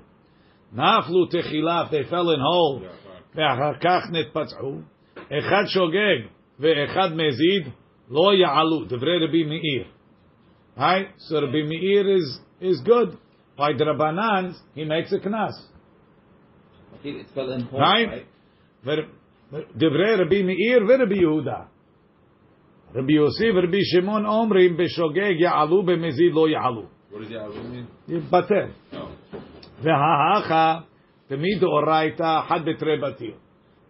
נפלו 0.73 1.27
תחילה, 1.27 1.85
if 1.87 1.91
they 1.91 2.11
fell 2.11 2.31
in 2.31 2.41
whole. 2.41 2.83
Yeah, 2.83 2.89
fine. 2.89 3.35
ואחר 3.35 3.79
כך 3.81 4.11
נתפצעו, 4.13 4.81
אחד 5.17 5.65
שוגג 5.67 6.27
ואחד 6.61 7.09
מזיד, 7.13 7.73
לא 8.11 8.35
יעלו, 8.35 8.85
דברי 8.85 9.27
רבי 9.29 9.45
מאיר. 9.45 9.85
Right? 10.77 11.09
So 11.19 11.41
Rabbi 11.41 11.63
Meir 11.69 12.17
is, 12.17 12.41
is 12.61 12.81
good. 12.85 13.17
By 13.59 13.73
Drabanan, 13.73 14.55
he 14.75 14.85
makes 14.85 15.13
a 15.13 15.19
knas. 15.19 15.53
Okay, 16.99 17.11
it's 17.21 17.31
spelled 17.31 17.51
in 17.51 17.63
whole, 17.63 17.81
Right? 17.81 18.09
right? 18.09 18.27
ור- 18.87 19.59
דברי 19.77 20.15
רבי 20.19 20.43
מאיר 20.43 20.83
ורבי 20.89 21.19
יהודה. 21.19 21.61
רבי 22.95 23.13
יוסי 23.13 23.51
ורבי 23.51 23.85
שמעון 23.85 24.27
אומרים 24.27 24.77
בשוגג 24.77 25.41
יעלו 25.41 25.83
במזיד 25.83 26.33
לא 26.35 26.49
יעלו. 26.49 26.83
What 26.83 27.15
does 27.15 27.31
Yahweh 27.31 27.75
mean? 27.75 28.13
יתבטל. 28.13 28.67
No. 28.93 28.97
והאחה, 29.83 30.79
ומדאורייתא 31.31 32.41
חד 32.49 32.61
בתרי 32.67 33.01
בתיר. 33.01 33.33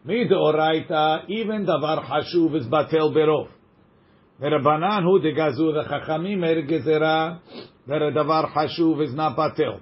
מדאורייתא, 0.05 1.17
even 1.29 1.63
דבר 1.63 2.01
חשוב 2.01 2.55
is 2.57 2.69
בטל 2.71 3.15
ברוב. 3.15 3.49
ורבנן 4.41 5.03
הוא 5.05 5.19
דגזור, 5.19 5.73
וחכמים 5.81 6.45
ער 6.45 6.61
גזירה, 6.61 7.35
ודבר 7.88 8.46
חשוב 8.46 9.02
is 9.02 9.16
not 9.16 9.38
בטל. 9.38 9.78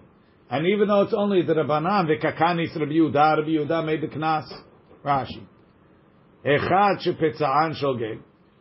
And 0.50 0.66
even 0.68 0.88
though 0.88 1.02
it's 1.02 1.14
only 1.14 1.42
the 1.42 1.54
Rabbanan, 1.54 2.06
וקקניס 2.10 2.78
רבי 2.78 2.94
יהודה, 2.94 3.34
רבי 3.34 3.52
יהודה 3.52 3.82
made 3.82 4.06
the 4.06 4.14
קנס. 4.14 4.68
רש"י. 5.06 5.40
אחד 6.46 6.96
שפצען 7.00 7.74
שוגג, 7.74 8.16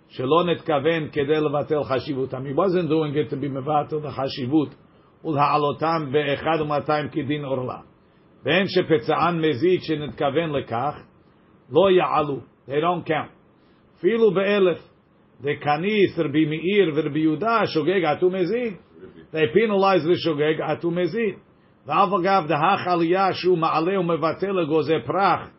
שלא 0.09 0.45
נתכוון 0.45 1.09
כדי 1.13 1.41
לבטל 1.41 1.85
חשיבותם. 1.85 2.43
He 2.47 2.55
wasn't 2.55 2.89
doing 2.89 3.15
it 3.17 3.31
to 3.31 3.37
be 3.37 3.49
מבטל 3.49 3.97
the 4.07 4.11
חשיבות. 4.11 4.75
ולהעלותם 5.25 6.13
באחד 6.13 6.61
ומאתיים 6.61 7.09
כדין 7.09 7.45
עורלה. 7.45 7.79
ואין 8.45 8.67
שפצען 8.69 9.41
מזיד 9.49 9.83
שנתכוון 9.83 10.51
לכך, 10.51 11.03
לא 11.71 11.91
יעלו. 11.91 12.41
They 12.69 12.83
don't 12.83 13.09
count. 13.09 13.33
אפילו 13.99 14.31
באלף. 14.31 14.89
דקניס 15.41 16.19
רבי 16.19 16.45
מאיר 16.45 16.93
ורבי 16.95 17.21
יהודה 17.21 17.67
שוגג 17.67 18.05
עטו 18.05 18.31
מזיד. 18.31 18.75
They 19.33 19.47
penalize 19.55 20.03
Rishogeg 20.03 20.61
atu 20.61 20.85
mezid. 20.85 21.39
V'avagav 21.87 22.49
The 22.49 22.55
aliyah 22.55 23.35
shu 23.35 23.57
ma'ale 23.57 23.97
u'mevatel 23.99 24.69
goze 24.69 25.05
prach. 25.07 25.51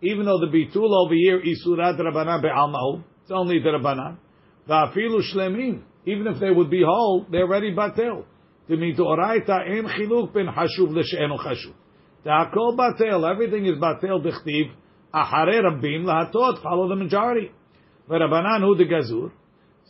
Even 0.00 0.26
though 0.26 0.38
the 0.38 0.46
bitul 0.46 0.90
over 1.04 1.14
here 1.14 1.40
is 1.40 1.62
surat 1.64 1.96
rabbanan 1.96 2.42
be'almahu, 2.42 3.04
it's 3.22 3.30
only 3.30 3.60
the 3.60 3.68
rabbanan. 3.68 4.16
afilu 4.68 5.20
shlemim, 5.32 5.82
even 6.04 6.26
if 6.26 6.40
they 6.40 6.50
would 6.50 6.70
be 6.70 6.82
whole, 6.84 7.26
they're 7.30 7.42
already 7.42 7.72
batel. 7.72 8.24
D'mitoraita 8.68 9.68
en 9.68 9.84
chiluk 9.84 10.32
ben 10.32 10.46
hashuv 10.46 10.90
l'she'enu 10.90 11.72
The 12.24 12.30
Da'akol 12.30 12.76
batel, 12.76 13.30
everything 13.30 13.66
is 13.66 13.78
batel 13.78 14.24
b'chtiv. 14.24 14.72
Ahare 15.14 15.62
rabbim 15.62 16.04
lahatot, 16.04 16.62
follow 16.62 16.88
the 16.88 16.96
majority. 16.96 17.50
V'rabbanan 18.08 18.60
hu 18.60 18.76
de 18.76 18.86
gazur. 18.86 19.30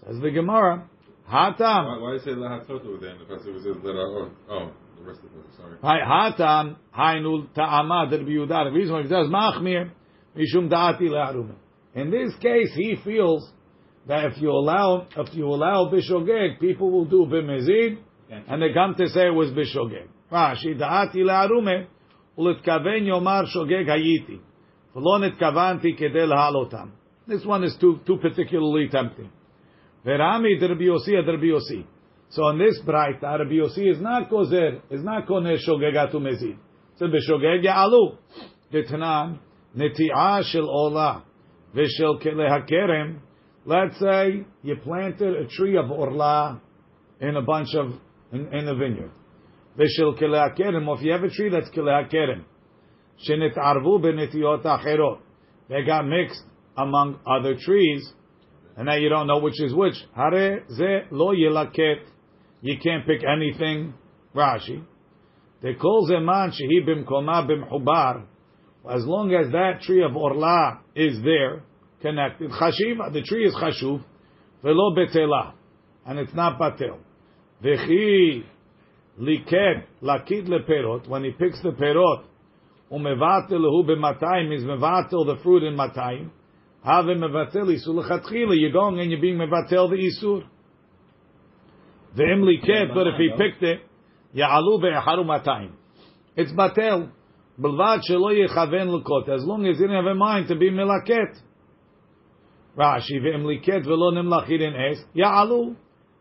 Says 0.05 0.21
the 0.21 0.31
Gemara, 0.31 0.89
הטעם, 1.30 1.86
Why, 1.86 1.98
why 2.00 2.18
say 2.24 2.32
lahatoto 2.32 3.00
then? 3.02 3.18
If 3.22 3.30
it 3.30 3.54
was 3.54 3.66
lera- 3.84 4.30
oh, 4.50 4.70
the 4.98 5.04
rest 5.04 5.20
of 5.20 5.32
it. 5.36 5.82
Sorry. 5.82 6.02
הטעם, 6.04 6.74
היינו 6.96 7.42
טעמה 7.54 8.06
דרבי 8.10 8.34
יהודה, 8.34 8.64
the 8.64 8.72
reason 8.72 8.94
why 8.94 9.04
he 9.04 9.10
says 9.10 9.30
מחמיר, 9.30 9.84
משום 10.36 10.68
דעתי 10.70 11.10
לערומה. 11.10 11.54
In 11.96 12.12
this 12.12 12.34
case, 12.40 12.74
he 12.76 12.96
feels 13.04 13.52
that 14.08 14.26
if 14.26 14.38
you 14.42 14.50
allow, 14.52 15.06
if 15.18 15.34
you 15.34 15.46
allow 15.48 15.90
bishogeg, 15.92 16.60
people 16.60 16.92
will 16.92 17.06
do 17.06 17.26
b'mezid, 17.26 17.98
and 18.48 18.62
they 18.62 18.72
come 18.74 18.96
to 18.96 19.08
say 19.10 19.28
it 19.28 19.34
was 19.34 19.52
bishogeg. 19.52 20.08
רש"י, 20.32 20.74
דעתי 20.74 21.24
לערומה, 21.24 21.72
ולהתכוון 22.38 23.04
יאמר 23.08 23.46
שוגג 23.46 23.90
הייתי, 23.90 24.38
ולא 24.96 25.20
נתכוונתי 25.20 25.96
כדי 25.98 26.28
להעלותם. 26.28 26.88
This 27.28 27.46
one 27.46 27.64
is 27.64 27.76
too, 27.78 28.00
too 28.06 28.18
particularly 28.22 28.88
tempting. 28.90 29.30
Verami 30.05 30.61
Rabbi 30.61 30.85
Yossi 30.85 31.85
So 32.31 32.43
on 32.43 32.59
this 32.59 32.81
bright, 32.85 33.23
Rabbi 33.23 33.53
Yossi 33.53 33.91
is 33.91 34.01
not 34.01 34.29
kozer, 34.29 34.81
is 34.91 35.03
not 35.05 35.27
koner 35.29 35.57
shogegatu 35.57 36.15
mezid. 36.15 36.57
So 36.97 37.07
b'shogeg 37.07 37.65
ya'alu. 37.65 38.17
Detnan, 38.73 39.39
neti'ah 39.77 40.43
shel 40.45 40.69
olah, 40.69 41.23
v'shel 41.75 42.21
lehakerem. 42.21 43.21
Let's 43.65 43.99
say 44.01 44.45
you 44.63 44.77
planted 44.83 45.37
a 45.37 45.47
tree 45.47 45.77
of 45.77 45.91
orla 45.91 46.61
in 47.21 47.37
a 47.37 47.43
bunch 47.43 47.69
of, 47.77 47.93
in, 48.33 48.53
in 48.53 48.67
a 48.67 48.75
vineyard. 48.75 49.13
V'shel 49.79 50.21
lehakerem, 50.21 50.89
or 50.89 50.97
if 50.97 51.05
you 51.05 51.13
have 51.13 51.23
a 51.23 51.31
tree 51.31 51.49
that's 51.49 51.71
lehakerem. 51.71 52.45
Shenet'arvu 53.29 54.01
b'neti'ot 54.01 54.65
acherot. 54.65 55.21
They 55.69 55.85
got 55.85 56.07
mixed 56.07 56.43
among 56.77 57.21
other 57.25 57.55
trees 57.57 58.13
and 58.77 58.87
now 58.87 58.97
you 58.97 59.09
don't 59.09 59.27
know 59.27 59.39
which 59.39 59.61
is 59.61 59.75
which. 59.75 59.95
Hare 60.15 60.65
ze 60.71 61.07
lo 61.11 61.35
yelaket. 61.35 62.01
You 62.61 62.79
can't 62.83 63.07
pick 63.07 63.23
anything. 63.25 63.95
Rashi. 64.35 64.85
They 65.63 65.75
call 65.75 66.09
zeman 66.11 66.51
shehi 66.51 66.87
bimkoma 66.87 67.49
bimhubar. 67.49 68.25
As 68.91 69.05
long 69.05 69.33
as 69.33 69.53
that 69.53 69.83
tree 69.83 70.03
of 70.03 70.17
orla 70.17 70.81
is 70.97 71.23
there, 71.23 71.63
connected. 72.01 72.51
Chashiva, 72.51 73.13
the 73.13 73.23
tree 73.23 73.47
is 73.47 73.55
chashuv, 73.55 74.03
velo 74.63 74.95
betela, 74.97 75.53
and 76.05 76.19
it's 76.19 76.35
not 76.35 76.59
batel. 76.59 76.99
Vechi 77.65 78.45
liket 79.21 79.85
lakit 80.03 80.49
leperot. 80.49 81.09
When 81.09 81.25
he 81.25 81.31
picks 81.31 81.63
the 81.63 81.71
perot, 81.71 82.25
umevatel 82.91 83.51
hu 83.51 83.85
b'matayim 83.85 84.55
is 84.55 84.65
mevatel 84.65 85.27
the 85.27 85.39
fruit 85.43 85.63
in 85.63 85.77
matayim. 85.77 86.31
Have 86.85 87.05
mevatel 87.05 87.69
isur 87.69 88.03
lechatchila. 88.03 88.55
You're 88.59 88.73
going 88.73 88.99
and 88.99 89.11
you're 89.11 89.21
being 89.21 89.37
mevatel 89.37 89.91
the 89.91 89.97
isur. 89.97 90.43
Ve'im 92.17 92.43
liket, 92.43 92.93
but 92.93 93.07
if 93.07 93.15
he 93.19 93.31
picked 93.39 93.63
it, 93.63 93.81
ya'alu 94.35 94.81
be'echaru 94.81 95.25
matayim. 95.25 95.73
It's 96.37 96.53
batel. 96.53 97.11
Bilvad 97.61 98.01
shelo 98.09 98.33
yechaven 98.35 98.89
lekot. 98.89 99.29
As 99.29 99.45
long 99.45 99.65
as 99.67 99.77
he 99.77 99.83
didn't 99.83 99.97
have 99.97 100.07
a 100.07 100.15
mind 100.15 100.49
to 100.49 100.57
be 100.57 100.71
melaket. 100.71 101.39
Rashi 102.77 103.21
ve'im 103.21 103.45
liket 103.45 103.85
velo 103.85 104.11
nimlach 104.11 104.47
he 104.47 104.59
didn't 104.59 104.75
ask. 104.75 105.03
Ya'alu. 105.15 105.77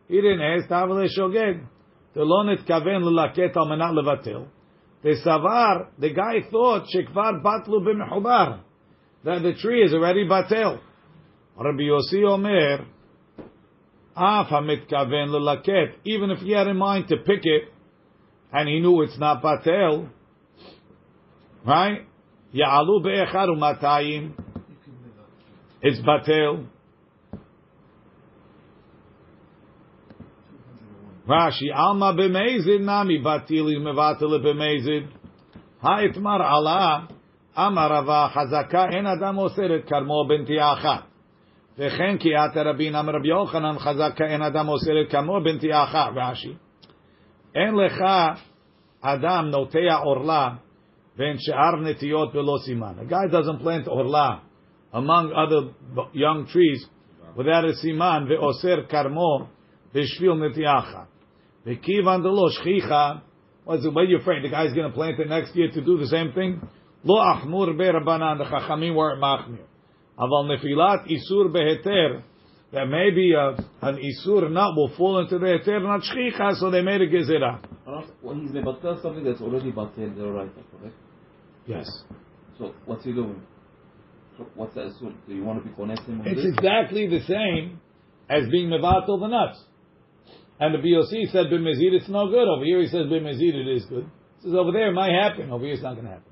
He 0.08 0.16
didn't 0.16 0.42
ask. 0.42 0.70
Tavel 0.70 1.08
shogeg. 1.18 1.66
Telo 2.16 2.46
nitkaven 2.46 3.02
lelaket 3.02 3.58
al 3.58 3.66
menat 3.66 3.94
levatel. 3.94 4.48
The 5.02 5.16
savar, 5.26 5.88
the 5.98 6.14
guy 6.14 6.48
thought 6.52 6.86
shekvar 6.94 7.42
batlu 7.44 7.80
b'mechubar. 7.82 8.60
That 9.24 9.44
the 9.44 9.54
tree 9.54 9.84
is 9.84 9.94
already 9.94 10.28
batel. 10.28 10.80
Rabbi 11.58 11.84
Yossi 11.84 12.24
Omer, 12.28 12.86
Af 14.16 14.48
hamitkaven 14.48 15.30
lelaket, 15.30 15.94
even 16.06 16.32
if 16.32 16.40
he 16.40 16.52
had 16.52 16.68
in 16.68 16.78
mind 16.78 17.08
to 17.10 17.18
pick 17.18 17.42
it, 17.44 17.64
and 18.52 18.68
he 18.68 18.80
knew 18.80 19.02
it's 19.02 19.18
not 19.18 19.42
batel, 19.42 20.10
right? 21.66 22.06
Ya'alu 22.54 23.04
be'echad 23.04 23.48
u'matayim, 23.48 24.34
it's 25.82 26.00
batel. 26.02 26.68
Rashi, 31.28 31.74
alma 31.74 32.14
b'mezid 32.14 32.82
nami 32.82 33.20
batili 33.20 33.78
mevatel 33.78 34.44
b'mezid. 34.44 35.08
Ha'itmar 35.82 36.42
ala, 36.42 37.08
amar 37.57 37.91
rava 37.91 38.31
chazaka, 38.35 38.89
en 38.93 39.07
adam 39.07 39.39
oser 39.39 39.71
et 39.73 39.87
karmo 39.87 40.25
benti 40.29 40.59
achat. 40.59 41.03
וכן 41.79 42.19
כי 42.19 42.37
את 42.37 42.57
רבין 42.57 42.95
אמר 42.95 43.13
רבי 43.17 43.29
יוחנן 43.29 43.79
חזק 43.79 44.13
כאין 44.17 44.43
אדם 44.43 44.69
אוסר 44.69 45.03
את 45.03 45.11
כמו 45.11 45.41
בנתי 45.45 45.75
אחת, 45.75 46.11
רש"י. 46.17 46.55
אין 47.55 47.75
לך 47.75 48.05
אדם 49.01 49.45
נוטע 49.51 49.95
עורלה 50.05 50.51
ואין 51.17 51.37
שאר 51.39 51.77
נטיות 51.83 52.33
בלא 52.33 52.57
סימן. 52.65 52.93
A 52.99 53.11
guy 53.11 53.33
doesn't 53.33 53.63
plant 53.63 53.87
עורלה 53.87 54.37
among 54.95 55.33
other 55.33 55.69
young 56.15 56.47
trees 56.47 56.89
without 57.37 57.65
a 57.65 57.73
סימן 57.83 58.25
ואוסר 58.29 58.77
כרמו 58.89 59.47
בשביל 59.95 60.33
נטייה 60.33 60.79
אחת. 60.79 61.07
וכיוון 61.67 62.23
דלא 62.23 62.51
שכיחה, 62.51 63.13
what's 63.67 63.71
what 63.71 63.97
are 63.97 64.05
you 64.05 64.17
afraid? 64.17 64.43
The 64.45 64.49
guy's 64.49 64.73
going 64.73 64.91
to 64.91 64.95
plant 64.95 65.21
it 65.21 65.29
next 65.29 65.55
year 65.57 65.69
to 65.73 65.81
do 65.81 65.99
the 65.99 66.07
same 66.07 66.33
thing? 66.33 66.61
לא 67.05 67.33
אחמור 67.33 67.67
ברבנן, 67.73 68.39
the 68.41 68.45
חכמים 68.45 68.95
weren't 68.97 69.21
מחמיר. 69.21 69.65
Aval 70.19 70.49
nefilat 70.49 71.07
isur 71.07 71.53
beheter, 71.53 72.23
that 72.73 72.87
maybe 72.87 73.33
a, 73.35 73.51
an 73.83 73.97
isur 73.99 74.51
nut 74.51 74.75
will 74.77 74.91
fall 74.97 75.19
into 75.21 75.39
the 75.39 75.47
heter 75.47 75.83
not 75.83 76.01
shchicha, 76.01 76.55
so 76.57 76.71
they 76.71 76.83
made 76.83 77.01
a 77.03 77.07
gezerah. 77.07 77.61
Well, 78.23 78.35
he's 78.35 78.51
mebatel 78.51 79.01
something 79.03 79.23
that's 79.23 79.41
already 79.41 79.71
batel 79.73 80.17
the 80.17 80.27
right, 80.27 80.51
correct? 80.55 80.95
Yes. 81.67 81.87
So 82.59 82.73
what's 82.87 83.05
he 83.05 83.13
doing? 83.13 83.41
So 84.37 84.47
what's 84.55 84.75
that? 84.75 84.93
So 84.99 85.13
do 85.29 85.35
you 85.35 85.45
want 85.45 85.63
to 85.63 85.69
be 85.69 85.75
connecting 85.75 86.21
on 86.21 86.27
It's 86.27 86.43
this? 86.43 86.55
exactly 86.57 87.07
the 87.07 87.21
same 87.21 87.81
as 88.29 88.49
being 88.51 88.69
mevatel 88.69 89.21
the 89.21 89.29
nuts. 89.29 89.63
And 90.59 90.75
the 90.75 90.79
BOC 90.79 91.31
said 91.33 91.47
b'mezid 91.53 91.93
it's 91.93 92.09
no 92.09 92.29
good. 92.31 92.49
Over 92.49 92.65
here 92.65 92.81
he 92.81 92.87
says 92.87 93.07
b'mezid 93.07 93.55
it 93.55 93.69
is 93.77 93.85
good. 93.85 94.07
He 94.41 94.49
says 94.49 94.55
over 94.55 94.73
there 94.73 94.89
it 94.91 94.95
might 94.95 95.13
happen. 95.13 95.51
Over 95.51 95.65
here 95.67 95.75
it's 95.75 95.83
not 95.83 95.95
going 95.95 96.07
to 96.07 96.13
happen. 96.13 96.30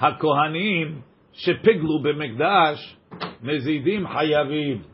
HaKohanim 0.00 1.02
shepiglu 1.46 2.02
b'mekdash 2.04 2.78
mezidim 3.44 4.06
hayavim. 4.06 4.84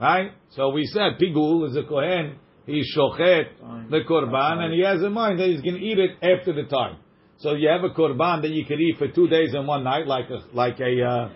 Right? 0.00 0.30
So 0.50 0.70
we 0.70 0.84
said 0.86 1.18
pigul 1.20 1.68
is 1.68 1.76
a 1.76 1.82
kohen. 1.84 2.36
He 2.66 2.82
shochet 2.96 3.90
the 3.90 4.00
korban 4.08 4.58
and 4.58 4.74
he 4.74 4.82
has 4.84 5.02
in 5.02 5.12
mind 5.12 5.40
that 5.40 5.48
he's 5.48 5.60
going 5.62 5.74
to 5.76 5.80
eat 5.80 5.98
it 5.98 6.10
after 6.22 6.52
the 6.52 6.64
time. 6.64 6.96
So 7.38 7.54
you 7.54 7.68
have 7.68 7.82
a 7.84 7.90
korban 7.90 8.42
that 8.42 8.50
you 8.50 8.64
could 8.66 8.80
eat 8.80 8.96
for 8.98 9.08
two 9.08 9.28
days 9.28 9.54
and 9.54 9.66
one 9.66 9.84
night, 9.84 10.06
like 10.06 10.26
a 10.30 10.38
like 10.54 10.78
a 10.80 11.02
uh, 11.02 11.30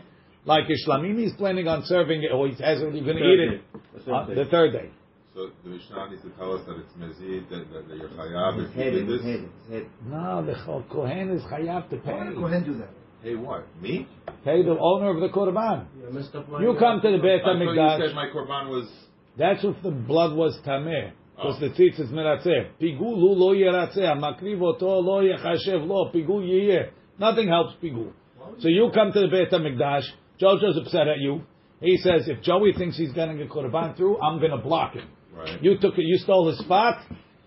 like 0.45 0.65
a 0.69 0.89
shlamim. 0.89 1.19
He's 1.19 1.33
planning 1.35 1.69
on 1.69 1.83
serving 1.85 2.23
it, 2.23 2.33
or 2.33 2.49
he 2.49 2.55
has 2.63 2.79
he's 2.81 3.03
going 3.05 3.17
to 3.17 3.23
eat 3.23 3.41
it 3.41 3.63
The 4.07 4.13
uh, 4.13 4.27
third 4.27 4.37
the 4.37 4.45
day. 4.45 4.51
third 4.51 4.73
day. 4.73 4.91
So 5.35 5.49
the 5.65 5.71
Mishnah 5.71 6.11
needs 6.11 6.23
to 6.23 6.31
tell 6.31 6.53
us 6.53 6.61
that 6.67 6.77
it's 6.77 6.93
mezid, 6.99 7.49
that, 7.49 7.73
that, 7.73 7.89
that 7.89 7.97
you're 7.97 8.09
chayav 8.11 8.59
His 8.59 8.69
if 8.69 8.77
you 8.77 8.83
head, 8.83 8.91
did 8.93 9.09
his 9.09 9.23
this. 9.23 9.25
head, 9.25 9.49
head. 9.71 9.87
No, 10.07 10.45
the 10.45 10.53
cho- 10.67 10.85
kohen 10.91 11.31
is 11.31 11.43
chayav 11.45 11.89
to 11.89 11.97
Why 11.97 12.25
would 12.25 12.35
pay. 12.35 12.41
go 12.41 12.47
ahead 12.47 12.63
and 12.65 12.67
do 12.67 12.79
that? 12.79 12.91
Hey, 13.23 13.37
what? 13.37 13.65
Me? 13.81 14.07
Pay 14.45 14.63
the 14.63 14.77
owner 14.81 15.11
of 15.11 15.21
the 15.21 15.29
korban. 15.29 15.87
Yeah, 16.01 16.09
I 16.09 16.11
messed 16.11 16.35
up 16.35 16.49
my. 16.49 16.61
You 16.61 16.75
come 16.79 17.01
to 17.01 17.11
the 17.11 17.19
Beit 17.19 17.43
I 17.45 17.53
you 17.53 17.69
Hamikdash. 17.69 18.07
said 18.09 18.15
my 18.17 18.27
korban 18.35 18.69
was. 18.69 18.91
That's 19.39 19.63
if 19.65 19.77
the 19.83 19.91
blood 19.91 20.35
was 20.37 20.59
tameh. 20.67 21.13
Oh. 21.13 21.17
Because 21.37 21.57
Oh. 21.63 21.69
the 21.69 21.75
tzitz 21.75 22.01
is 22.01 22.11
meratzeh. 22.11 22.71
Pigul 22.81 23.15
hu 23.21 23.33
lo 23.35 23.55
yeratzeh. 23.55 24.19
Makriv 24.19 24.61
oto 24.61 24.99
lo 25.01 25.23
yechashev 25.23 25.87
lo. 25.87 26.11
Pigul 26.13 26.43
yiyeh. 26.43 26.91
Nothing 27.19 27.49
helps 27.49 27.75
pigul. 27.83 28.13
So 28.59 28.69
you 28.69 28.91
come 28.93 29.13
to 29.13 29.21
the 29.21 29.29
Beit 29.29 29.51
HaMikdash. 29.51 30.05
Jojo's 30.41 30.77
upset 30.77 31.07
at 31.07 31.19
you. 31.21 31.43
He 31.81 31.97
says, 31.99 32.29
if 32.29 32.43
Joey 32.43 32.73
thinks 32.77 32.97
he's 32.97 33.13
getting 33.13 33.41
a 33.41 33.47
korban 33.47 33.97
through, 33.97 34.21
I'm 34.21 34.39
going 34.39 34.51
to 34.51 34.57
block 34.57 34.95
him. 34.95 35.09
Right. 35.35 35.63
You 35.63 35.79
took 35.79 35.95
it, 35.95 36.03
you 36.05 36.19
stole 36.19 36.49
his 36.49 36.59
spot. 36.59 36.99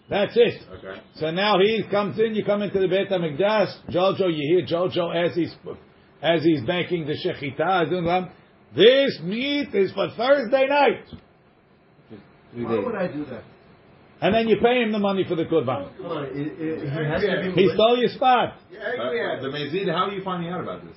That's 0.10 0.34
it. 0.36 0.62
Okay. 0.78 1.02
So 1.16 1.32
now 1.32 1.58
he 1.60 1.84
comes 1.90 2.20
in, 2.20 2.36
you 2.36 2.46
come 2.46 2.62
into 2.62 2.80
the 2.80 2.88
Beit 2.88 3.10
HaMikdash, 3.10 3.90
Jojo, 3.90 4.32
you 4.32 4.58
hear 4.58 4.66
Jojo 4.66 5.14
as 5.16 5.36
he's, 5.36 5.54
as 6.22 6.44
he's 6.44 6.62
banking 6.64 7.08
the 7.08 7.14
Shechita, 7.14 7.90
doing 7.90 8.06
that. 8.06 8.32
This 8.76 9.20
meat 9.24 9.74
is 9.74 9.92
for 9.94 10.10
Thursday 10.16 10.68
night. 10.68 11.06
Why 12.54 12.80
would 12.80 12.96
I 12.96 13.08
do 13.08 13.26
that? 13.26 13.44
And 14.22 14.34
then 14.34 14.48
you 14.48 14.58
pay 14.62 14.82
him 14.82 14.92
the 14.92 15.00
money 15.00 15.26
for 15.28 15.36
the 15.36 15.44
Kurban. 15.44 15.92
Hold 16.02 16.18
on, 16.18 16.24
it, 16.26 16.32
it, 16.36 16.80
he 16.82 16.88
has 16.90 17.22
to 17.22 17.54
be. 17.56 17.62
He 17.64 17.70
stole 17.74 17.98
your 17.98 18.10
spot. 18.10 18.56
Yeah, 18.72 18.80
Uh, 18.80 19.42
the 19.42 19.50
mezid, 19.50 19.88
how 19.90 20.08
are 20.08 20.12
you 20.12 20.24
finding 20.24 20.52
out 20.52 20.62
about 20.62 20.86
this? 20.86 20.96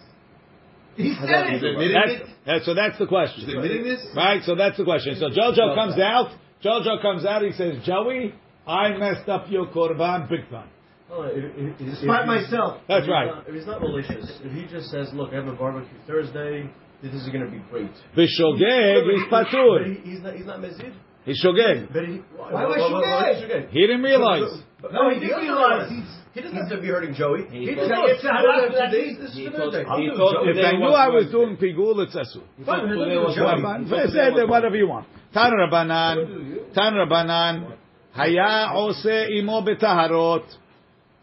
He 0.97 1.15
said 1.15 1.47
He's 1.51 1.63
it. 1.63 1.67
admitting 1.71 1.95
That's, 1.95 2.11
it? 2.23 2.37
that's, 2.47 2.67
so 2.67 2.75
that's 2.75 2.99
the 2.99 3.05
He's 3.05 3.09
question. 3.09 3.51
admitting 3.51 3.83
this? 3.85 4.07
Right? 4.17 4.43
So 4.45 4.55
that's 4.55 4.77
the 4.77 4.85
question. 4.85 5.17
So 5.19 5.31
Jojo 5.31 5.75
comes 5.75 5.99
out, 5.99 6.31
Jojo 6.65 7.01
comes 7.03 7.25
out, 7.25 7.43
he 7.43 7.53
says, 7.53 7.75
Joey, 7.85 8.35
I 8.69 8.97
messed 8.99 9.29
up 9.29 9.47
your 9.51 9.67
Kurban 9.67 10.29
big 10.29 10.49
time. 10.51 10.69
Oh, 11.11 11.23
if, 11.23 11.45
if, 11.57 11.81
if, 11.81 11.87
Despite 11.97 12.23
if 12.23 12.27
myself. 12.27 12.83
That's 12.87 13.05
if 13.07 13.11
right. 13.11 13.27
Not, 13.27 13.49
if 13.49 13.55
he's 13.55 13.67
not 13.67 13.81
malicious, 13.81 14.41
if 14.45 14.53
he 14.53 14.67
just 14.67 14.91
says, 14.91 15.09
"Look, 15.15 15.33
I 15.33 15.37
have 15.37 15.47
a 15.49 15.55
barbecue 15.55 15.97
Thursday. 16.07 16.69
This 17.03 17.15
is 17.15 17.29
going 17.31 17.45
to 17.47 17.51
be 17.51 17.63
great." 17.71 17.91
Vishogeg 18.15 19.15
is 19.15 19.23
But 19.31 19.47
patur. 19.47 19.87
he, 20.05 20.11
he's 20.11 20.21
not. 20.21 20.35
He's 20.35 20.45
not 20.47 20.61
mezid. 20.61 20.93
He's 21.25 21.43
shogeg. 21.45 21.93
But 21.93 22.05
he, 22.07 22.17
Why 22.37 22.65
was 22.65 23.43
Shugeg? 23.43 23.71
He 23.71 23.81
didn't 23.81 24.03
realize. 24.03 24.63
No, 24.93 25.11
he 25.13 25.21
didn't 25.21 25.41
realize. 25.43 25.91
He's, 25.91 26.09
he 26.33 26.41
doesn't 26.41 26.57
have 26.57 26.69
to 26.71 26.81
be 26.81 26.89
hurting 26.89 27.15
Joey. 27.15 27.45
He 27.51 27.67
He 27.67 27.75
told- 27.75 27.89
just 27.91 27.93
It's 28.09 28.23
said, 28.23 28.31
halal 28.33 28.69
"Look, 28.69 28.75
that 28.77 28.91
today- 28.91 29.13
day. 29.15 29.21
This 29.21 29.31
is 29.37 29.49
Thursday. 29.53 29.85
he 29.85 30.09
I'm 30.09 30.17
told- 30.17 30.35
doing 30.45 30.49
If 30.49 30.57
Joey. 30.57 30.63
they 30.63 30.77
knew 30.79 30.89
I 30.89 31.09
was 31.09 31.27
doing 31.31 31.57
pigul, 31.57 32.01
it's 32.05 32.15
asu. 32.17 32.41
Fine, 32.65 32.89
today 32.89 32.95
nothing 32.97 33.09
to 33.09 33.15
do 33.15 33.21
was 33.21 33.29
with 33.29 33.37
Joey. 33.37 33.61
Friday. 33.61 33.89
Fine. 33.91 34.09
Say 34.13 34.31
that 34.37 34.49
whatever 34.49 34.77
you 34.77 34.89
want. 34.89 35.07
Tan 35.35 35.53
Rabbanan, 35.53 36.73
Tan 36.75 36.93
Rabbanan, 36.95 37.73
Haya 38.19 38.73
ose 38.75 39.29
imo 39.39 39.63
betaharot. 39.63 40.45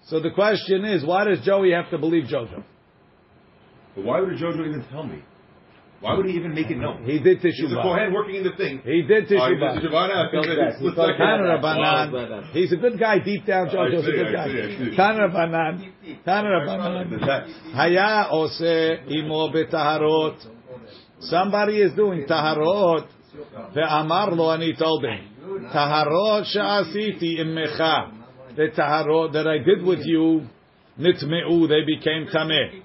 So 0.07 0.19
the 0.19 0.31
question 0.31 0.85
is, 0.85 1.03
why 1.03 1.25
does 1.25 1.41
Joey 1.43 1.71
have 1.71 1.89
to 1.89 1.97
believe 1.97 2.25
Jojo? 2.25 2.63
But 3.95 4.05
why 4.05 4.21
would 4.21 4.37
Jojo 4.37 4.65
even 4.67 4.85
tell 4.89 5.03
me? 5.03 5.21
Why 5.99 6.15
would 6.15 6.25
he 6.25 6.33
even 6.33 6.53
make 6.53 6.69
it 6.69 6.77
known? 6.77 7.03
He 7.03 7.19
did 7.19 7.39
teshuvah. 7.39 7.67
He's 7.67 7.71
a 7.71 7.75
kohen 7.75 8.13
working 8.13 8.35
in 8.35 8.43
the 8.43 8.55
thing. 8.55 8.81
He 8.85 9.01
did 9.01 9.27
teshuvah. 9.27 9.39
Oh, 9.41 9.79
he 12.53 12.59
He's 12.59 12.71
a 12.71 12.77
good 12.77 12.99
guy 12.99 13.19
deep 13.19 13.45
down. 13.45 13.69
Jojo's 13.69 14.07
a 14.07 14.11
good 14.11 14.31
guy. 14.31 14.47
Tana 14.95 15.27
Rabbanan. 15.27 15.91
Tana 16.23 16.49
Rabbanan. 16.49 17.73
Haya 17.73 18.27
ose 18.31 18.99
imo 19.09 19.49
betaharot. 19.51 20.37
Somebody 21.19 21.81
is 21.81 21.93
doing 21.95 22.25
taharot. 22.25 23.07
Ve'amar 23.75 24.31
lo, 24.35 24.49
and 24.51 24.63
he 24.63 24.73
told 24.75 25.03
him. 25.03 25.34
Taharot 25.73 26.45
she'asiti. 26.45 27.37
The 28.55 28.69
taharot 28.77 29.33
that 29.33 29.47
I 29.47 29.57
did 29.57 29.83
with 29.83 29.99
you, 30.05 30.47
nitme'u, 30.99 31.67
they 31.67 31.83
became 31.85 32.27
tameh. 32.33 32.81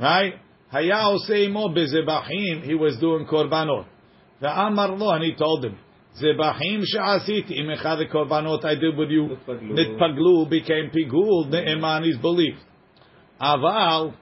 Right? 0.00 0.34
Haya 0.70 1.04
oseimo 1.04 1.76
bezebahim, 1.76 2.64
he 2.64 2.74
was 2.74 2.96
doing 2.98 3.26
korbanot. 3.26 3.86
Ve'amar 4.42 4.98
lo, 4.98 5.10
and 5.10 5.22
he 5.22 5.34
told 5.36 5.64
him, 5.64 5.78
zebachim 6.20 6.82
she'asiti 6.84 7.58
in 7.58 7.66
mecha, 7.66 7.96
the 7.98 8.06
korbanot 8.12 8.64
I 8.64 8.74
did 8.74 8.96
with 8.96 9.10
you, 9.10 9.36
nitpaglu 9.46 10.48
became 10.50 10.90
pigul, 10.90 11.48
ne'emani's 11.48 12.18
belief. 12.18 12.56
Aval, 13.40 14.14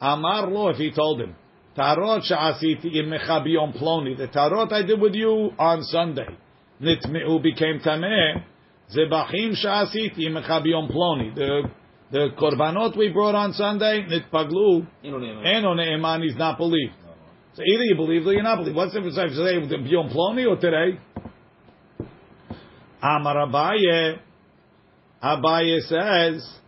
amar 0.00 0.46
lo, 0.48 0.68
if 0.68 0.76
he 0.76 0.92
told 0.92 1.20
him, 1.20 1.34
Tarot 1.74 2.20
she'asiti 2.22 3.00
in 3.00 3.06
mecha 3.06 3.42
ploni, 3.76 4.16
the 4.16 4.28
tarot 4.28 4.68
I 4.70 4.82
did 4.82 5.00
with 5.00 5.14
you 5.14 5.50
on 5.58 5.82
Sunday 5.82 6.28
nitmeu 6.80 7.42
became 7.42 7.80
tameh, 7.80 8.42
zebachim 8.94 9.54
shasiti 9.54 10.28
mecha 10.28 10.62
ploni. 10.90 11.34
The 11.34 11.70
the 12.10 12.28
korbanot 12.38 12.96
we 12.96 13.08
brought 13.08 13.34
on 13.34 13.52
Sunday 13.54 14.06
nitpaglu 14.08 14.86
eno 15.02 15.74
Eman, 15.74 16.26
is 16.26 16.36
not 16.36 16.58
believed. 16.58 16.92
So 17.54 17.62
either 17.62 17.84
you 17.84 17.96
believe 17.96 18.26
or 18.26 18.32
you're 18.32 18.42
not 18.42 18.58
believe. 18.58 18.74
What's 18.74 18.92
the 18.92 19.00
difference 19.00 19.36
today 19.36 19.58
with 19.58 19.70
biyom 19.70 20.14
ploni 20.14 20.48
or 20.48 20.56
today? 20.56 20.98
Amar 23.02 23.46
Abaye, 23.46 24.18
Abaye 25.22 25.80
says. 25.80 26.63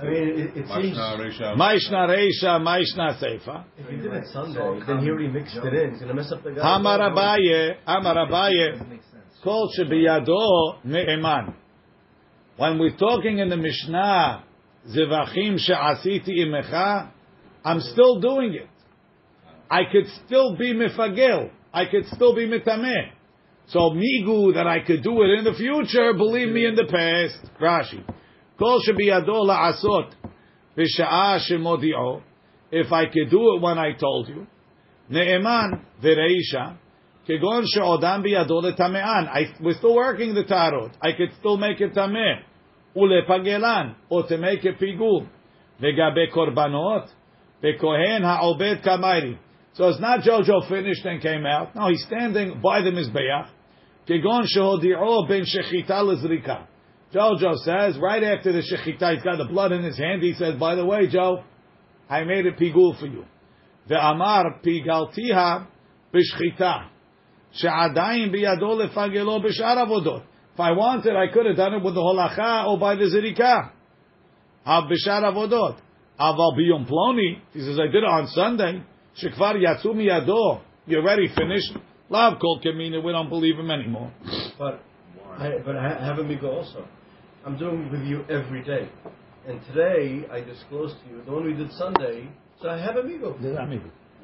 I 0.00 0.04
mean, 0.04 0.12
it, 0.14 0.56
it 0.56 0.66
seems 0.68 0.96
Mashna, 0.96 1.18
Resha. 1.18 1.56
Maishna 1.56 2.08
Reisha, 2.08 2.60
Maishna 2.60 3.22
Seifa. 3.22 3.64
if 3.78 3.88
he 3.88 3.96
did 3.96 4.12
it 4.12 4.24
Sunday, 4.32 4.80
then 4.86 4.98
he 5.00 5.10
already 5.10 5.28
mixed 5.28 5.56
it 5.56 5.74
in. 5.74 5.90
He's 5.90 6.00
going 6.00 6.08
to 6.08 6.14
mess 6.14 6.32
up 6.32 6.42
the 6.42 6.52
guy. 6.52 6.76
Amar 6.76 6.98
Abaye, 6.98 7.76
Amar 7.86 8.26
Abaye, 8.26 8.72
Doesn't 8.72 8.88
make 8.88 9.02
sense. 9.02 9.24
Kol 9.42 9.70
Shebiyado 9.78 10.84
Ne'eman. 10.84 11.54
When 12.56 12.78
we're 12.78 12.96
talking 12.96 13.38
in 13.38 13.48
the 13.48 13.56
Mishnah, 13.56 14.44
Zevachim 14.88 15.58
She'asiti 15.58 16.44
Imecha, 16.44 17.10
I'm 17.64 17.80
still 17.80 18.20
doing 18.20 18.54
it. 18.54 18.68
I 19.70 19.80
could 19.90 20.06
still 20.24 20.56
be 20.56 20.72
mifagel. 20.72 21.50
I 21.72 21.84
could 21.86 22.06
still 22.06 22.34
be 22.34 22.46
mitameh. 22.46 23.10
So 23.68 23.90
migu 23.90 24.54
that 24.54 24.66
I 24.66 24.80
could 24.86 25.02
do 25.02 25.22
it 25.22 25.38
in 25.38 25.44
the 25.44 25.52
future, 25.54 26.12
believe 26.14 26.48
me 26.48 26.66
in 26.66 26.76
the 26.76 26.84
past. 26.84 27.60
Rashi. 27.60 28.04
Kol 28.58 28.80
shebiyado 28.80 29.44
la'asot 29.46 30.12
v'sha'a 30.76 31.38
shemodi'o. 31.50 32.22
If 32.70 32.92
I 32.92 33.06
could 33.06 33.30
do 33.30 33.54
it 33.54 33.62
when 33.62 33.78
I 33.78 33.92
told 33.92 34.28
you. 34.28 34.46
Ne'eman 35.10 35.84
v'reisha. 36.02 36.76
Kegon 37.28 37.64
she'odam 37.66 38.24
biyado 38.24 38.62
letame'an. 38.62 39.28
I, 39.28 39.54
we're 39.60 39.74
still 39.74 39.94
working 39.94 40.34
the 40.34 40.44
tarot. 40.44 40.90
I 41.00 41.12
could 41.12 41.30
still 41.38 41.56
make 41.56 41.80
it 41.80 41.94
tameh. 41.94 42.40
Ulepagelan. 42.96 43.94
Or 44.08 44.26
to 44.26 44.38
make 44.38 44.64
it 44.64 44.78
pigul. 44.78 45.28
Vegabe 45.80 46.32
korbanot. 46.34 47.08
Vekohen 47.62 48.22
ha'obed 48.22 48.84
kamayri. 48.84 49.38
So 49.74 49.88
it's 49.88 50.00
not 50.00 50.20
Jojo 50.20 50.68
finished 50.68 51.04
and 51.04 51.20
came 51.20 51.44
out. 51.44 51.74
No, 51.74 51.88
he's 51.88 52.04
standing 52.06 52.60
by 52.62 52.80
the 52.80 52.90
Mizbeach. 52.90 53.48
Kegon 54.08 54.46
shehodi'o 54.56 55.28
ben 55.28 55.44
shechita 55.44 55.90
lezrika. 55.90 56.66
Jojo 57.16 57.56
says, 57.64 57.98
right 57.98 58.22
after 58.22 58.52
the 58.52 58.58
shechita, 58.58 59.14
he's 59.14 59.22
got 59.22 59.38
the 59.38 59.46
blood 59.48 59.72
in 59.72 59.82
his 59.82 59.96
hand, 59.96 60.22
he 60.22 60.34
says, 60.34 60.56
by 60.60 60.74
the 60.74 60.84
way, 60.84 61.08
Joe, 61.08 61.44
I 62.10 62.24
made 62.24 62.44
a 62.44 62.52
pigul 62.52 62.98
for 63.00 63.06
you. 63.06 63.24
Ve'amar 63.88 64.62
pigaltiha 64.62 65.66
b'shchita. 66.12 66.88
She'adayin 67.52 68.34
biyado 68.34 68.62
lefagelo 68.62 69.42
b'shar 69.42 69.78
avodot. 69.78 70.24
If 70.52 70.60
I 70.60 70.72
wanted, 70.72 71.16
I 71.16 71.32
could 71.32 71.46
have 71.46 71.56
done 71.56 71.74
it 71.74 71.82
with 71.82 71.94
the 71.94 72.00
holacha 72.00 72.66
or 72.66 72.78
by 72.78 72.96
the 72.96 73.04
zirika. 73.04 73.70
Av 74.66 74.84
b'shar 74.84 75.22
avodot. 75.22 75.78
Aval 76.20 76.58
biyom 76.58 76.86
ploni. 76.86 77.40
He 77.52 77.60
says, 77.60 77.78
I 77.78 77.86
did 77.86 78.02
it 78.02 78.04
on 78.04 78.26
Sunday. 78.28 78.82
Shekvar 79.22 79.54
yatsu 79.54 79.86
miyado. 79.86 80.60
You're 80.86 81.02
already 81.02 81.28
finished. 81.28 81.72
Lav 82.10 82.38
kol 82.40 82.60
kemina. 82.60 83.02
We 83.02 83.12
don't 83.12 83.28
believe 83.30 83.56
him 83.56 83.70
anymore. 83.70 84.12
But 84.58 84.80
but 85.38 85.74
have 85.74 86.18
amigo 86.18 86.50
also. 86.50 86.86
I'm 87.46 87.56
doing 87.56 87.88
with 87.92 88.02
you 88.02 88.24
every 88.28 88.64
day, 88.64 88.88
and 89.46 89.60
today 89.66 90.26
I 90.32 90.40
disclosed 90.40 90.96
to 91.04 91.10
you 91.10 91.22
the 91.24 91.30
one 91.30 91.44
we 91.44 91.52
did 91.52 91.70
Sunday. 91.74 92.28
So 92.60 92.68
I 92.68 92.76
have 92.76 92.96
amigo. 92.96 93.38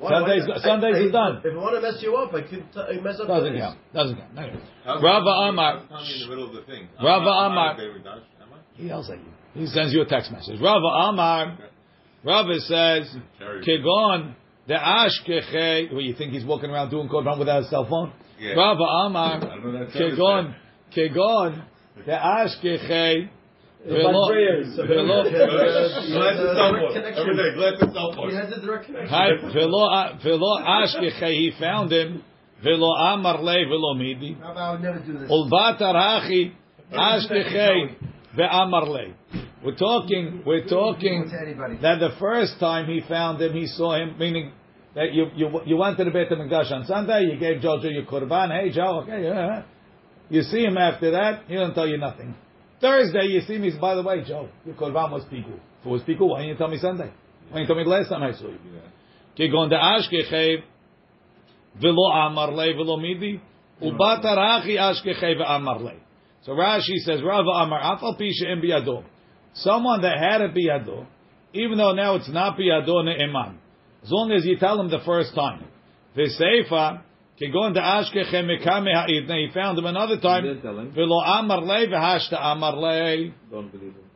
Why- 0.01 0.11
Sundays, 0.11 0.49
why- 0.49 0.59
Sundays 0.59 0.97
I- 0.97 0.99
is 0.99 1.13
done. 1.13 1.41
If 1.45 1.55
I 1.55 1.57
want 1.57 1.77
to 1.77 1.81
mess 1.83 2.03
you 2.03 2.17
up, 2.17 2.35
I 2.35 2.41
could 2.43 2.65
t- 2.73 2.81
I 2.81 3.01
mess 3.01 3.21
up. 3.21 3.29
Doesn't 3.29 3.53
things. 3.53 3.63
count. 3.63 3.79
Doesn't 3.95 4.17
count. 4.17 4.31
Anyway. 4.37 4.59
How's- 4.85 5.01
Rava 5.01 5.29
Amar. 5.29 5.83
how's 5.89 6.13
in 6.13 6.21
the 6.23 6.29
middle 6.31 6.47
of 6.47 6.53
the 6.53 6.63
thing. 6.63 6.89
Rava 7.01 7.23
Amar. 7.23 7.47
I'm 7.47 7.55
not 7.55 7.75
a 7.75 7.77
Beirut 7.77 8.03
Dash, 8.03 8.17
am 8.41 8.49
I? 8.55 8.57
He 8.75 8.89
yells 8.89 9.09
at 9.09 9.19
you. 9.19 9.33
He 9.55 9.67
sends 9.67 9.95
you 9.95 10.03
a 10.03 10.05
text 10.05 10.33
message. 10.33 10.61
Rava 10.61 10.85
Amar. 10.85 11.59
Rava 12.25 12.61
says, 12.63 13.17
Kegon, 13.41 14.35
the 14.67 14.75
Ashkeche. 14.75 15.93
Well, 15.93 16.01
you 16.01 16.15
think 16.15 16.33
he's 16.33 16.45
walking 16.45 16.71
around 16.71 16.91
doing 16.91 17.09
korban 17.09 17.39
without 17.39 17.63
a 17.63 17.65
cell 17.67 17.85
phone? 17.85 18.13
Yeah. 18.41 18.55
Rava 18.55 18.83
Amar. 18.83 19.39
don't 19.39 19.65
know 19.65 19.79
that 19.79 19.93
sounds 19.93 20.19
Kegon, 20.19 20.55
Kegon, 20.93 21.63
the 22.07 22.13
Ashkeche. 22.13 23.29
My 23.85 24.29
prayers. 24.29 24.77
Velo- 24.77 25.25
He 25.25 25.35
has 25.35 25.43
Glad 26.13 26.37
a 26.37 26.43
to 26.43 26.55
cell 26.55 26.73
connection. 26.93 27.05
Every 27.19 27.37
day, 27.37 27.55
glad 27.57 27.79
to. 27.81 28.29
He 28.29 28.37
has 28.37 28.53
a 28.53 28.61
direct 28.61 28.87
connection. 28.87 29.09
Hi, 29.09 29.29
velo 29.53 30.19
velo 30.23 30.59
ashkeche. 30.63 31.31
He 31.33 31.53
found 31.59 31.91
him. 31.93 32.23
Velo 32.63 32.93
amar 32.95 33.43
le 33.43 33.67
velo 33.67 33.95
midi. 33.95 34.37
Rabbi, 34.41 34.61
I 34.61 34.71
would 34.71 34.83
never 34.83 35.01
do 35.01 35.19
this. 35.19 35.29
Ulbatar 35.29 35.97
hachi 35.97 36.53
ashkeche 36.93 37.97
ve'amar 38.39 38.87
le. 38.87 39.15
We're 39.65 39.75
talking. 39.75 40.43
We're 40.47 40.67
talking 40.67 41.25
to 41.25 41.79
that 41.83 41.99
the 41.99 42.11
first 42.21 42.59
time 42.61 42.87
he 42.87 43.01
found 43.09 43.41
him, 43.43 43.53
he 43.53 43.67
saw 43.67 43.97
him. 43.97 44.17
Meaning 44.17 44.53
that 44.95 45.13
you 45.13 45.27
you 45.35 45.61
you 45.67 45.77
went 45.77 45.97
to 45.99 46.05
the 46.05 46.11
Beit 46.11 46.31
Hamikdash 46.31 46.71
on 46.71 46.85
Sunday. 46.85 47.23
You 47.33 47.37
gave 47.39 47.61
Jojo 47.63 47.93
your 47.93 48.05
korban. 48.05 48.51
Hey 48.51 48.71
Joe, 48.71 49.01
okay, 49.03 49.25
yeah. 49.25 49.63
You 50.30 50.42
see 50.42 50.64
him 50.64 50.78
after 50.78 51.12
that. 51.12 51.44
He 51.48 51.56
doesn't 51.56 51.76
tell 51.76 51.88
you 51.88 51.98
nothing. 51.98 52.36
Thursday, 52.82 53.28
you 53.28 53.42
see 53.42 53.58
me. 53.58 53.66
he 53.66 53.72
says, 53.72 53.80
By 53.80 53.96
the 53.96 54.04
way, 54.04 54.24
Joe, 54.28 54.50
your 54.66 54.76
korban 54.76 55.12
was 55.12 55.24
piku. 55.24 55.54
If 55.54 55.86
it 55.86 55.90
was 55.90 56.02
piku, 56.02 56.28
why 56.28 56.40
didn't 56.42 56.52
you 56.52 56.58
tell 56.58 56.68
me 56.68 56.78
Sunday? 56.78 57.12
Why 57.50 57.60
didn't 57.60 57.62
you 57.62 57.68
tell 57.68 57.76
me 57.76 57.84
the 57.84 57.90
last 57.90 58.10
time 58.10 58.24
I 58.24 58.32
saw 58.34 58.48
you? 58.48 58.60
כגון 59.36 59.70
דאשכחי 59.70 60.56
ולא 61.76 62.26
אמר 62.28 62.50
לי 62.50 62.74
ולא 62.74 62.98
מידי, 62.98 63.38
ובתר 63.82 64.40
הכי 64.40 64.78
אשכחי 64.80 65.34
ואמר 65.40 65.78
לי. 65.78 65.98
So 66.42 66.52
Rashi 66.54 66.98
says, 67.06 67.22
Rava 67.22 67.64
Amar, 67.64 67.82
אף 67.82 68.04
על 68.04 68.16
פי 68.18 68.30
שאין 68.34 68.62
בידו. 68.62 69.02
Someone 69.54 70.02
that 70.02 70.18
had 70.18 70.42
it 70.42 70.54
בידו, 70.54 71.06
even 71.54 71.78
though 71.78 71.94
now 71.94 72.16
it's 72.16 72.30
not 72.30 72.58
בידו 72.58 73.02
נאמן. 73.02 73.54
As 74.04 74.12
long 74.12 74.32
as 74.32 74.46
you 74.46 74.58
tell 74.58 74.80
him 74.80 74.90
the 74.90 75.00
first 75.06 75.36
time. 75.36 75.66
Kegon 77.41 77.75
de'ashkechem 77.75 78.45
mekame 78.47 78.93
ha'id. 78.93 79.29
Now 79.29 79.35
he 79.35 79.49
found 79.53 79.79
him 79.79 79.87
another 79.87 80.21
time. 80.21 80.45
V'lo 80.45 81.23
amar 81.27 81.61
v'hashta 81.61 82.39
amar. 82.41 82.73
Don't 83.51 83.71
believe 83.71 83.93
him. 83.93 84.11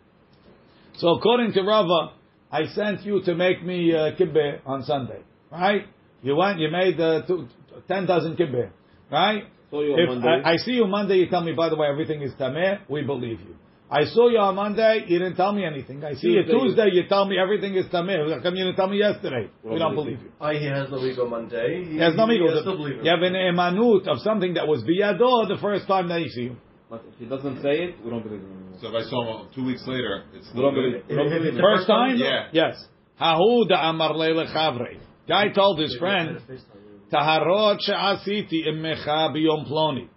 So 0.97 1.09
according 1.17 1.53
to 1.53 1.63
Rava, 1.63 2.13
I 2.51 2.67
sent 2.67 3.05
you 3.05 3.23
to 3.23 3.35
make 3.35 3.65
me 3.65 3.93
uh, 3.95 4.13
kibbeh 4.19 4.61
on 4.65 4.83
Sunday, 4.85 5.21
right? 5.51 5.87
You 6.23 6.37
went, 6.37 6.59
you 6.59 6.71
made 6.71 6.99
uh, 6.99 7.23
two, 7.27 7.49
ten 7.89 8.07
dozen 8.07 8.37
kibbeh, 8.37 8.71
right? 9.11 9.45
So 9.71 9.81
if 9.81 10.25
I, 10.25 10.53
I, 10.53 10.57
see 10.57 10.73
you 10.73 10.87
Monday, 10.87 11.17
you 11.17 11.29
tell 11.29 11.43
me, 11.43 11.53
by 11.53 11.69
the 11.69 11.77
way, 11.77 11.89
everything 11.89 12.23
is 12.23 12.33
tameh, 12.35 12.81
we 12.89 13.03
believe 13.03 13.41
you. 13.41 13.57
I 13.89 14.05
saw 14.05 14.29
you 14.29 14.39
on 14.39 14.57
Monday, 14.57 15.05
you 15.07 15.19
didn't 15.21 15.37
tell 15.37 15.53
me 15.53 15.65
anything. 15.65 16.03
I 16.05 16.15
see 16.15 16.27
Tuesday, 16.35 16.53
you 16.53 16.59
Tuesday, 16.61 16.89
you 16.93 17.03
tell 17.09 17.25
me 17.25 17.39
everything 17.39 17.75
is 17.77 17.87
tameh. 17.87 18.35
How 18.35 18.43
come 18.43 18.57
you 18.57 18.65
didn't 18.65 18.75
tell 18.77 18.89
me 18.89 18.99
yesterday? 18.99 19.49
Well, 19.63 19.75
we 19.75 19.79
don't 19.79 19.95
believe 19.95 20.19
believe 20.19 20.33
you. 20.41 20.45
I, 20.45 20.55
he 20.55 20.67
has 20.67 20.91
no 20.91 21.05
ego 21.07 21.29
Monday. 21.29 21.85
He, 21.85 21.93
He 21.93 21.99
has 21.99 22.15
no 22.17 22.27
he, 22.27 22.35
ego. 22.35 22.49
I 22.51 22.65
believe. 22.65 23.05
You 23.05 23.11
have 23.11 23.23
an 23.23 23.35
emanut 23.35 24.09
of 24.09 24.19
something 24.23 24.55
that 24.55 24.67
was 24.67 24.83
biyado 24.83 25.47
the 25.49 25.59
first 25.61 25.87
time 25.87 26.09
that 26.09 26.21
you 26.21 26.29
see 26.31 26.43
you. 26.51 26.57
But 26.91 27.05
if 27.13 27.19
he 27.19 27.27
doesn't 27.27 27.63
say 27.63 27.85
it, 27.85 27.95
we 28.05 28.11
don't 28.11 28.23
believe 28.25 28.41
him 28.41 28.51
anymore. 28.51 28.79
So 28.81 28.89
if 28.89 28.95
I 29.07 29.09
saw 29.09 29.43
him 29.43 29.49
two 29.55 29.65
weeks 29.65 29.87
later, 29.87 30.25
it's 30.35 30.49
We 30.53 30.63
don't 30.63 30.75
good. 30.75 30.83
believe, 30.83 31.03
we 31.09 31.15
don't 31.17 31.27
If- 31.29 31.33
if 31.33 31.39
believe 31.39 31.47
it's 31.47 31.57
him. 31.57 31.63
the 31.63 31.77
First 31.77 31.87
time? 31.87 32.17
Yeah. 32.17 32.49
Yes. 32.53 32.89
Hahu 33.21 33.69
da 33.69 33.89
amar 33.91 34.13
leile 34.15 34.47
chavre. 34.53 34.99
Guy 35.29 35.49
told 35.51 35.79
his 35.79 35.97
friend, 35.97 36.41
Taharot 37.13 37.79
she'asiti 37.83 38.65
immecha 38.67 39.31
biyom 39.35 39.69
ploni. 39.71 40.09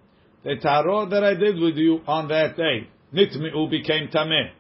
The 0.44 0.56
taharot 0.58 1.12
that 1.12 1.24
I 1.24 1.36
did 1.36 1.60
with 1.60 1.78
you 1.78 2.02
on 2.08 2.28
that 2.30 2.56
day, 2.58 2.88
nitmi'u 3.13 3.71
became 3.71 4.09
tameh. 4.09 4.51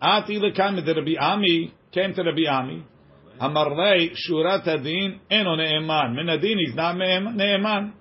Ati 0.00 0.38
lekam 0.38 0.84
the 0.84 0.94
Rabbi 0.94 1.16
Ami 1.18 1.72
came 1.92 2.14
to 2.14 2.22
Rabbi 2.22 2.46
Ami. 2.46 2.82
Amar 3.40 3.74
lei 3.76 4.10
shurat 4.10 4.66
adin 4.66 5.20
eno 5.30 5.56
ne'eman. 5.56 6.14
Min 6.14 6.28
adin 6.28 6.58
he's 6.58 6.74
not 6.74 6.96
me'em- 6.96 7.36
ne'eman. 7.36 7.92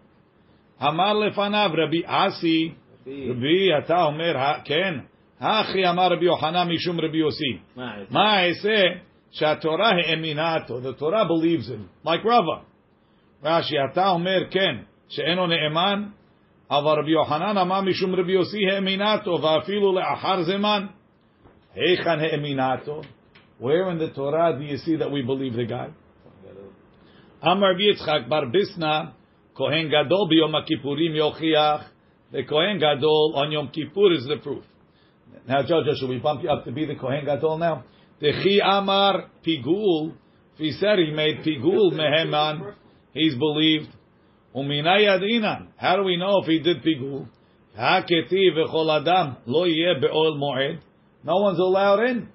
Amar 0.80 1.16
lefanav 1.16 1.74
Rabbi 1.74 2.04
Asi. 2.08 2.74
Rabbi 3.08 3.86
אתה 3.86 4.04
אומר, 4.04 4.38
"ה- 4.38 4.60
כן, 4.66 5.00
הכי 5.40 5.90
אמר 5.90 6.08
רבי 6.08 6.26
יוחנן 6.26 6.70
משום 6.70 7.00
רבי 7.00 7.18
יוסי. 7.18 7.58
מה, 7.76 7.96
it's- 7.96 8.14
מה 8.14 8.46
אעשה 8.46 8.84
שהתורה 9.32 9.90
האמינה 9.90 10.56
אותו, 10.56 10.80
the 10.80 11.02
Torah 11.02 11.26
believes 11.26 11.70
him, 11.70 12.08
like 12.08 12.24
Rava. 12.26 12.64
רש"י, 13.44 13.76
אתה 13.92 14.10
אומר 14.10 14.40
כן, 14.52 14.76
שאינו 15.10 15.48
נאמן, 15.48 16.04
אבל 16.70 17.00
רבי 17.00 17.12
יוחנן 17.12 17.58
אמר 17.58 17.82
משום 17.82 18.16
רבי 18.16 18.32
יוסי 18.32 18.70
האמינה 18.72 19.16
אותו, 19.16 19.42
ואפילו 19.42 19.94
לאחר 19.94 20.42
זמן. 20.42 20.86
היכן 21.76 22.20
האמינה 22.20 22.76
אותו? 22.76 23.02
Where 23.62 23.90
in 23.92 23.98
the 23.98 24.10
Torah 24.16 24.58
do 24.58 24.64
you 24.64 24.78
see 24.78 24.96
that 24.96 25.12
we 25.12 25.22
believe 25.22 25.56
the 25.56 25.66
guy? 25.66 25.90
אמר 27.46 27.68
רבי 27.74 27.84
יצחק 27.92 28.28
בר 28.28 28.46
ביסנא, 28.52 29.02
כהן 29.56 29.88
גדול 29.88 30.30
ביום 30.30 30.56
הכיפורים 30.56 31.16
יוכיח, 31.16 31.94
the 32.34 32.44
Kohen 32.44 32.80
Gadol 32.80 33.36
on 33.36 33.52
Yom 33.52 33.68
Kippur 33.68 34.12
is 34.12 34.26
the 34.26 34.38
proof. 34.42 34.64
Now, 35.48 35.62
Jojo, 35.62 35.96
should 35.96 36.10
we 36.10 36.18
bump 36.18 36.42
you 36.42 36.50
up 36.50 36.66
to 36.66 36.72
be 36.72 36.86
the 36.86 36.96
Kohen 36.96 37.26
Gadol 37.26 37.60
now? 37.60 37.84
The 38.20 38.32
Chi 38.32 38.78
Amar 38.78 39.30
Pigul, 39.46 40.14
if 40.54 40.60
he 40.60 40.72
said 40.72 40.98
he 40.98 41.12
made 41.12 41.44
Pigul 41.46 41.94
Meheman, 41.94 42.74
he's 43.14 43.36
believed. 43.36 43.88
Uminay 44.56 45.08
Adinan, 45.08 45.68
how 45.78 45.96
do 45.96 46.04
we 46.04 46.18
know 46.18 46.42
if 46.42 46.48
he 46.48 46.60
did 46.60 46.84
Pigul? 46.84 47.28
Haketi 47.78 48.50
v'chol 48.56 49.02
adam 49.02 49.38
lo 49.48 49.64
yeh 49.64 50.00
be'ol 50.00 50.38
moed. 50.40 50.80
No 51.24 51.38
one's 51.38 51.60
allowed 51.60 52.02
in. 52.02 52.30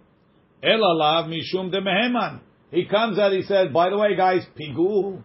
El 0.63 0.81
alav 0.81 1.29
mishum 1.29 1.71
de 1.71 1.81
meheman. 1.81 2.41
He 2.71 2.87
comes 2.87 3.19
out, 3.19 3.33
he 3.33 3.43
said, 3.43 3.73
by 3.73 3.89
the 3.91 3.97
way, 3.97 4.17
guys, 4.17 4.45
Pigul. 4.59 5.23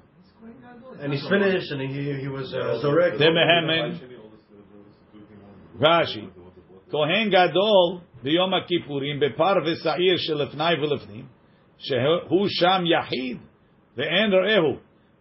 And 1.00 1.12
he's 1.12 1.28
finished, 1.28 1.72
and 1.72 1.82
he, 1.82 2.22
he 2.22 2.28
was 2.28 2.54
uh, 2.54 2.80
direct. 2.82 3.18
De 3.18 3.26
mehemen. 3.26 4.00
Rashi. 5.80 6.30
כהן 6.94 7.30
גדול 7.30 8.00
ביום 8.24 8.54
הכיפורים 8.54 9.20
בפר 9.20 9.54
ושעיר 9.66 10.18
שלפני 10.18 10.74
ולפנים, 10.82 11.26
שהוא 11.78 12.48
שם 12.50 12.84
יחיד 12.86 13.38
ואין 13.98 14.34
רעהו, 14.34 14.78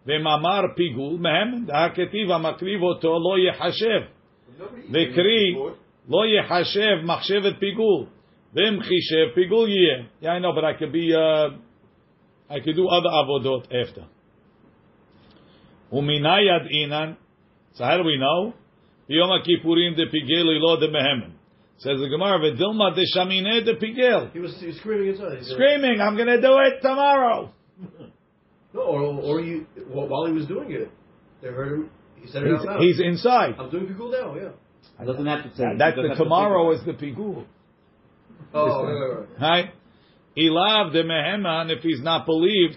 ומאמר 0.07 0.61
פיגול 0.75 1.17
מהם, 1.19 1.65
הכתיב 1.73 2.31
המקריב 2.31 2.81
אותו 2.81 3.19
לא 3.19 3.39
יחשב, 3.49 4.01
וקרי 4.89 5.55
לא 6.09 6.25
יחשב 6.25 7.05
מחשבת 7.05 7.59
פיגול, 7.59 8.05
ואם 8.53 8.81
חישב 8.81 9.33
פיגול 9.35 9.69
יהיה. 9.69 10.03
Yeah, 10.21 10.33
I 10.33 10.39
know, 10.39 10.53
but 10.53 10.65
I 10.65 10.73
could 10.73 10.91
be, 10.91 11.13
uh, 11.13 11.49
I 12.49 12.59
could 12.59 12.75
do 12.75 12.87
other 12.87 13.09
עבודות 13.09 13.67
after. 13.71 14.03
Uminayad 15.91 16.67
inan. 16.71 17.15
So 17.73 17.83
how 17.85 17.97
do 17.97 18.03
we 18.03 18.17
know? 18.17 18.53
Yom 19.07 19.29
Kippurim 19.45 19.95
de 19.95 20.05
pigel 20.07 20.47
ilo 20.57 20.79
de 20.79 20.87
mehemen. 20.87 21.33
Says 21.77 21.99
the 21.99 22.07
Gemara, 22.07 22.39
"V'dilma 22.39 22.95
de 22.95 23.03
shamine 23.13 23.65
de 23.65 23.75
pigel." 23.75 24.31
He 24.33 24.39
was, 24.39 24.59
he 24.59 24.67
was 24.67 24.77
screaming 24.77 25.09
inside. 25.09 25.37
He 25.39 25.43
said- 25.43 25.53
Screaming, 25.53 25.99
"I'm 26.01 26.15
going 26.15 26.27
to 26.27 26.41
do 26.41 26.57
it 26.59 26.81
tomorrow." 26.81 27.51
No, 28.74 28.80
or, 28.82 29.02
or 29.22 29.40
you, 29.40 29.66
well, 29.88 30.08
while 30.08 30.26
he 30.26 30.32
was 30.32 30.46
doing 30.46 30.70
it, 30.72 30.90
they 31.42 31.48
heard 31.48 31.72
him. 31.72 31.90
He 32.16 32.28
said 32.28 32.42
it 32.42 32.50
He's, 32.50 32.58
out 32.60 32.66
loud. 32.66 32.80
he's 32.80 33.00
inside. 33.00 33.54
I'm 33.58 33.70
doing 33.70 33.86
pigul 33.86 34.10
now. 34.12 34.34
Yeah. 34.34 34.50
It 35.00 35.06
doesn't 35.06 35.26
have 35.26 35.44
to 35.44 35.56
say. 35.56 35.64
That- 35.78 35.98
it 35.98 36.08
the 36.10 36.14
tomorrow 36.16 36.72
is 36.72 36.84
the 36.84 36.92
pigul. 36.92 37.44
Oh, 38.52 38.84
right, 38.84 38.92
right, 38.92 39.18
right. 39.18 39.40
Right? 39.40 39.74
Ilav 40.36 40.92
de 40.92 41.02
meheman, 41.04 41.70
if 41.76 41.82
he's 41.82 42.02
not 42.02 42.26
believed. 42.26 42.76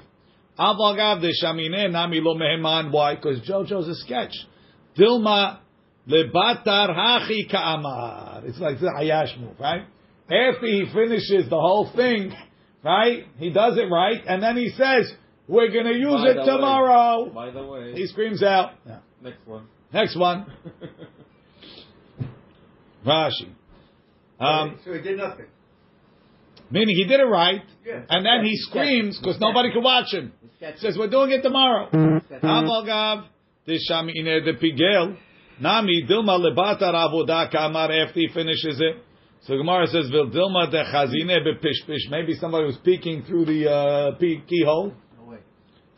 Avagav 0.60 1.22
de 1.22 1.32
shamine 1.44 1.92
nami 1.92 2.20
lo 2.22 2.36
meheman. 2.36 2.92
Why? 2.92 3.16
Because 3.16 3.40
JoJo's 3.42 3.88
a 3.88 3.96
sketch. 3.96 4.34
Dilma 4.98 5.60
lebatar 6.08 6.96
hachi 6.96 7.50
ka'amar. 7.50 8.44
It's 8.46 8.60
like 8.60 8.80
the 8.80 8.88
Hayash 8.88 9.40
move, 9.40 9.60
right? 9.60 9.84
After 10.26 10.66
he 10.66 10.86
finishes 10.94 11.50
the 11.50 11.60
whole 11.60 11.92
thing, 11.96 12.34
right? 12.84 13.26
He 13.38 13.50
does 13.52 13.78
it 13.78 13.90
right, 13.92 14.22
and 14.28 14.42
then 14.42 14.58
he 14.58 14.70
says, 14.70 15.12
we're 15.52 15.70
going 15.72 15.86
to 15.86 15.94
use 16.10 16.22
By 16.24 16.30
it 16.30 16.34
the 16.36 16.40
way. 16.40 16.46
tomorrow. 16.46 17.30
By 17.30 17.52
the 17.52 17.64
way, 17.72 17.94
He 17.94 18.08
screams 18.08 18.42
out. 18.42 18.72
Yeah. 18.88 19.00
Next 19.22 19.46
one. 19.46 19.66
Next 19.94 20.16
one. 20.18 20.46
Rashi. 23.06 23.50
Um, 24.40 24.80
so 24.84 24.94
he 24.94 25.02
did 25.02 25.18
nothing. 25.18 25.46
meaning 26.72 26.96
he 26.96 27.06
did 27.06 27.20
it 27.20 27.24
right, 27.26 27.62
Yeah. 27.86 28.02
and 28.10 28.26
then 28.26 28.46
he 28.46 28.56
screams 28.58 29.20
because 29.20 29.40
nobody 29.40 29.72
could 29.74 29.84
watch 29.84 30.14
him. 30.14 30.32
It's. 30.60 30.82
Says 30.82 30.96
we're 30.98 31.10
doing 31.10 31.32
it 31.32 31.42
tomorrow. 31.42 31.90
Amalgav 31.92 33.26
deshami 33.68 34.12
ine 34.16 34.44
de 34.46 34.54
pigel 34.54 35.18
nami 35.60 36.06
dilma 36.10 36.38
lebatar 36.40 36.94
avoda 36.94 37.52
kamar 37.52 37.92
after 37.92 38.20
he 38.20 38.28
finishes 38.34 38.80
it. 38.80 38.98
So 39.44 39.58
Gemara 39.58 39.88
says 39.88 40.10
vil 40.12 40.30
dilma 40.30 40.70
de 40.72 40.84
chazine 40.92 41.38
bepishpish. 41.46 42.10
Maybe 42.10 42.36
somebody 42.36 42.66
was 42.66 42.78
peeking 42.84 43.24
through 43.28 43.46
the 43.46 43.70
uh, 43.70 44.12
pe- 44.20 44.42
keyhole. 44.48 44.94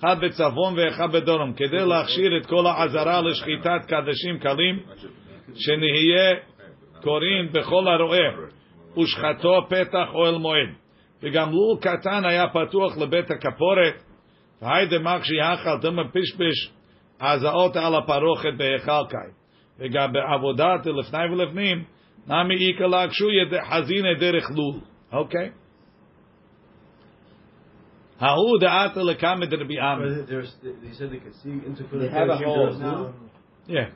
אחד 0.00 0.16
בצפון 0.20 0.74
ואחד 0.76 1.12
בדרום, 1.12 1.52
כדי 1.52 1.86
להכשיר 1.86 2.36
את 2.36 2.46
כל 2.46 2.66
העזרה 2.66 3.20
לשחיטת 3.20 3.86
קדשים 3.86 4.38
קלים, 4.38 4.80
שנהיה 5.54 6.34
קוראים 7.02 7.52
בכל 7.52 7.88
הרועה, 7.88 8.30
ושחטו 8.98 9.66
פתח 9.68 10.08
אוהל 10.14 10.34
מועד. 10.34 10.68
וגם 11.22 11.50
לול 11.50 11.78
קטן 11.80 12.24
היה 12.24 12.48
פתוח 12.48 12.98
לבית 12.98 13.30
הכפורת, 13.30 13.94
והי 14.62 14.86
דמק 14.86 15.24
שיחל 15.24 15.76
דמה 15.82 16.02
פשפש, 16.08 16.72
הזעות 17.20 17.76
על 17.76 17.94
הפרוכת 17.94 18.54
בהיכל 18.56 19.06
קאי. 19.10 19.30
וגם 19.78 20.12
בעבודת 20.12 20.86
לפני 20.86 21.24
ולפנים, 21.32 21.84
נמי 22.26 22.68
איכא 22.68 22.82
להקשויה 22.82 23.44
חזינה 23.70 24.14
דרך 24.18 24.50
לול. 24.50 24.80
אוקיי? 25.12 25.50
Ha'u 28.20 28.58
da'ata 28.60 28.98
lekamed 28.98 29.50
Rabbi 29.50 29.78
Ami. 29.80 30.26
They 30.28 30.92
said 30.92 31.10
they 31.10 31.18
could 31.18 31.34
see 31.42 31.48
into 31.48 31.84
the 31.90 31.98
They 32.00 32.08
have 32.10 32.28
a 32.28 32.36
hole 32.36 32.78
now. 32.78 33.14
Yeah. 33.66 33.88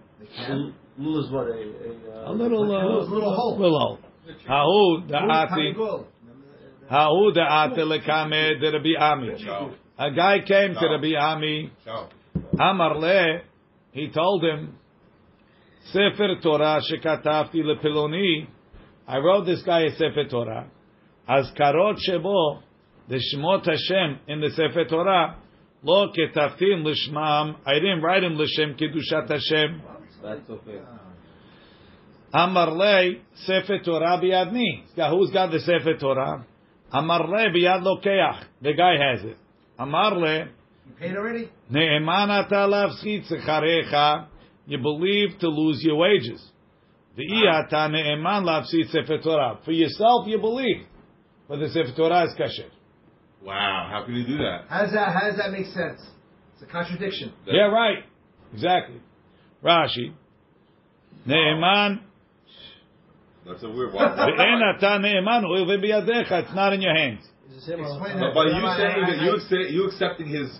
Lul 0.96 1.22
is 1.22 1.30
what, 1.30 1.48
a... 1.48 1.50
A, 1.50 2.30
uh, 2.30 2.32
little... 2.32 2.62
Uh, 2.62 3.04
little 3.04 3.34
hole. 3.34 3.58
Little 3.58 3.78
hole. 3.78 3.98
Ha'u 4.46 5.02
da'ati... 5.08 6.06
Ha'u 6.88 7.32
da'ata 7.36 7.84
lekamed 7.84 8.62
Rabbi 8.62 8.94
Ami. 8.98 9.34
A 9.98 10.10
guy 10.10 10.38
came 10.46 10.72
to 10.72 10.86
Rabbi 10.88 11.14
Ami. 11.20 11.70
Amar 12.58 12.96
le, 12.96 13.42
he 13.92 14.08
told 14.08 14.42
him, 14.42 14.74
Sefer 15.92 16.40
Torah 16.42 16.80
shekatafti 16.80 17.56
lepiloni. 17.56 18.46
I 19.06 19.18
wrote 19.18 19.44
this 19.44 19.62
guy 19.62 19.82
a 19.82 19.90
Sefer 19.90 20.24
Torah. 20.30 20.70
As 21.28 21.52
karot 21.58 21.98
shebo 22.08 22.62
the 23.08 23.16
Shemot 23.16 23.66
Hashem 23.66 24.20
in 24.28 24.40
the 24.40 24.50
Sefer 24.50 24.84
Torah, 24.88 25.36
lo 25.82 26.10
ketaftim 26.12 26.84
lishmam, 26.84 27.56
I 27.66 27.74
didn't 27.74 28.02
write 28.02 28.24
him 28.24 28.34
l'shem 28.34 28.76
kedushat 28.76 29.30
Hashem, 29.30 29.82
That's 30.22 30.48
okay. 30.48 30.80
Amar 32.32 32.72
le, 32.72 33.14
Sefer 33.46 33.78
Torah 33.84 34.18
biyadni. 34.20 34.84
Who's 35.10 35.30
got 35.30 35.52
the 35.52 35.60
Sefer 35.60 35.96
Torah? 35.98 36.44
Amar 36.92 37.28
le 37.28 37.52
biyad 37.52 37.82
lokeach. 37.84 38.44
The 38.60 38.72
guy 38.72 38.94
has 38.98 39.24
it. 39.24 39.36
Amar 39.78 40.16
le, 40.16 40.48
You 40.86 40.92
paid 40.98 41.16
already? 41.16 41.50
Ne'eman 41.70 42.30
ata 42.30 42.66
lafschit 42.66 43.30
secharecha. 43.30 44.26
You 44.66 44.78
believe 44.78 45.38
to 45.40 45.48
lose 45.48 45.82
your 45.82 45.96
wages. 45.96 46.42
Ve'i 47.16 47.42
ah. 47.46 47.62
ata 47.64 47.88
ne'eman 47.88 48.44
lafschit 48.44 48.90
sefer 48.90 49.18
Torah. 49.18 49.60
For 49.64 49.72
yourself, 49.72 50.26
you 50.26 50.38
believe. 50.38 50.86
But 51.48 51.60
the 51.60 51.68
sefer 51.68 51.94
Torah 51.96 52.24
is 52.24 52.34
kasher. 52.34 52.70
Wow. 53.44 53.88
How 53.90 54.04
can 54.04 54.14
you 54.14 54.26
do 54.26 54.38
that? 54.38 54.64
How 54.68 54.82
does 54.82 54.92
that, 54.92 55.12
how 55.12 55.28
does 55.28 55.36
that 55.36 55.52
make 55.52 55.66
sense? 55.66 56.00
It's 56.54 56.62
a 56.62 56.66
contradiction. 56.66 57.32
Yeah, 57.46 57.64
right. 57.64 58.04
Exactly. 58.52 59.00
Rashi. 59.62 60.12
Ne'eman 61.26 62.00
That's 63.46 63.62
a 63.62 63.70
weird 63.70 63.92
one. 63.92 64.08
ve'en 64.16 64.62
ata 64.74 64.98
ne'eman 64.98 65.42
ho'il 65.42 65.66
ve'biyadecha. 65.66 66.44
It's 66.44 66.54
not 66.54 66.72
in 66.72 66.80
your 66.80 66.94
hands. 66.94 67.20
It's 67.46 67.66
the 67.66 67.72
same 67.72 67.80
Explain 67.80 68.16
halacha. 68.16 68.20
that. 68.20 68.34
But 68.34 68.46
you 68.46 68.62
saying 68.76 69.04
that 69.06 69.22
you 69.22 69.34
accept, 69.34 69.70
you 69.72 69.86
accepting 69.86 70.28
his 70.28 70.58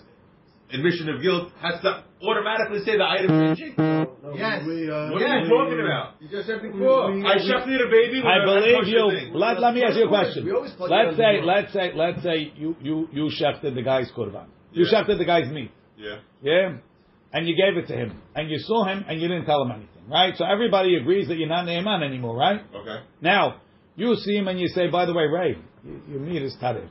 admission 0.74 1.08
of 1.08 1.22
guilt 1.22 1.50
has 1.62 1.80
to 1.82 2.02
automatically 2.22 2.80
say 2.84 2.96
the 2.96 3.04
item 3.04 3.30
changing. 3.56 3.74
No, 3.76 4.10
Yes. 4.34 4.64
We, 4.66 4.90
uh, 4.90 5.12
What 5.12 5.20
Yeah. 5.20 5.34
are 5.34 5.38
you 5.44 5.48
talking 5.48 5.80
about? 5.80 6.14
You 6.20 6.28
just 6.28 6.46
said 6.48 6.62
before. 6.62 7.12
we- 7.12 7.24
I 7.24 7.38
shafted 7.38 7.80
a 7.80 7.88
baby. 7.90 8.22
I 8.24 8.44
believe 8.44 8.88
you. 8.88 9.04
Let, 9.38 9.60
let 9.60 9.74
me 9.74 9.82
ask 9.84 9.96
you 9.96 10.04
a 10.06 10.08
question. 10.08 10.44
We 10.44 10.52
always 10.52 10.72
plug 10.72 10.90
Let's 10.90 11.16
say, 11.16 11.42
let's 11.42 11.72
say, 11.72 11.92
let's 11.94 12.22
say 12.22 12.52
you 12.56 12.76
you 12.80 13.08
you 13.12 13.30
shafted 13.30 13.74
the 13.74 13.82
guy's 13.82 14.10
kurban. 14.16 14.46
You 14.72 14.84
Yeah. 14.84 14.90
shafted 14.92 15.18
the 15.18 15.24
guy's 15.24 15.50
meat. 15.50 15.70
Yeah. 15.96 16.16
Yeah? 16.42 16.76
And 17.32 17.46
you 17.48 17.54
gave 17.56 17.76
it 17.82 17.86
to 17.88 17.94
him. 17.96 18.10
And 18.34 18.50
you 18.50 18.58
saw 18.58 18.84
him 18.84 19.04
and 19.08 19.20
you 19.20 19.28
didn't 19.28 19.46
tell 19.46 19.62
him 19.64 19.70
anything. 19.72 20.04
Right? 20.08 20.36
So 20.36 20.44
everybody 20.44 20.96
agrees 20.96 21.28
that 21.28 21.36
you're 21.38 21.48
not 21.48 21.64
ne'eman 21.66 22.02
anymore, 22.02 22.36
right? 22.36 22.60
Okay. 22.74 22.98
Now, 23.20 23.56
you 23.96 24.14
see 24.16 24.36
him 24.36 24.48
and 24.48 24.58
you 24.60 24.68
say, 24.68 24.88
by 24.88 25.04
the 25.06 25.14
way, 25.14 25.26
Ray, 25.26 25.58
you- 25.84 26.02
your 26.10 26.20
meat 26.20 26.42
is 26.42 26.56
tarif. 26.62 26.88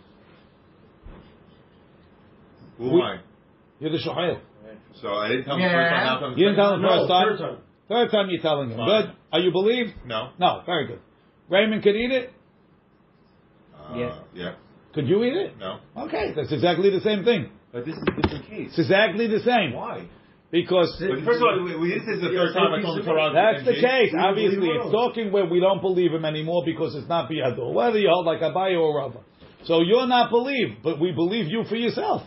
Who 2.77 2.89
am 2.89 3.01
I? 3.01 3.17
You're 3.83 3.91
the 3.91 3.97
shohel. 3.99 4.39
So 5.01 5.09
I 5.13 5.27
didn't 5.27 5.43
tell 5.43 5.55
him 5.55 5.61
Yeah. 5.61 5.67
the 5.67 5.75
first 5.75 5.91
time. 5.91 6.07
I'm 6.07 6.19
telling 6.19 6.37
You 6.39 6.45
didn't 6.45 6.55
tell 6.55 6.73
him 6.75 6.81
no, 6.81 6.87
first 6.87 7.09
time. 7.09 7.27
third 7.27 7.39
time. 7.39 7.57
Third 7.89 8.11
time 8.11 8.25
you're 8.29 8.41
telling 8.41 8.69
him. 8.71 8.77
Fine. 8.77 8.87
Good. 8.87 9.11
Are 9.33 9.39
you 9.41 9.51
believed? 9.51 9.91
No. 10.05 10.29
No. 10.39 10.61
Very 10.65 10.87
good. 10.87 10.99
Raymond 11.49 11.83
could 11.83 11.95
eat 11.95 12.11
it. 12.11 12.31
Uh, 13.75 13.95
Yes. 13.97 14.13
Yeah. 14.33 14.53
Could 14.93 15.07
you 15.09 15.23
eat 15.25 15.33
it? 15.35 15.57
No. 15.59 15.79
Okay. 16.07 16.31
That's 16.35 16.51
exactly 16.53 16.89
the 16.91 17.01
same 17.01 17.25
thing. 17.25 17.49
But 17.73 17.85
this 17.85 17.95
is 17.97 18.03
a 18.03 18.21
different 18.21 18.45
case. 18.47 18.69
It's 18.69 18.79
exactly 18.79 19.27
the 19.27 19.39
same. 19.41 19.73
Why? 19.73 20.05
Because 20.51 20.95
But 21.01 21.25
first 21.25 21.41
of 21.41 21.47
all, 21.49 21.63
we, 21.65 21.75
we 21.75 21.89
didn't 21.89 22.05
say 22.05 22.11
it's 22.13 22.21
the 22.21 22.29
Yeah, 22.29 22.45
third 22.45 22.53
time 22.53 22.71
I 22.71 22.77
same 22.77 22.85
told 22.85 22.97
him 22.99 23.03
piece 23.03 23.09
of 23.09 23.15
Torah. 23.17 23.33
That's 23.33 23.65
the 23.65 23.73
case. 23.73 24.13
Obviously, 24.17 24.69
it's 24.69 24.91
talking 24.91 25.31
where 25.31 25.45
we 25.45 25.59
don't 25.59 25.81
believe 25.81 26.13
him 26.13 26.23
anymore 26.23 26.63
because 26.65 26.95
it's 26.95 27.09
not 27.09 27.27
biyado. 27.29 27.73
Whether 27.73 27.97
you 27.99 28.07
hold 28.09 28.27
like 28.27 28.39
Abaye 28.39 28.79
or 28.79 28.95
Rava. 28.95 29.19
So 29.65 29.81
you're 29.81 30.05
not 30.07 30.29
believed, 30.29 30.83
but 30.83 30.99
we 30.99 31.11
believe 31.11 31.47
you 31.47 31.63
for 31.67 31.75
yourself. 31.75 32.21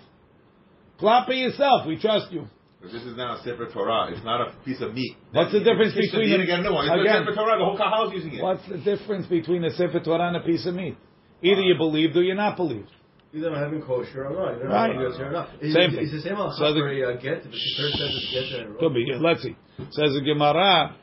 Clap 0.98 1.26
for 1.26 1.32
yourself. 1.34 1.86
We 1.86 1.98
trust 2.00 2.32
you. 2.32 2.46
But 2.80 2.92
this 2.92 3.02
is 3.02 3.16
now 3.16 3.36
a 3.36 3.42
separate 3.42 3.72
Torah. 3.72 4.12
It's 4.12 4.24
not 4.24 4.40
a 4.40 4.52
piece 4.64 4.80
of 4.80 4.94
meat. 4.94 5.16
What's 5.32 5.52
the 5.52 5.60
difference 5.60 5.94
between 5.94 6.30
the 6.30 6.36
a- 6.36 6.42
again? 6.42 6.62
No, 6.62 6.80
it's 6.80 6.90
a 6.90 7.00
again? 7.00 7.20
separate 7.20 7.34
Torah. 7.34 7.58
The 7.58 7.64
whole 7.64 7.76
kahal 7.76 8.08
is 8.08 8.14
using 8.14 8.34
it. 8.38 8.42
What's 8.42 8.66
the 8.68 8.78
difference 8.78 9.26
between 9.26 9.64
a 9.64 9.70
Sefer 9.70 10.00
Torah 10.00 10.28
and 10.28 10.36
a 10.36 10.40
piece 10.40 10.66
of 10.66 10.74
meat? 10.74 10.96
Either 11.42 11.60
you 11.62 11.76
believed 11.76 12.16
or 12.16 12.22
you're 12.22 12.34
not 12.36 12.56
believed. 12.56 12.90
Either 13.34 13.50
I'm 13.52 13.62
having 13.62 13.82
kosher 13.82 14.24
or 14.26 14.32
not. 14.32 14.54
Either 14.56 14.68
Right. 14.68 14.90
I'm 14.90 14.96
kosher 15.12 15.26
or 15.28 15.32
not. 15.32 15.48
It's, 15.60 15.74
Same 15.74 15.82
it's, 15.90 15.94
thing. 15.96 16.04
it's 16.04 16.12
the 16.12 16.20
same 16.22 16.36
So 16.36 16.72
the- 16.72 16.80
for 16.80 16.88
a 16.88 17.12
uh, 17.12 17.16
get. 17.20 17.44
If 17.44 17.46
it's 17.46 17.76
the 17.76 17.82
third 17.82 17.92
sentence 17.92 18.28
get 18.32 18.60
in 18.60 18.66
a 18.66 18.70
row. 18.70 18.78
Could 18.80 18.94
be. 18.94 19.04
Yeah, 19.08 19.18
Let's 19.20 19.42
see. 19.42 19.56
Says 19.78 20.12
the 20.14 20.22
Gemara. 20.24 20.96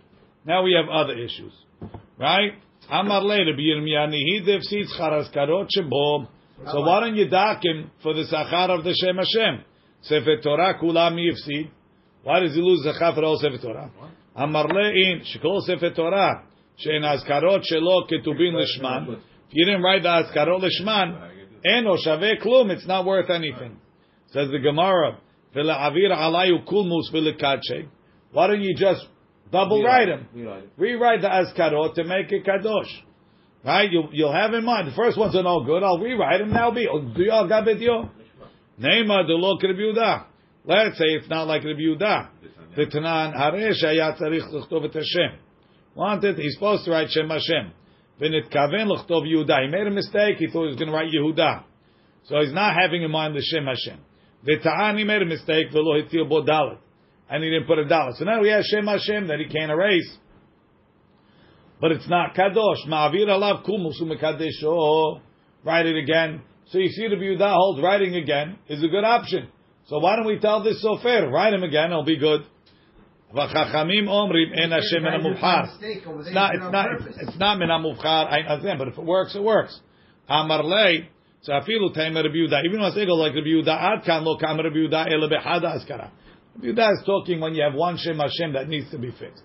Now 0.45 0.63
we 0.63 0.73
have 0.73 0.89
other 0.89 1.13
issues, 1.17 1.53
right? 2.19 2.51
Amar 2.89 3.21
later, 3.23 3.53
b'yirmiyani 3.53 4.45
defsitz 4.45 4.91
charas 4.99 5.33
karot 5.33 5.67
shebo. 5.77 6.27
So 6.71 6.81
why 6.81 6.99
don't 7.01 7.15
you 7.15 7.29
dock 7.29 7.63
him 7.63 7.91
for 8.01 8.13
the 8.13 8.23
sachar 8.23 8.69
of 8.77 8.83
the 8.83 8.93
Shem 8.93 9.15
Hashem? 9.17 9.63
Sefer 10.03 10.41
Torah 10.41 10.79
kulam 10.79 11.17
yifsid. 11.17 11.69
Why 12.23 12.39
does 12.39 12.53
he 12.53 12.61
lose 12.61 12.85
zakat 12.85 13.15
for 13.15 13.23
all 13.23 13.37
Sefer 13.37 13.57
Torah? 13.57 13.91
Amar 14.35 14.67
le'in 14.67 15.21
shekol 15.21 15.61
Sefer 15.61 15.91
Torah 15.93 16.43
she'en 16.77 17.01
azkarot 17.01 17.63
shelo 17.71 18.09
ketubin 18.09 18.53
lishman. 18.53 19.13
If 19.13 19.19
you 19.51 19.65
didn't 19.65 19.81
write 19.81 20.03
the 20.03 20.09
azkarot 20.09 20.61
lishman, 20.63 21.29
eno 21.65 21.97
shaveh 21.97 22.41
klum. 22.43 22.71
It's 22.71 22.87
not 22.87 23.05
worth 23.05 23.29
anything. 23.29 23.77
Says 24.31 24.49
the 24.51 24.59
Gemara. 24.59 25.19
V'le'avir 25.55 26.11
alayu 26.11 26.67
kulmus 26.67 27.13
v'lekache. 27.13 27.87
Why 28.31 28.47
don't 28.47 28.61
you 28.61 28.75
just 28.75 29.05
double 29.51 29.83
write 29.83 30.07
them? 30.07 30.27
Rewrite 30.33 30.63
it. 30.63 30.69
Rewrite 30.77 31.21
the 31.21 31.27
azkarot 31.27 31.93
to 31.95 32.03
make 32.03 32.31
it 32.31 32.45
kadosh. 32.45 32.89
Right? 33.63 33.89
You, 33.89 34.05
you'll 34.11 34.33
have 34.33 34.53
in 34.53 34.65
mind. 34.65 34.89
The 34.89 34.95
first 34.95 35.17
ones 35.17 35.35
are 35.35 35.43
no 35.43 35.63
good. 35.63 35.83
I'll 35.83 35.99
rewrite 35.99 36.39
them. 36.39 36.51
Now 36.51 36.71
be. 36.71 36.85
Do 37.15 37.23
y'all 37.23 37.47
got 37.47 37.67
it, 37.67 37.79
Neima 38.79 39.25
de 39.25 39.35
lo 39.35 39.57
Yehuda. 39.57 40.25
Let's 40.65 40.97
say 40.97 41.05
it's 41.05 41.29
not 41.29 41.47
like 41.47 41.63
Rabbi 41.63 41.79
Yehuda. 41.79 42.29
V'tanan 42.77 43.35
hareh 43.35 43.73
shaya 43.73 44.17
tzarich 44.17 44.51
l'chtov 44.51 44.85
et 44.85 44.93
Hashem. 44.93 45.39
Wanted, 45.95 46.37
he's 46.37 46.55
supposed 46.55 46.85
to 46.85 46.91
write 46.91 47.09
Shem 47.09 47.29
Hashem. 47.29 47.71
V'nitkaven 48.19 48.87
l'chtov 48.87 49.27
Yehuda. 49.27 49.65
He 49.65 49.67
made 49.69 49.87
a 49.87 49.91
mistake. 49.91 50.37
He 50.37 50.47
thought 50.47 50.63
he 50.63 50.67
was 50.69 50.75
going 50.75 50.87
to 50.87 50.93
write 50.93 51.11
Yehuda. 51.13 51.63
So 52.25 52.39
he's 52.39 52.53
not 52.53 52.75
having 52.79 53.03
in 53.03 53.11
mind 53.11 53.35
the 53.35 53.41
Shem 53.41 53.65
Hashem. 53.65 53.99
V'ta'an, 54.47 54.97
he 54.97 55.03
made 55.03 55.21
a 55.21 55.25
mistake. 55.25 55.71
V'lo 55.71 56.01
hitil 56.01 56.27
bo 56.27 56.43
dalet. 56.43 56.77
And 57.29 57.43
he 57.43 57.49
didn't 57.49 57.67
put 57.67 57.79
a 57.79 57.85
dalet. 57.85 58.15
So 58.17 58.25
now 58.25 58.43
he 58.43 58.49
has 58.49 58.65
Shem 58.65 58.87
Hashem 58.87 59.27
that 59.27 59.39
he 59.39 59.45
can't 59.45 59.71
erase. 59.71 60.17
But 61.79 61.91
it's 61.91 62.07
not 62.09 62.33
kadosh. 62.33 62.87
Ma'avir 62.87 63.27
alav 63.27 63.65
kumus 63.67 64.01
umekadesho. 64.01 65.19
Write 65.65 65.85
it 65.85 65.97
again. 65.97 66.41
So 66.67 66.77
you 66.79 66.89
see 66.89 67.07
the 67.07 67.15
Yehuda 67.15 67.53
holds 67.53 67.81
writing 67.81 68.15
again 68.15 68.57
is 68.67 68.83
a 68.83 68.87
good 68.87 69.03
option. 69.03 69.49
So 69.87 69.99
why 69.99 70.15
don't 70.15 70.25
we 70.25 70.39
tell 70.39 70.63
this 70.63 70.83
sofer? 70.83 71.29
Write 71.29 71.53
him 71.53 71.63
again, 71.63 71.91
it'll 71.91 72.05
be 72.05 72.17
good. 72.17 72.41
V'chachamim 73.35 74.07
omrim 74.07 74.57
en 74.57 74.71
Hashem 74.71 75.03
min 75.03 75.11
hamubchar. 75.13 75.77
It's 75.81 76.33
not, 76.33 76.55
it's 76.55 76.71
not, 76.71 76.85
it's, 77.07 77.37
not 77.37 77.57
min 77.59 77.69
hamubchar, 77.69 78.31
I 78.31 78.41
understand, 78.41 78.79
but 78.79 78.87
if 78.87 78.97
it 78.97 79.03
works, 79.03 79.35
it 79.35 79.43
works. 79.43 79.79
Amar 80.29 80.63
lei, 80.63 81.09
so 81.41 81.51
afilu 81.51 81.95
taim 81.95 82.15
Rabbi 82.15 82.29
Yehuda. 82.29 82.63
Even 82.65 82.79
when 82.79 82.91
I 82.91 82.95
say 82.95 83.05
go 83.05 83.15
like 83.15 83.33
Rabbi 83.35 83.47
Yehuda, 83.47 83.97
ad 83.97 84.05
kan 84.05 84.23
lo 84.23 84.37
kam 84.37 84.57
Rabbi 84.57 84.75
Yehuda 84.75 85.11
ele 85.11 85.29
behada 85.29 85.75
azkara. 85.75 86.11
Rabbi 86.55 86.67
Yehuda 86.67 86.91
is 86.93 87.03
talking 87.05 87.41
when 87.41 87.55
you 87.55 87.63
have 87.63 87.73
one 87.73 87.97
Shem 87.97 88.17
Hashem 88.17 88.53
that 88.53 88.69
needs 88.69 88.89
to 88.91 88.97
be 88.97 89.11
fixed. 89.11 89.43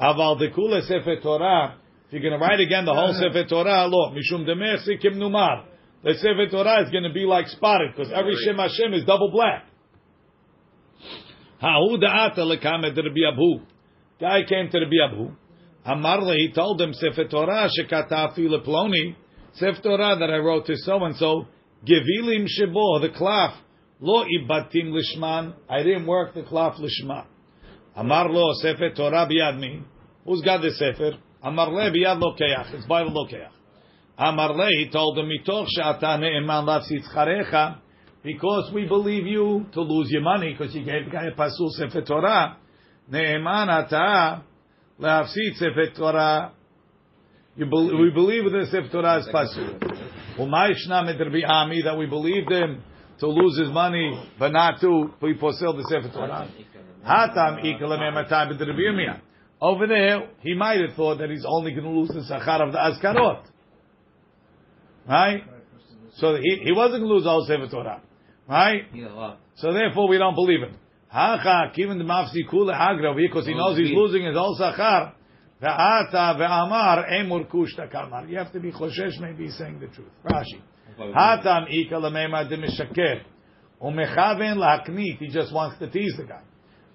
Aval 0.00 0.38
dekule 0.38 0.82
sefer 0.86 1.20
Torah, 1.22 1.76
if 2.06 2.12
you're 2.12 2.22
going 2.22 2.38
to 2.38 2.44
write 2.44 2.60
again 2.60 2.84
the 2.84 2.92
whole 2.92 3.14
sefer 3.14 3.46
Torah, 3.48 3.86
lo, 3.86 4.12
mishum 4.12 4.44
demeh 4.44 4.86
sikim 4.86 5.16
numar. 5.16 5.64
The 6.02 6.14
sefer 6.14 6.48
Torah 6.50 6.82
is 6.82 6.90
going 6.90 7.02
to 7.04 7.12
be 7.12 7.26
like 7.26 7.46
spotted, 7.48 7.92
because 7.94 8.10
every 8.12 8.34
Shem 8.44 8.56
Hashem 8.56 8.94
is 8.94 9.04
double 9.04 9.30
black. 9.30 9.66
Ha'u 11.60 11.98
da'ata 11.98 12.38
lekamed 12.38 12.96
Rabbi 12.96 13.20
Abu. 13.30 13.60
Guy 14.18 14.40
came 14.48 14.70
to 14.70 14.78
Rabbi 14.78 14.96
Abu. 15.06 15.30
Amarle, 15.86 16.36
he 16.36 16.52
told 16.52 16.80
him, 16.80 16.94
Sefer 16.94 17.28
Torah 17.28 17.68
shekatafi 17.68 18.38
leploni, 18.38 19.14
Sefer 19.54 19.82
Torah 19.82 20.16
that 20.18 20.30
I 20.30 20.38
wrote 20.38 20.66
to 20.66 20.76
so-and-so, 20.76 21.46
Gevilim 21.86 22.46
shebo, 22.46 23.02
the 23.02 23.08
klaf, 23.14 23.56
lo 24.00 24.24
ibatim 24.24 24.92
lishman, 24.92 25.54
I 25.68 25.82
didn't 25.82 26.06
work 26.06 26.34
the 26.34 26.42
klaf 26.42 26.80
lishma. 26.80 27.26
Amar 27.94 28.30
lo, 28.30 28.52
Sefer 28.62 28.94
Torah 28.94 29.28
biyad 29.30 29.82
Who's 30.24 30.40
got 30.42 30.62
the 30.62 30.70
Sefer? 30.70 31.18
Amarle 31.44 31.94
biyad 31.94 32.22
lokeach, 32.22 32.74
it's 32.74 32.86
Bible 32.86 33.12
lokeach. 33.12 33.59
Amarle, 34.20 34.68
he 34.76 34.90
told 34.90 35.18
him, 35.18 35.30
mitoch 35.30 35.66
she'ata 35.68 36.18
ne'eman 36.18 36.66
latzitzcharecha, 36.66 37.78
because 38.22 38.70
we 38.74 38.86
believe 38.86 39.26
you 39.26 39.64
to 39.72 39.80
lose 39.80 40.10
your 40.10 40.20
money 40.20 40.52
because 40.52 40.74
you 40.74 40.84
gave 40.84 41.06
the 41.06 41.10
guy 41.10 41.24
a 41.24 41.34
pasul 41.34 41.70
sefer 41.70 42.02
Torah. 42.02 42.58
Ne'eman 43.10 43.70
ata 43.70 44.42
le'afsit 45.00 45.54
sefer 45.56 45.86
Torah. 45.96 46.52
We 47.56 47.64
believe 47.64 48.44
that 48.52 48.68
sefer 48.70 48.88
Torah 48.92 49.20
is 49.20 49.28
pasul. 49.32 49.78
Umayishna 50.38 51.06
mit 51.06 51.44
Ami 51.48 51.80
that 51.82 51.96
we 51.96 52.04
believed 52.04 52.52
him 52.52 52.82
to 53.20 53.26
lose 53.26 53.58
his 53.58 53.70
money, 53.70 54.22
but 54.38 54.52
not 54.52 54.82
to 54.82 55.14
be 55.22 55.32
posel 55.32 55.76
the 55.76 55.86
sefer 55.88 56.12
Torah. 56.12 56.46
Hatam 57.06 57.64
ikalam 57.64 58.00
ematai 58.00 58.52
b'Rabbi 58.52 59.18
Over 59.62 59.86
there, 59.86 60.28
he 60.40 60.54
might 60.54 60.78
have 60.82 60.94
thought 60.94 61.18
that 61.18 61.30
he's 61.30 61.46
only 61.48 61.72
going 61.72 61.84
to 61.84 61.90
lose 61.90 62.08
the 62.08 62.20
sachar 62.20 62.66
of 62.66 62.72
the 62.72 62.78
azkarot. 62.78 63.44
Right? 65.10 65.42
So 66.16 66.36
he, 66.36 66.60
he 66.64 66.72
wasn't 66.72 67.02
going 67.02 67.08
to 67.08 67.14
lose 67.14 67.24
whole 67.24 67.44
sefer 67.44 67.66
Torah. 67.68 68.00
Right? 68.48 68.82
So 69.56 69.72
therefore, 69.72 70.08
we 70.08 70.18
don't 70.18 70.34
believe 70.36 70.60
him. 70.60 70.76
Hacha, 71.08 71.72
given 71.74 71.98
the 71.98 72.04
mafsi 72.04 72.48
kule 72.48 72.70
agra, 72.70 73.14
because 73.16 73.46
he 73.46 73.54
knows 73.54 73.76
he's 73.76 73.90
losing 73.90 74.24
his 74.24 74.36
whole 74.36 74.56
sachar. 74.56 75.12
Ve'ata 75.60 76.38
ve'amar 76.38 77.10
emur 77.10 77.50
kushta 77.50 77.90
kamar. 77.90 78.26
You 78.26 78.38
have 78.38 78.52
to 78.52 78.60
be 78.60 78.70
choshesh, 78.70 79.18
maybe 79.20 79.46
he's 79.46 79.58
saying 79.58 79.80
the 79.80 79.88
truth. 79.88 80.12
Rashi. 80.24 80.60
Hatam 80.98 81.66
ika 81.68 81.96
lemema 81.96 82.48
de 82.48 82.56
mishaker. 82.56 83.22
Umechaven 83.82 84.56
lahaknit. 84.56 85.18
He 85.18 85.28
just 85.28 85.52
wants 85.52 85.78
to 85.80 85.90
tease 85.90 86.14
the 86.16 86.24
guy. 86.24 86.42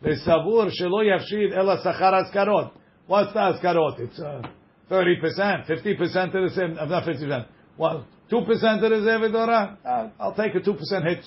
Ve'savur 0.01 0.71
shelo 0.79 1.03
yafshid 1.03 1.55
ela 1.55 1.81
sachar 1.83 2.23
azkarot. 2.23 2.71
What's 3.07 3.33
the 3.33 3.39
azkarot? 3.39 3.99
It's 3.99 4.19
uh, 4.19 4.41
30%, 4.89 5.67
50% 5.67 6.25
of 6.25 6.31
the 6.31 6.49
same, 6.55 6.75
not 6.75 7.03
50%. 7.03 7.47
Well, 7.77 8.05
two 8.29 8.41
percent 8.45 8.83
of 8.83 8.91
his 8.91 9.07
every 9.07 9.31
Torah, 9.31 9.77
I'll 10.19 10.33
take 10.35 10.55
a 10.55 10.59
two 10.61 10.73
percent 10.73 11.05
hit. 11.05 11.25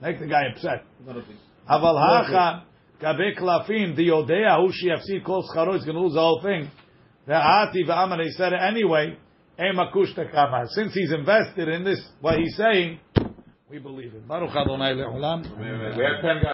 Make 0.00 0.18
the 0.18 0.26
guy 0.26 0.46
upset. 0.54 0.84
Aval 1.68 1.98
hacha 1.98 2.64
gabe 3.00 3.36
klafim 3.38 3.94
diyodea 3.98 4.56
who 4.56 4.72
she 4.72 4.88
yafsid 4.88 5.24
kol 5.24 5.42
scharo 5.54 5.74
is 5.76 5.84
going 5.84 5.96
to 5.96 6.02
lose 6.02 6.14
the 6.14 6.20
whole 6.20 6.40
thing. 6.42 6.70
The 7.26 7.34
ati 7.34 7.84
v'amar 7.84 8.20
he 8.22 8.30
said 8.30 8.52
it 8.52 8.60
anyway. 8.60 9.16
Since 9.58 10.94
he's 10.94 11.12
invested 11.12 11.68
in 11.68 11.84
this, 11.84 12.00
what 12.22 12.38
he's 12.38 12.56
saying, 12.56 12.98
we 13.68 13.78
believe 13.78 14.14
it. 14.14 14.26
Baruch 14.26 14.56
Adonai 14.56 14.94
le'olam. 14.94 15.42
We 15.58 15.66
have 16.02 16.22
ten 16.22 16.40
guys. 16.42 16.46